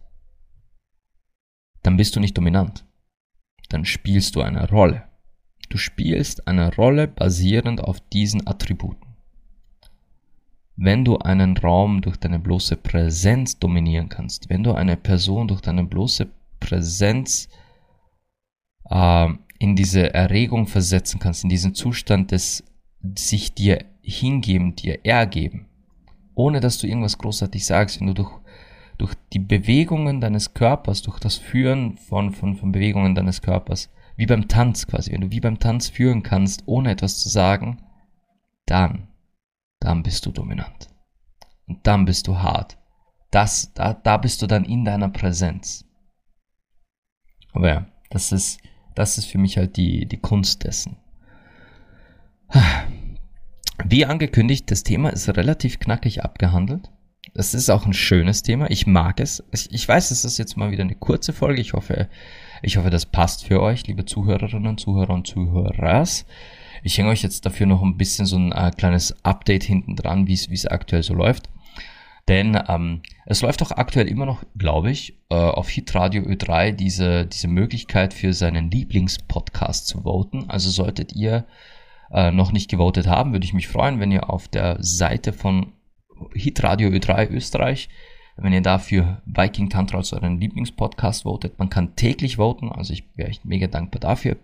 dann 1.83 1.97
bist 1.97 2.15
du 2.15 2.21
nicht 2.21 2.37
dominant. 2.37 2.85
Dann 3.69 3.83
spielst 3.83 4.35
du 4.35 4.41
eine 4.41 4.69
Rolle. 4.69 5.03
Du 5.69 5.77
spielst 5.77 6.47
eine 6.47 6.73
Rolle 6.73 7.07
basierend 7.07 7.81
auf 7.83 7.99
diesen 7.99 8.47
Attributen. 8.47 9.15
Wenn 10.77 11.03
du 11.03 11.17
einen 11.17 11.57
Raum 11.57 12.01
durch 12.01 12.17
deine 12.17 12.39
bloße 12.39 12.77
Präsenz 12.77 13.59
dominieren 13.59 14.09
kannst, 14.09 14.49
wenn 14.49 14.63
du 14.63 14.73
eine 14.73 14.97
Person 14.97 15.47
durch 15.47 15.61
deine 15.61 15.83
bloße 15.83 16.27
Präsenz 16.59 17.47
äh, 17.47 17.64
in 18.87 19.75
diese 19.75 20.13
Erregung 20.13 20.67
versetzen 20.67 21.19
kannst, 21.19 21.43
in 21.43 21.49
diesen 21.49 21.73
Zustand 21.73 22.31
des 22.31 22.63
sich 23.15 23.53
dir 23.53 23.85
hingeben, 24.01 24.75
dir 24.75 25.05
ergeben, 25.05 25.67
ohne 26.35 26.59
dass 26.59 26.77
du 26.77 26.87
irgendwas 26.87 27.17
großartig 27.17 27.65
sagst, 27.65 27.99
wenn 27.99 28.07
du 28.07 28.13
durch, 28.13 28.31
durch 28.97 29.13
die 29.33 29.39
Bewegungen 29.39 30.21
deines 30.21 30.53
Körpers, 30.53 31.01
durch 31.01 31.19
das 31.19 31.37
Führen 31.37 31.97
von, 31.97 32.31
von, 32.31 32.55
von 32.55 32.71
Bewegungen 32.71 33.15
deines 33.15 33.41
Körpers 33.41 33.89
wie 34.17 34.25
beim 34.25 34.47
Tanz 34.47 34.87
quasi, 34.87 35.11
wenn 35.11 35.21
du 35.21 35.31
wie 35.31 35.41
beim 35.41 35.59
Tanz 35.59 35.89
führen 35.89 36.23
kannst, 36.23 36.63
ohne 36.67 36.91
etwas 36.91 37.19
zu 37.19 37.29
sagen, 37.29 37.81
dann, 38.65 39.09
dann 39.79 40.03
bist 40.03 40.25
du 40.25 40.31
dominant. 40.31 40.89
Und 41.67 41.85
dann 41.85 42.05
bist 42.05 42.27
du 42.27 42.37
hart. 42.37 42.77
Das, 43.31 43.73
da, 43.73 43.93
da 43.93 44.17
bist 44.17 44.41
du 44.41 44.47
dann 44.47 44.63
in 44.63 44.85
deiner 44.85 45.09
Präsenz. 45.09 45.85
Aber 47.51 47.67
ja, 47.67 47.87
das 48.09 48.31
ist, 48.31 48.59
das 48.95 49.17
ist 49.17 49.25
für 49.25 49.37
mich 49.37 49.57
halt 49.57 49.77
die, 49.77 50.05
die 50.05 50.17
Kunst 50.17 50.63
dessen. 50.63 50.97
Wie 53.85 54.05
angekündigt, 54.05 54.71
das 54.71 54.83
Thema 54.83 55.09
ist 55.09 55.27
relativ 55.29 55.79
knackig 55.79 56.23
abgehandelt. 56.23 56.89
Das 57.33 57.53
ist 57.53 57.69
auch 57.69 57.85
ein 57.85 57.93
schönes 57.93 58.43
Thema. 58.43 58.69
Ich 58.69 58.87
mag 58.87 59.19
es. 59.19 59.43
Ich 59.69 59.87
weiß, 59.87 60.11
es 60.11 60.23
ist 60.23 60.37
jetzt 60.37 60.55
mal 60.55 60.71
wieder 60.71 60.83
eine 60.83 60.95
kurze 60.95 61.33
Folge. 61.33 61.59
Ich 61.59 61.73
hoffe, 61.73 62.07
ich 62.61 62.77
hoffe, 62.77 62.89
das 62.89 63.05
passt 63.05 63.45
für 63.45 63.61
euch, 63.61 63.85
liebe 63.87 64.05
Zuhörerinnen, 64.05 64.77
Zuhörer 64.77 65.13
und 65.13 65.27
Zuhörers. 65.27 66.25
Ich 66.83 66.97
hänge 66.97 67.09
euch 67.09 67.23
jetzt 67.23 67.45
dafür 67.45 67.65
noch 67.65 67.81
ein 67.81 67.97
bisschen 67.97 68.25
so 68.25 68.37
ein 68.37 68.51
äh, 68.51 68.71
kleines 68.71 69.15
Update 69.25 69.63
hinten 69.63 69.95
dran, 69.95 70.27
wie 70.27 70.33
es 70.33 70.65
aktuell 70.65 71.03
so 71.03 71.13
läuft. 71.13 71.49
Denn 72.27 72.59
ähm, 72.67 73.01
es 73.25 73.41
läuft 73.41 73.61
auch 73.61 73.71
aktuell 73.71 74.07
immer 74.07 74.25
noch, 74.25 74.43
glaube 74.57 74.89
ich, 74.89 75.19
äh, 75.29 75.35
auf 75.35 75.69
Hitradio 75.69 76.23
Ö3 76.23 76.71
diese, 76.71 77.27
diese 77.27 77.47
Möglichkeit 77.47 78.13
für 78.13 78.33
seinen 78.33 78.71
Lieblingspodcast 78.71 79.87
zu 79.87 80.01
voten. 80.01 80.45
Also 80.49 80.69
solltet 80.69 81.13
ihr 81.13 81.45
äh, 82.11 82.31
noch 82.31 82.51
nicht 82.51 82.69
gewotet 82.69 83.07
haben, 83.07 83.31
würde 83.31 83.45
ich 83.45 83.53
mich 83.53 83.67
freuen, 83.67 83.99
wenn 83.99 84.11
ihr 84.11 84.29
auf 84.29 84.47
der 84.47 84.77
Seite 84.79 85.33
von 85.33 85.73
Hitradio 86.33 86.89
Ö3 86.89 87.29
Österreich 87.29 87.89
wenn 88.37 88.53
ihr 88.53 88.61
dafür 88.61 89.21
Viking 89.25 89.69
Tantra 89.69 89.97
als 89.97 90.13
euren 90.13 90.39
Lieblingspodcast 90.39 91.23
votet. 91.23 91.57
Man 91.57 91.69
kann 91.69 91.95
täglich 91.95 92.37
voten, 92.37 92.71
also 92.71 92.93
ich 92.93 93.05
wäre 93.15 93.29
echt 93.29 93.45
mega 93.45 93.67
dankbar 93.67 93.99
dafür. 93.99 94.37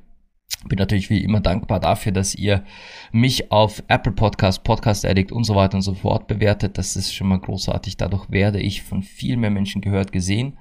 Bin 0.66 0.78
natürlich 0.78 1.10
wie 1.10 1.24
immer 1.24 1.40
dankbar 1.40 1.80
dafür, 1.80 2.12
dass 2.12 2.36
ihr 2.36 2.64
mich 3.12 3.52
auf 3.52 3.84
Apple 3.88 4.12
Podcast, 4.12 4.64
Podcast 4.64 5.06
Addict 5.06 5.32
und 5.32 5.44
so 5.44 5.56
weiter 5.56 5.76
und 5.76 5.82
so 5.82 5.96
fort 5.96 6.28
bewertet. 6.28 6.78
Das 6.78 6.96
ist 6.96 7.14
schon 7.14 7.28
mal 7.28 7.40
großartig. 7.40 7.98
Dadurch 7.98 8.30
werde 8.30 8.60
ich 8.60 8.84
von 8.84 9.02
viel 9.02 9.38
mehr 9.38 9.50
Menschen 9.50 9.82
gehört, 9.82 10.12
gesehen. 10.12 10.58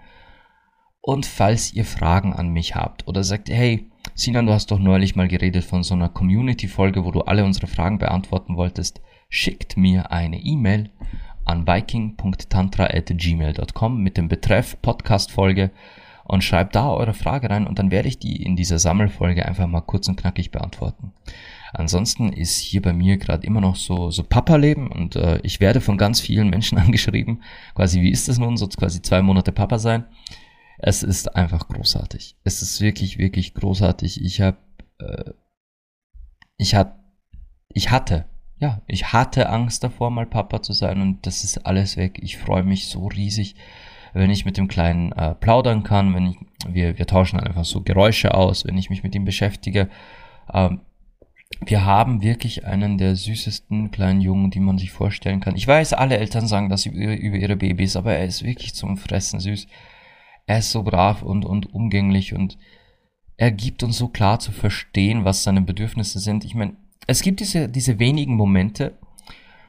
Und 1.02 1.26
falls 1.26 1.74
ihr 1.74 1.84
Fragen 1.84 2.32
an 2.32 2.48
mich 2.48 2.74
habt 2.74 3.06
oder 3.08 3.24
sagt, 3.24 3.50
hey, 3.50 3.90
Sinan, 4.14 4.46
du 4.46 4.52
hast 4.52 4.70
doch 4.70 4.78
neulich 4.78 5.16
mal 5.16 5.28
geredet 5.28 5.64
von 5.64 5.82
so 5.82 5.94
einer 5.94 6.08
Community-Folge, 6.08 7.04
wo 7.04 7.10
du 7.10 7.20
alle 7.22 7.44
unsere 7.44 7.66
Fragen 7.66 7.98
beantworten 7.98 8.56
wolltest, 8.56 9.00
schickt 9.28 9.76
mir 9.76 10.12
eine 10.12 10.40
E-Mail 10.40 10.90
an 11.44 11.66
viking.tantra.gmail.com 11.66 14.02
mit 14.02 14.16
dem 14.16 14.28
Betreff 14.28 14.80
Podcast-Folge 14.82 15.70
und 16.30 16.44
schreibt 16.44 16.76
da 16.76 16.92
eure 16.92 17.12
Frage 17.12 17.50
rein 17.50 17.66
und 17.66 17.80
dann 17.80 17.90
werde 17.90 18.06
ich 18.06 18.20
die 18.20 18.40
in 18.40 18.54
dieser 18.54 18.78
Sammelfolge 18.78 19.44
einfach 19.46 19.66
mal 19.66 19.80
kurz 19.80 20.06
und 20.06 20.14
knackig 20.14 20.52
beantworten. 20.52 21.12
Ansonsten 21.72 22.32
ist 22.32 22.56
hier 22.56 22.82
bei 22.82 22.92
mir 22.92 23.16
gerade 23.16 23.44
immer 23.44 23.60
noch 23.60 23.74
so, 23.74 24.12
so 24.12 24.22
Papa-Leben 24.22 24.92
und 24.92 25.16
äh, 25.16 25.40
ich 25.42 25.58
werde 25.58 25.80
von 25.80 25.98
ganz 25.98 26.20
vielen 26.20 26.48
Menschen 26.48 26.78
angeschrieben, 26.78 27.42
quasi 27.74 28.00
wie 28.00 28.12
ist 28.12 28.28
das 28.28 28.38
nun, 28.38 28.56
so 28.56 28.68
quasi 28.68 29.02
zwei 29.02 29.22
Monate 29.22 29.50
Papa 29.50 29.80
sein. 29.80 30.04
Es 30.78 31.02
ist 31.02 31.34
einfach 31.34 31.66
großartig. 31.66 32.36
Es 32.44 32.62
ist 32.62 32.80
wirklich, 32.80 33.18
wirklich 33.18 33.54
großartig. 33.54 34.22
Ich 34.24 34.40
habe, 34.40 34.58
äh, 34.98 35.32
ich 36.58 36.76
hat, 36.76 36.94
ich 37.72 37.90
hatte 37.90 38.26
ja, 38.60 38.82
ich 38.86 39.12
hatte 39.12 39.48
Angst 39.48 39.82
davor, 39.82 40.10
mal 40.10 40.26
Papa 40.26 40.60
zu 40.60 40.74
sein 40.74 41.00
und 41.00 41.26
das 41.26 41.44
ist 41.44 41.66
alles 41.66 41.96
weg. 41.96 42.20
Ich 42.22 42.36
freue 42.36 42.62
mich 42.62 42.88
so 42.88 43.06
riesig. 43.06 43.56
Wenn 44.12 44.30
ich 44.30 44.44
mit 44.44 44.56
dem 44.56 44.68
Kleinen 44.68 45.12
äh, 45.12 45.34
plaudern 45.34 45.82
kann, 45.82 46.14
wenn 46.14 46.26
ich, 46.26 46.36
wir, 46.68 46.98
wir 46.98 47.06
tauschen 47.06 47.40
einfach 47.40 47.64
so 47.64 47.80
Geräusche 47.82 48.34
aus, 48.34 48.64
wenn 48.64 48.78
ich 48.78 48.90
mich 48.90 49.02
mit 49.02 49.14
ihm 49.14 49.24
beschäftige. 49.24 49.88
Ähm, 50.52 50.80
wir 51.64 51.84
haben 51.84 52.22
wirklich 52.22 52.64
einen 52.64 52.96
der 52.96 53.16
süßesten 53.16 53.90
kleinen 53.90 54.20
Jungen, 54.20 54.50
die 54.50 54.60
man 54.60 54.78
sich 54.78 54.92
vorstellen 54.92 55.40
kann. 55.40 55.56
Ich 55.56 55.66
weiß, 55.66 55.92
alle 55.92 56.16
Eltern 56.16 56.46
sagen 56.46 56.68
das 56.68 56.86
über, 56.86 57.16
über 57.16 57.36
ihre 57.36 57.56
Babys, 57.56 57.96
aber 57.96 58.14
er 58.14 58.24
ist 58.24 58.44
wirklich 58.44 58.74
zum 58.74 58.96
Fressen 58.96 59.40
süß. 59.40 59.66
Er 60.46 60.58
ist 60.58 60.70
so 60.70 60.82
brav 60.82 61.22
und, 61.22 61.44
und 61.44 61.74
umgänglich 61.74 62.34
und 62.34 62.56
er 63.36 63.50
gibt 63.50 63.82
uns 63.82 63.98
so 63.98 64.08
klar 64.08 64.38
zu 64.38 64.52
verstehen, 64.52 65.24
was 65.24 65.44
seine 65.44 65.62
Bedürfnisse 65.62 66.18
sind. 66.18 66.44
Ich 66.44 66.54
meine, 66.54 66.76
es 67.06 67.22
gibt 67.22 67.40
diese, 67.40 67.68
diese 67.68 67.98
wenigen 67.98 68.36
Momente, 68.36 68.98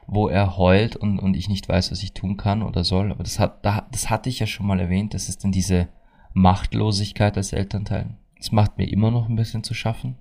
wo 0.06 0.28
er 0.28 0.56
heult 0.56 0.96
und, 0.96 1.18
und 1.18 1.34
ich 1.34 1.48
nicht 1.48 1.68
weiß, 1.68 1.90
was 1.90 2.02
ich 2.02 2.12
tun 2.12 2.36
kann 2.36 2.62
oder 2.62 2.84
soll. 2.84 3.10
Aber 3.12 3.22
das, 3.22 3.38
hat, 3.38 3.64
das 3.64 4.10
hatte 4.10 4.28
ich 4.28 4.38
ja 4.38 4.46
schon 4.46 4.66
mal 4.66 4.80
erwähnt. 4.80 5.14
Das 5.14 5.28
ist 5.28 5.44
dann 5.44 5.52
diese 5.52 5.88
Machtlosigkeit 6.34 7.36
als 7.36 7.52
Elternteil. 7.52 8.16
Das 8.36 8.52
macht 8.52 8.78
mir 8.78 8.90
immer 8.90 9.10
noch 9.10 9.28
ein 9.28 9.36
bisschen 9.36 9.62
zu 9.62 9.74
schaffen 9.74 10.16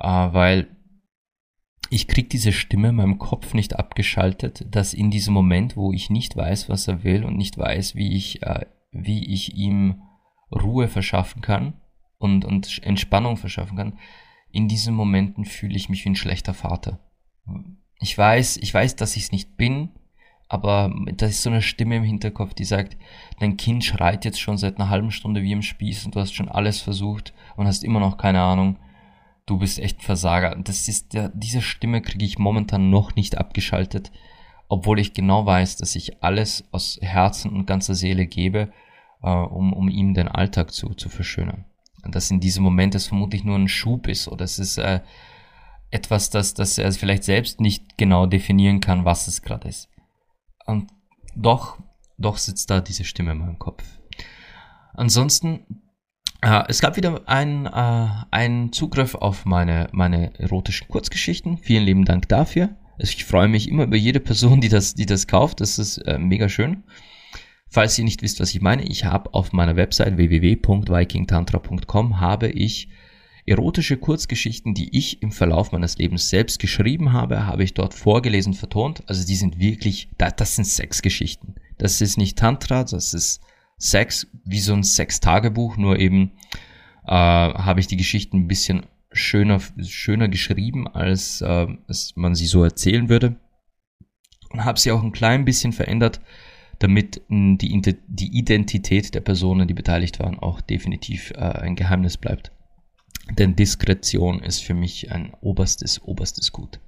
äh, 0.00 0.08
weil 0.08 0.68
ich 1.90 2.08
krieg 2.08 2.28
diese 2.30 2.52
Stimme 2.52 2.88
in 2.88 2.96
meinem 2.96 3.18
Kopf 3.18 3.54
nicht 3.54 3.78
abgeschaltet, 3.78 4.66
dass 4.74 4.92
in 4.92 5.10
diesem 5.10 5.32
Moment, 5.34 5.76
wo 5.76 5.92
ich 5.92 6.10
nicht 6.10 6.36
weiß, 6.36 6.68
was 6.68 6.88
er 6.88 7.04
will 7.04 7.24
und 7.24 7.36
nicht 7.36 7.56
weiß, 7.56 7.94
wie 7.94 8.16
ich, 8.16 8.42
äh, 8.42 8.66
wie 8.90 9.24
ich 9.32 9.54
ihm 9.54 10.02
Ruhe 10.50 10.88
verschaffen 10.88 11.42
kann 11.42 11.80
und, 12.18 12.44
und 12.44 12.82
Entspannung 12.82 13.36
verschaffen 13.36 13.76
kann, 13.76 13.98
in 14.50 14.68
diesen 14.68 14.94
Momenten 14.94 15.44
fühle 15.44 15.76
ich 15.76 15.88
mich 15.88 16.04
wie 16.04 16.10
ein 16.10 16.16
schlechter 16.16 16.54
Vater. 16.54 17.00
Ich 18.00 18.16
weiß, 18.16 18.58
ich 18.58 18.72
weiß, 18.72 18.96
dass 18.96 19.16
ich 19.16 19.24
es 19.24 19.32
nicht 19.32 19.56
bin, 19.56 19.90
aber 20.48 20.94
da 21.16 21.26
ist 21.26 21.42
so 21.42 21.50
eine 21.50 21.62
Stimme 21.62 21.96
im 21.96 22.04
Hinterkopf, 22.04 22.54
die 22.54 22.64
sagt, 22.64 22.96
dein 23.40 23.56
Kind 23.56 23.84
schreit 23.84 24.24
jetzt 24.24 24.40
schon 24.40 24.58
seit 24.58 24.78
einer 24.78 24.90
halben 24.90 25.10
Stunde 25.10 25.42
wie 25.42 25.52
im 25.52 25.62
Spieß 25.62 26.04
und 26.04 26.14
du 26.14 26.20
hast 26.20 26.34
schon 26.34 26.48
alles 26.48 26.80
versucht 26.80 27.34
und 27.56 27.66
hast 27.66 27.84
immer 27.84 28.00
noch 28.00 28.16
keine 28.16 28.42
Ahnung 28.42 28.78
du 29.46 29.58
bist 29.58 29.78
echt 29.78 30.02
Versager. 30.02 30.56
Das 30.56 30.88
ist 30.88 31.14
der, 31.14 31.30
diese 31.30 31.62
Stimme 31.62 32.02
kriege 32.02 32.24
ich 32.24 32.38
momentan 32.38 32.90
noch 32.90 33.14
nicht 33.14 33.38
abgeschaltet, 33.38 34.10
obwohl 34.68 34.98
ich 34.98 35.14
genau 35.14 35.46
weiß, 35.46 35.76
dass 35.76 35.94
ich 35.96 36.22
alles 36.22 36.64
aus 36.72 36.98
Herzen 37.00 37.52
und 37.52 37.66
ganzer 37.66 37.94
Seele 37.94 38.26
gebe, 38.26 38.72
äh, 39.22 39.30
um, 39.30 39.72
um 39.72 39.88
ihm 39.88 40.14
den 40.14 40.28
Alltag 40.28 40.72
zu, 40.72 40.94
zu 40.94 41.08
verschönern. 41.08 41.64
Und 42.04 42.14
dass 42.14 42.30
in 42.30 42.40
diesem 42.40 42.62
Moment 42.62 42.94
es 42.94 43.06
vermutlich 43.06 43.44
nur 43.44 43.56
ein 43.56 43.68
Schub 43.68 44.08
ist 44.08 44.28
oder 44.28 44.44
es 44.44 44.58
ist 44.58 44.78
äh, 44.78 45.00
etwas, 45.90 46.30
das, 46.30 46.54
das 46.54 46.78
er 46.78 46.92
vielleicht 46.92 47.24
selbst 47.24 47.60
nicht 47.60 47.96
genau 47.96 48.26
definieren 48.26 48.80
kann, 48.80 49.04
was 49.04 49.28
es 49.28 49.42
gerade 49.42 49.68
ist. 49.68 49.88
Und 50.66 50.90
doch, 51.34 51.78
doch 52.18 52.38
sitzt 52.38 52.70
da 52.70 52.80
diese 52.80 53.04
Stimme 53.04 53.32
in 53.32 53.38
meinem 53.38 53.58
Kopf. 53.58 53.84
Ansonsten 54.94 55.82
äh, 56.42 56.64
es 56.68 56.80
gab 56.80 56.96
wieder 56.96 57.22
einen, 57.26 57.66
äh, 57.66 58.08
einen 58.30 58.72
Zugriff 58.72 59.14
auf 59.14 59.44
meine, 59.44 59.88
meine 59.92 60.38
erotischen 60.38 60.88
Kurzgeschichten. 60.88 61.58
Vielen 61.58 61.84
lieben 61.84 62.04
Dank 62.04 62.28
dafür. 62.28 62.70
Also 62.98 63.12
ich 63.16 63.24
freue 63.24 63.48
mich 63.48 63.68
immer 63.68 63.84
über 63.84 63.96
jede 63.96 64.20
Person, 64.20 64.60
die 64.60 64.68
das, 64.68 64.94
die 64.94 65.06
das 65.06 65.26
kauft. 65.26 65.60
Das 65.60 65.78
ist 65.78 65.98
äh, 65.98 66.18
mega 66.18 66.48
schön. 66.48 66.84
Falls 67.68 67.98
ihr 67.98 68.04
nicht 68.04 68.22
wisst, 68.22 68.40
was 68.40 68.54
ich 68.54 68.60
meine, 68.60 68.84
ich 68.84 69.04
habe 69.04 69.34
auf 69.34 69.52
meiner 69.52 69.76
Website 69.76 70.16
www.vikingtantra.com 70.16 72.20
habe 72.20 72.48
ich 72.48 72.88
erotische 73.46 73.96
Kurzgeschichten, 73.96 74.74
die 74.74 74.96
ich 74.96 75.22
im 75.22 75.30
Verlauf 75.30 75.72
meines 75.72 75.98
Lebens 75.98 76.28
selbst 76.28 76.58
geschrieben 76.58 77.12
habe, 77.12 77.46
habe 77.46 77.62
ich 77.62 77.74
dort 77.74 77.94
vorgelesen, 77.94 78.54
vertont. 78.54 79.02
Also 79.06 79.26
die 79.26 79.36
sind 79.36 79.58
wirklich, 79.58 80.08
das 80.18 80.56
sind 80.56 80.64
Sexgeschichten. 80.64 81.54
Das 81.78 82.00
ist 82.00 82.18
nicht 82.18 82.38
Tantra, 82.38 82.84
das 82.84 83.14
ist 83.14 83.40
Sex, 83.78 84.26
wie 84.44 84.60
so 84.60 84.72
ein 84.72 84.82
Sex-Tagebuch, 84.82 85.76
nur 85.76 85.98
eben 85.98 86.32
äh, 87.06 87.10
habe 87.10 87.80
ich 87.80 87.86
die 87.86 87.96
Geschichten 87.96 88.38
ein 88.38 88.48
bisschen 88.48 88.86
schöner, 89.12 89.60
schöner 89.82 90.28
geschrieben, 90.28 90.88
als, 90.88 91.40
äh, 91.40 91.66
als 91.86 92.14
man 92.16 92.34
sie 92.34 92.46
so 92.46 92.64
erzählen 92.64 93.08
würde. 93.08 93.36
Und 94.50 94.64
habe 94.64 94.80
sie 94.80 94.90
auch 94.92 95.02
ein 95.02 95.12
klein 95.12 95.44
bisschen 95.44 95.72
verändert, 95.72 96.20
damit 96.78 97.22
die, 97.28 97.96
die 98.06 98.38
Identität 98.38 99.14
der 99.14 99.20
Personen, 99.20 99.68
die 99.68 99.74
beteiligt 99.74 100.18
waren, 100.18 100.38
auch 100.38 100.60
definitiv 100.60 101.30
äh, 101.32 101.40
ein 101.40 101.76
Geheimnis 101.76 102.16
bleibt. 102.16 102.52
Denn 103.30 103.56
Diskretion 103.56 104.40
ist 104.40 104.62
für 104.62 104.74
mich 104.74 105.10
ein 105.10 105.32
oberstes, 105.40 106.02
oberstes 106.02 106.52
Gut. 106.52 106.80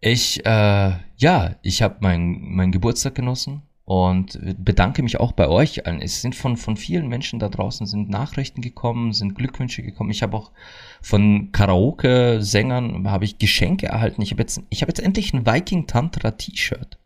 Ich, 0.00 0.44
äh, 0.44 0.92
ja, 1.16 1.56
ich 1.62 1.82
habe 1.82 1.96
meinen 2.00 2.54
mein 2.54 2.72
Geburtstag 2.72 3.14
genossen 3.14 3.62
und 3.86 4.38
bedanke 4.62 5.02
mich 5.02 5.20
auch 5.20 5.32
bei 5.32 5.48
euch 5.48 5.86
allen. 5.86 6.00
Es 6.00 6.22
sind 6.22 6.34
von, 6.34 6.56
von 6.56 6.76
vielen 6.76 7.08
Menschen 7.08 7.38
da 7.38 7.48
draußen 7.48 7.86
sind 7.86 8.08
Nachrichten 8.08 8.62
gekommen, 8.62 9.12
sind 9.12 9.34
Glückwünsche 9.34 9.82
gekommen. 9.82 10.10
Ich 10.10 10.22
habe 10.22 10.36
auch 10.36 10.52
von 11.02 11.52
Karaoke-Sängern 11.52 13.10
habe 13.10 13.24
ich 13.24 13.38
Geschenke 13.38 13.86
erhalten. 13.86 14.22
Ich 14.22 14.30
habe 14.30 14.42
jetzt, 14.42 14.62
ich 14.70 14.82
habe 14.82 14.90
jetzt 14.90 15.00
endlich 15.00 15.34
ein 15.34 15.46
Viking 15.46 15.86
Tantra 15.86 16.30
T-Shirt. 16.32 16.98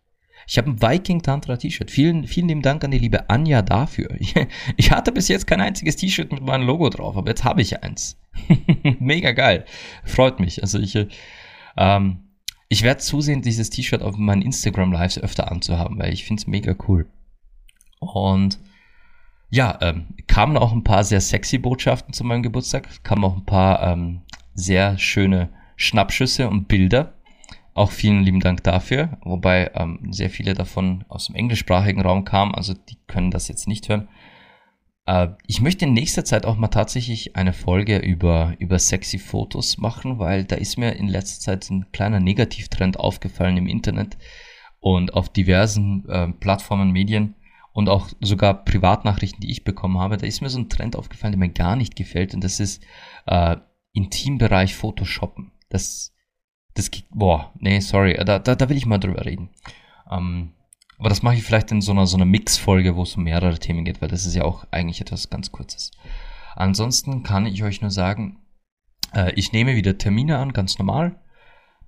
Ich 0.49 0.57
habe 0.57 0.71
ein 0.71 0.81
Viking 0.81 1.21
Tantra 1.21 1.59
T-Shirt. 1.59 1.91
Vielen, 1.91 2.27
vielen 2.27 2.49
lieben 2.49 2.63
Dank 2.63 2.83
an 2.83 2.91
die 2.91 2.99
liebe 2.99 3.29
Anja 3.29 3.61
dafür. 3.61 4.09
Ich, 4.77 4.91
hatte 4.91 5.13
bis 5.13 5.29
jetzt 5.29 5.47
kein 5.47 5.61
einziges 5.61 5.97
T-Shirt 5.97 6.33
mit 6.33 6.43
meinem 6.43 6.67
Logo 6.67 6.89
drauf, 6.89 7.17
aber 7.17 7.29
jetzt 7.29 7.45
habe 7.45 7.61
ich 7.61 7.83
eins. 7.83 8.17
Mega 8.99 9.33
geil. 9.33 9.67
Freut 10.05 10.41
mich. 10.41 10.63
Also 10.63 10.79
ich, 10.79 10.97
ähm, 11.77 12.29
ich 12.69 12.83
werde 12.83 13.01
zusehen, 13.01 13.43
dieses 13.43 13.69
T-Shirt 13.69 14.03
auf 14.03 14.17
meinen 14.17 14.41
Instagram-Lives 14.41 15.19
öfter 15.19 15.53
anzuhaben, 15.53 15.99
weil 15.99 16.15
ich 16.15 16.25
finde 16.25 16.41
es 16.41 16.47
mega 16.47 16.75
cool. 16.87 17.07
Und 17.99 18.59
ja, 19.51 19.79
ähm, 19.83 20.07
kamen 20.27 20.57
auch 20.57 20.73
ein 20.73 20.85
paar 20.85 21.05
sehr 21.05 21.21
sexy 21.21 21.59
Botschaften 21.59 22.15
zu 22.15 22.25
meinem 22.25 22.43
Geburtstag, 22.43 23.05
kamen 23.05 23.25
auch 23.25 23.37
ein 23.37 23.47
paar 23.47 23.83
ähm, 23.83 24.23
sehr 24.55 24.97
schöne 24.99 25.51
Schnappschüsse 25.77 26.49
und 26.49 26.69
Bilder. 26.69 27.18
Auch 27.79 27.93
vielen 27.93 28.25
lieben 28.25 28.41
Dank 28.41 28.65
dafür, 28.65 29.19
wobei 29.23 29.71
ähm, 29.75 30.09
sehr 30.11 30.31
viele 30.31 30.55
davon 30.55 31.05
aus 31.07 31.27
dem 31.27 31.37
englischsprachigen 31.37 32.03
Raum 32.03 32.25
kamen, 32.25 32.53
also 32.53 32.75
die 32.75 32.97
können 33.07 33.31
das 33.31 33.47
jetzt 33.47 33.69
nicht 33.69 33.89
hören. 33.89 34.09
Äh, 35.07 35.29
ich 35.47 35.61
möchte 35.61 35.85
in 35.85 35.93
nächster 35.93 36.25
Zeit 36.25 36.45
auch 36.45 36.57
mal 36.57 36.67
tatsächlich 36.67 37.37
eine 37.37 37.53
Folge 37.53 37.99
über, 37.99 38.57
über 38.59 38.81
sexy 38.81 39.21
Fotos 39.21 39.79
machen, 39.79 40.19
weil 40.19 40.43
da 40.43 40.57
ist 40.57 40.77
mir 40.77 40.97
in 40.97 41.07
letzter 41.07 41.41
Zeit 41.41 41.71
ein 41.71 41.87
kleiner 41.93 42.19
Negativtrend 42.19 42.99
aufgefallen 42.99 43.57
im 43.57 43.69
Internet 43.69 44.19
und 44.81 45.15
auf 45.15 45.29
diversen 45.29 46.05
äh, 46.09 46.33
Plattformen, 46.33 46.91
Medien 46.91 47.37
und 47.73 47.89
auch 47.89 48.09
sogar 48.21 48.65
Privatnachrichten, 48.65 49.41
die 49.41 49.53
ich 49.53 49.63
bekommen 49.63 50.01
habe. 50.01 50.17
Da 50.17 50.27
ist 50.27 50.41
mir 50.41 50.51
so 50.51 50.59
ein 50.59 50.69
Trend 50.69 50.97
aufgefallen, 50.97 51.31
der 51.31 51.39
mir 51.39 51.53
gar 51.53 51.77
nicht 51.77 51.95
gefällt 51.95 52.35
und 52.35 52.43
das 52.43 52.59
ist 52.59 52.83
äh, 53.27 53.55
Intimbereich 53.93 54.75
Photoshoppen. 54.75 55.53
Das, 55.69 56.13
das, 56.79 56.91
boah, 57.11 57.53
nee, 57.59 57.81
sorry, 57.81 58.15
da, 58.25 58.39
da, 58.39 58.55
da 58.55 58.69
will 58.69 58.77
ich 58.77 58.87
mal 58.87 58.99
drüber 58.99 59.25
reden. 59.25 59.51
Ähm, 60.11 60.53
aber 60.99 61.09
das 61.09 61.23
mache 61.23 61.37
ich 61.37 61.43
vielleicht 61.43 61.71
in 61.71 61.81
so 61.81 61.93
einer, 61.93 62.07
so 62.07 62.17
einer 62.17 62.25
Mix-Folge, 62.25 62.97
wo 62.97 63.03
es 63.03 63.17
um 63.17 63.25
mehrere 63.25 63.59
Themen 63.59 63.85
geht, 63.85 64.01
weil 64.01 64.09
das 64.09 64.27
ist 64.27 64.35
ja 64.35 64.45
auch 64.45 64.65
eigentlich 64.71 65.01
etwas 65.01 65.31
ganz 65.31 65.53
Kurzes. 65.53 65.93
Ansonsten 66.57 67.23
kann 67.23 67.47
ich 67.47 67.63
euch 67.63 67.81
nur 67.81 67.91
sagen, 67.91 68.39
äh, 69.15 69.33
ich 69.35 69.53
nehme 69.53 69.77
wieder 69.77 69.97
Termine 69.99 70.39
an, 70.39 70.53
ganz 70.53 70.79
normal. 70.79 71.21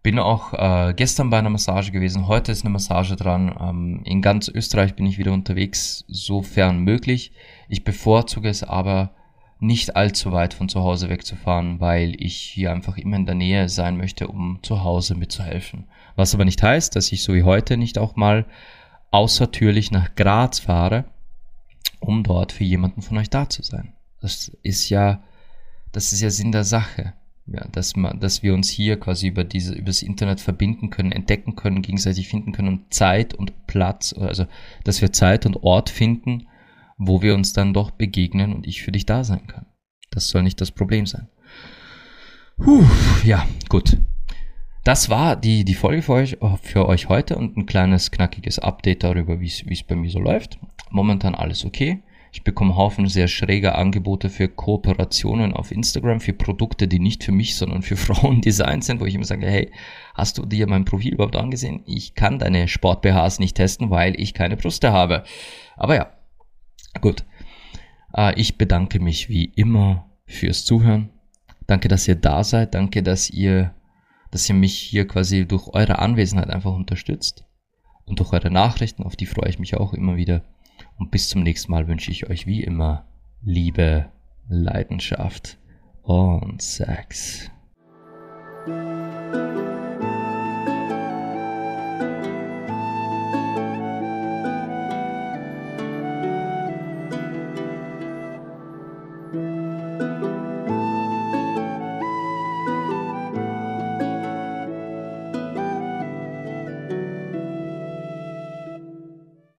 Bin 0.02 0.18
auch 0.18 0.54
äh, 0.54 0.94
gestern 0.94 1.28
bei 1.28 1.38
einer 1.38 1.50
Massage 1.50 1.90
gewesen, 1.90 2.26
heute 2.26 2.52
ist 2.52 2.64
eine 2.64 2.70
Massage 2.70 3.16
dran. 3.16 3.54
Ähm, 3.60 4.02
in 4.04 4.22
ganz 4.22 4.48
Österreich 4.48 4.94
bin 4.94 5.06
ich 5.06 5.18
wieder 5.18 5.32
unterwegs, 5.32 6.04
sofern 6.08 6.78
möglich. 6.78 7.32
Ich 7.68 7.84
bevorzuge 7.84 8.48
es 8.48 8.62
aber 8.62 9.14
nicht 9.60 9.94
allzu 9.94 10.32
weit 10.32 10.54
von 10.54 10.68
zu 10.68 10.80
Hause 10.82 11.10
wegzufahren, 11.10 11.80
weil 11.80 12.14
ich 12.18 12.36
hier 12.36 12.72
einfach 12.72 12.96
immer 12.96 13.16
in 13.16 13.26
der 13.26 13.34
Nähe 13.34 13.68
sein 13.68 13.96
möchte, 13.96 14.26
um 14.26 14.58
zu 14.62 14.82
Hause 14.82 15.14
mitzuhelfen. 15.14 15.84
Was 16.16 16.34
aber 16.34 16.46
nicht 16.46 16.62
heißt, 16.62 16.96
dass 16.96 17.12
ich 17.12 17.22
so 17.22 17.34
wie 17.34 17.42
heute 17.42 17.76
nicht 17.76 17.98
auch 17.98 18.16
mal 18.16 18.46
außertürlich 19.10 19.90
nach 19.90 20.14
Graz 20.14 20.60
fahre, 20.60 21.04
um 22.00 22.22
dort 22.22 22.52
für 22.52 22.64
jemanden 22.64 23.02
von 23.02 23.18
euch 23.18 23.28
da 23.28 23.48
zu 23.48 23.62
sein. 23.62 23.92
Das 24.20 24.50
ist 24.62 24.88
ja, 24.88 25.22
das 25.92 26.12
ist 26.12 26.22
ja 26.22 26.30
Sinn 26.30 26.52
der 26.52 26.64
Sache. 26.64 27.12
Ja, 27.46 27.66
dass, 27.72 27.96
man, 27.96 28.20
dass 28.20 28.44
wir 28.44 28.54
uns 28.54 28.68
hier 28.68 29.00
quasi 29.00 29.26
über 29.26 29.42
diese, 29.42 29.74
über 29.74 29.86
das 29.86 30.02
Internet 30.02 30.40
verbinden 30.40 30.90
können, 30.90 31.10
entdecken 31.10 31.56
können, 31.56 31.82
gegenseitig 31.82 32.28
finden 32.28 32.52
können 32.52 32.68
und 32.68 32.94
Zeit 32.94 33.34
und 33.34 33.66
Platz, 33.66 34.14
also, 34.16 34.46
dass 34.84 35.02
wir 35.02 35.12
Zeit 35.12 35.46
und 35.46 35.64
Ort 35.64 35.90
finden, 35.90 36.46
wo 37.00 37.22
wir 37.22 37.34
uns 37.34 37.54
dann 37.54 37.72
doch 37.72 37.90
begegnen 37.90 38.52
und 38.52 38.66
ich 38.66 38.82
für 38.82 38.92
dich 38.92 39.06
da 39.06 39.24
sein 39.24 39.46
kann. 39.46 39.66
Das 40.10 40.28
soll 40.28 40.42
nicht 40.42 40.60
das 40.60 40.70
Problem 40.70 41.06
sein. 41.06 41.28
Puh, 42.58 42.84
ja, 43.24 43.46
gut. 43.70 43.96
Das 44.84 45.08
war 45.08 45.34
die, 45.34 45.64
die 45.64 45.74
Folge 45.74 46.02
für 46.02 46.12
euch, 46.12 46.36
für 46.62 46.86
euch 46.86 47.08
heute 47.08 47.36
und 47.36 47.56
ein 47.56 47.64
kleines 47.64 48.10
knackiges 48.10 48.58
Update 48.58 49.02
darüber, 49.02 49.40
wie 49.40 49.46
es 49.46 49.82
bei 49.82 49.96
mir 49.96 50.10
so 50.10 50.18
läuft. 50.18 50.58
Momentan 50.90 51.34
alles 51.34 51.64
okay. 51.64 52.02
Ich 52.32 52.44
bekomme 52.44 52.76
Haufen 52.76 53.08
sehr 53.08 53.28
schräge 53.28 53.74
Angebote 53.74 54.28
für 54.28 54.48
Kooperationen 54.48 55.54
auf 55.54 55.72
Instagram, 55.72 56.20
für 56.20 56.34
Produkte, 56.34 56.86
die 56.86 56.98
nicht 56.98 57.24
für 57.24 57.32
mich, 57.32 57.56
sondern 57.56 57.82
für 57.82 57.96
Frauen 57.96 58.42
designt 58.42 58.84
sind, 58.84 59.00
wo 59.00 59.06
ich 59.06 59.14
immer 59.14 59.24
sage, 59.24 59.46
hey, 59.46 59.72
hast 60.14 60.36
du 60.36 60.44
dir 60.44 60.66
mein 60.66 60.84
Profil 60.84 61.14
überhaupt 61.14 61.36
angesehen? 61.36 61.82
Ich 61.86 62.14
kann 62.14 62.38
deine 62.38 62.68
Sport-BHs 62.68 63.38
nicht 63.38 63.56
testen, 63.56 63.88
weil 63.88 64.20
ich 64.20 64.34
keine 64.34 64.56
Brüste 64.56 64.92
habe. 64.92 65.24
Aber 65.76 65.94
ja, 65.94 66.12
gut. 67.00 67.24
Äh, 68.14 68.38
ich 68.40 68.58
bedanke 68.58 69.00
mich 69.00 69.28
wie 69.28 69.44
immer 69.44 70.10
fürs 70.26 70.64
Zuhören. 70.64 71.10
Danke, 71.66 71.88
dass 71.88 72.08
ihr 72.08 72.16
da 72.16 72.42
seid. 72.44 72.74
Danke, 72.74 73.02
dass 73.02 73.30
ihr, 73.30 73.74
dass 74.30 74.48
ihr 74.48 74.54
mich 74.54 74.78
hier 74.78 75.06
quasi 75.06 75.46
durch 75.46 75.68
eure 75.68 75.98
Anwesenheit 75.98 76.50
einfach 76.50 76.72
unterstützt. 76.72 77.44
Und 78.04 78.18
durch 78.18 78.32
eure 78.32 78.50
Nachrichten, 78.50 79.04
auf 79.04 79.14
die 79.14 79.26
freue 79.26 79.50
ich 79.50 79.58
mich 79.58 79.76
auch 79.76 79.94
immer 79.94 80.16
wieder. 80.16 80.42
Und 80.98 81.10
bis 81.10 81.28
zum 81.28 81.42
nächsten 81.42 81.70
Mal 81.70 81.86
wünsche 81.86 82.10
ich 82.10 82.28
euch 82.28 82.46
wie 82.46 82.62
immer 82.62 83.06
Liebe, 83.42 84.10
Leidenschaft 84.48 85.58
und 86.02 86.60
Sex. 86.60 87.50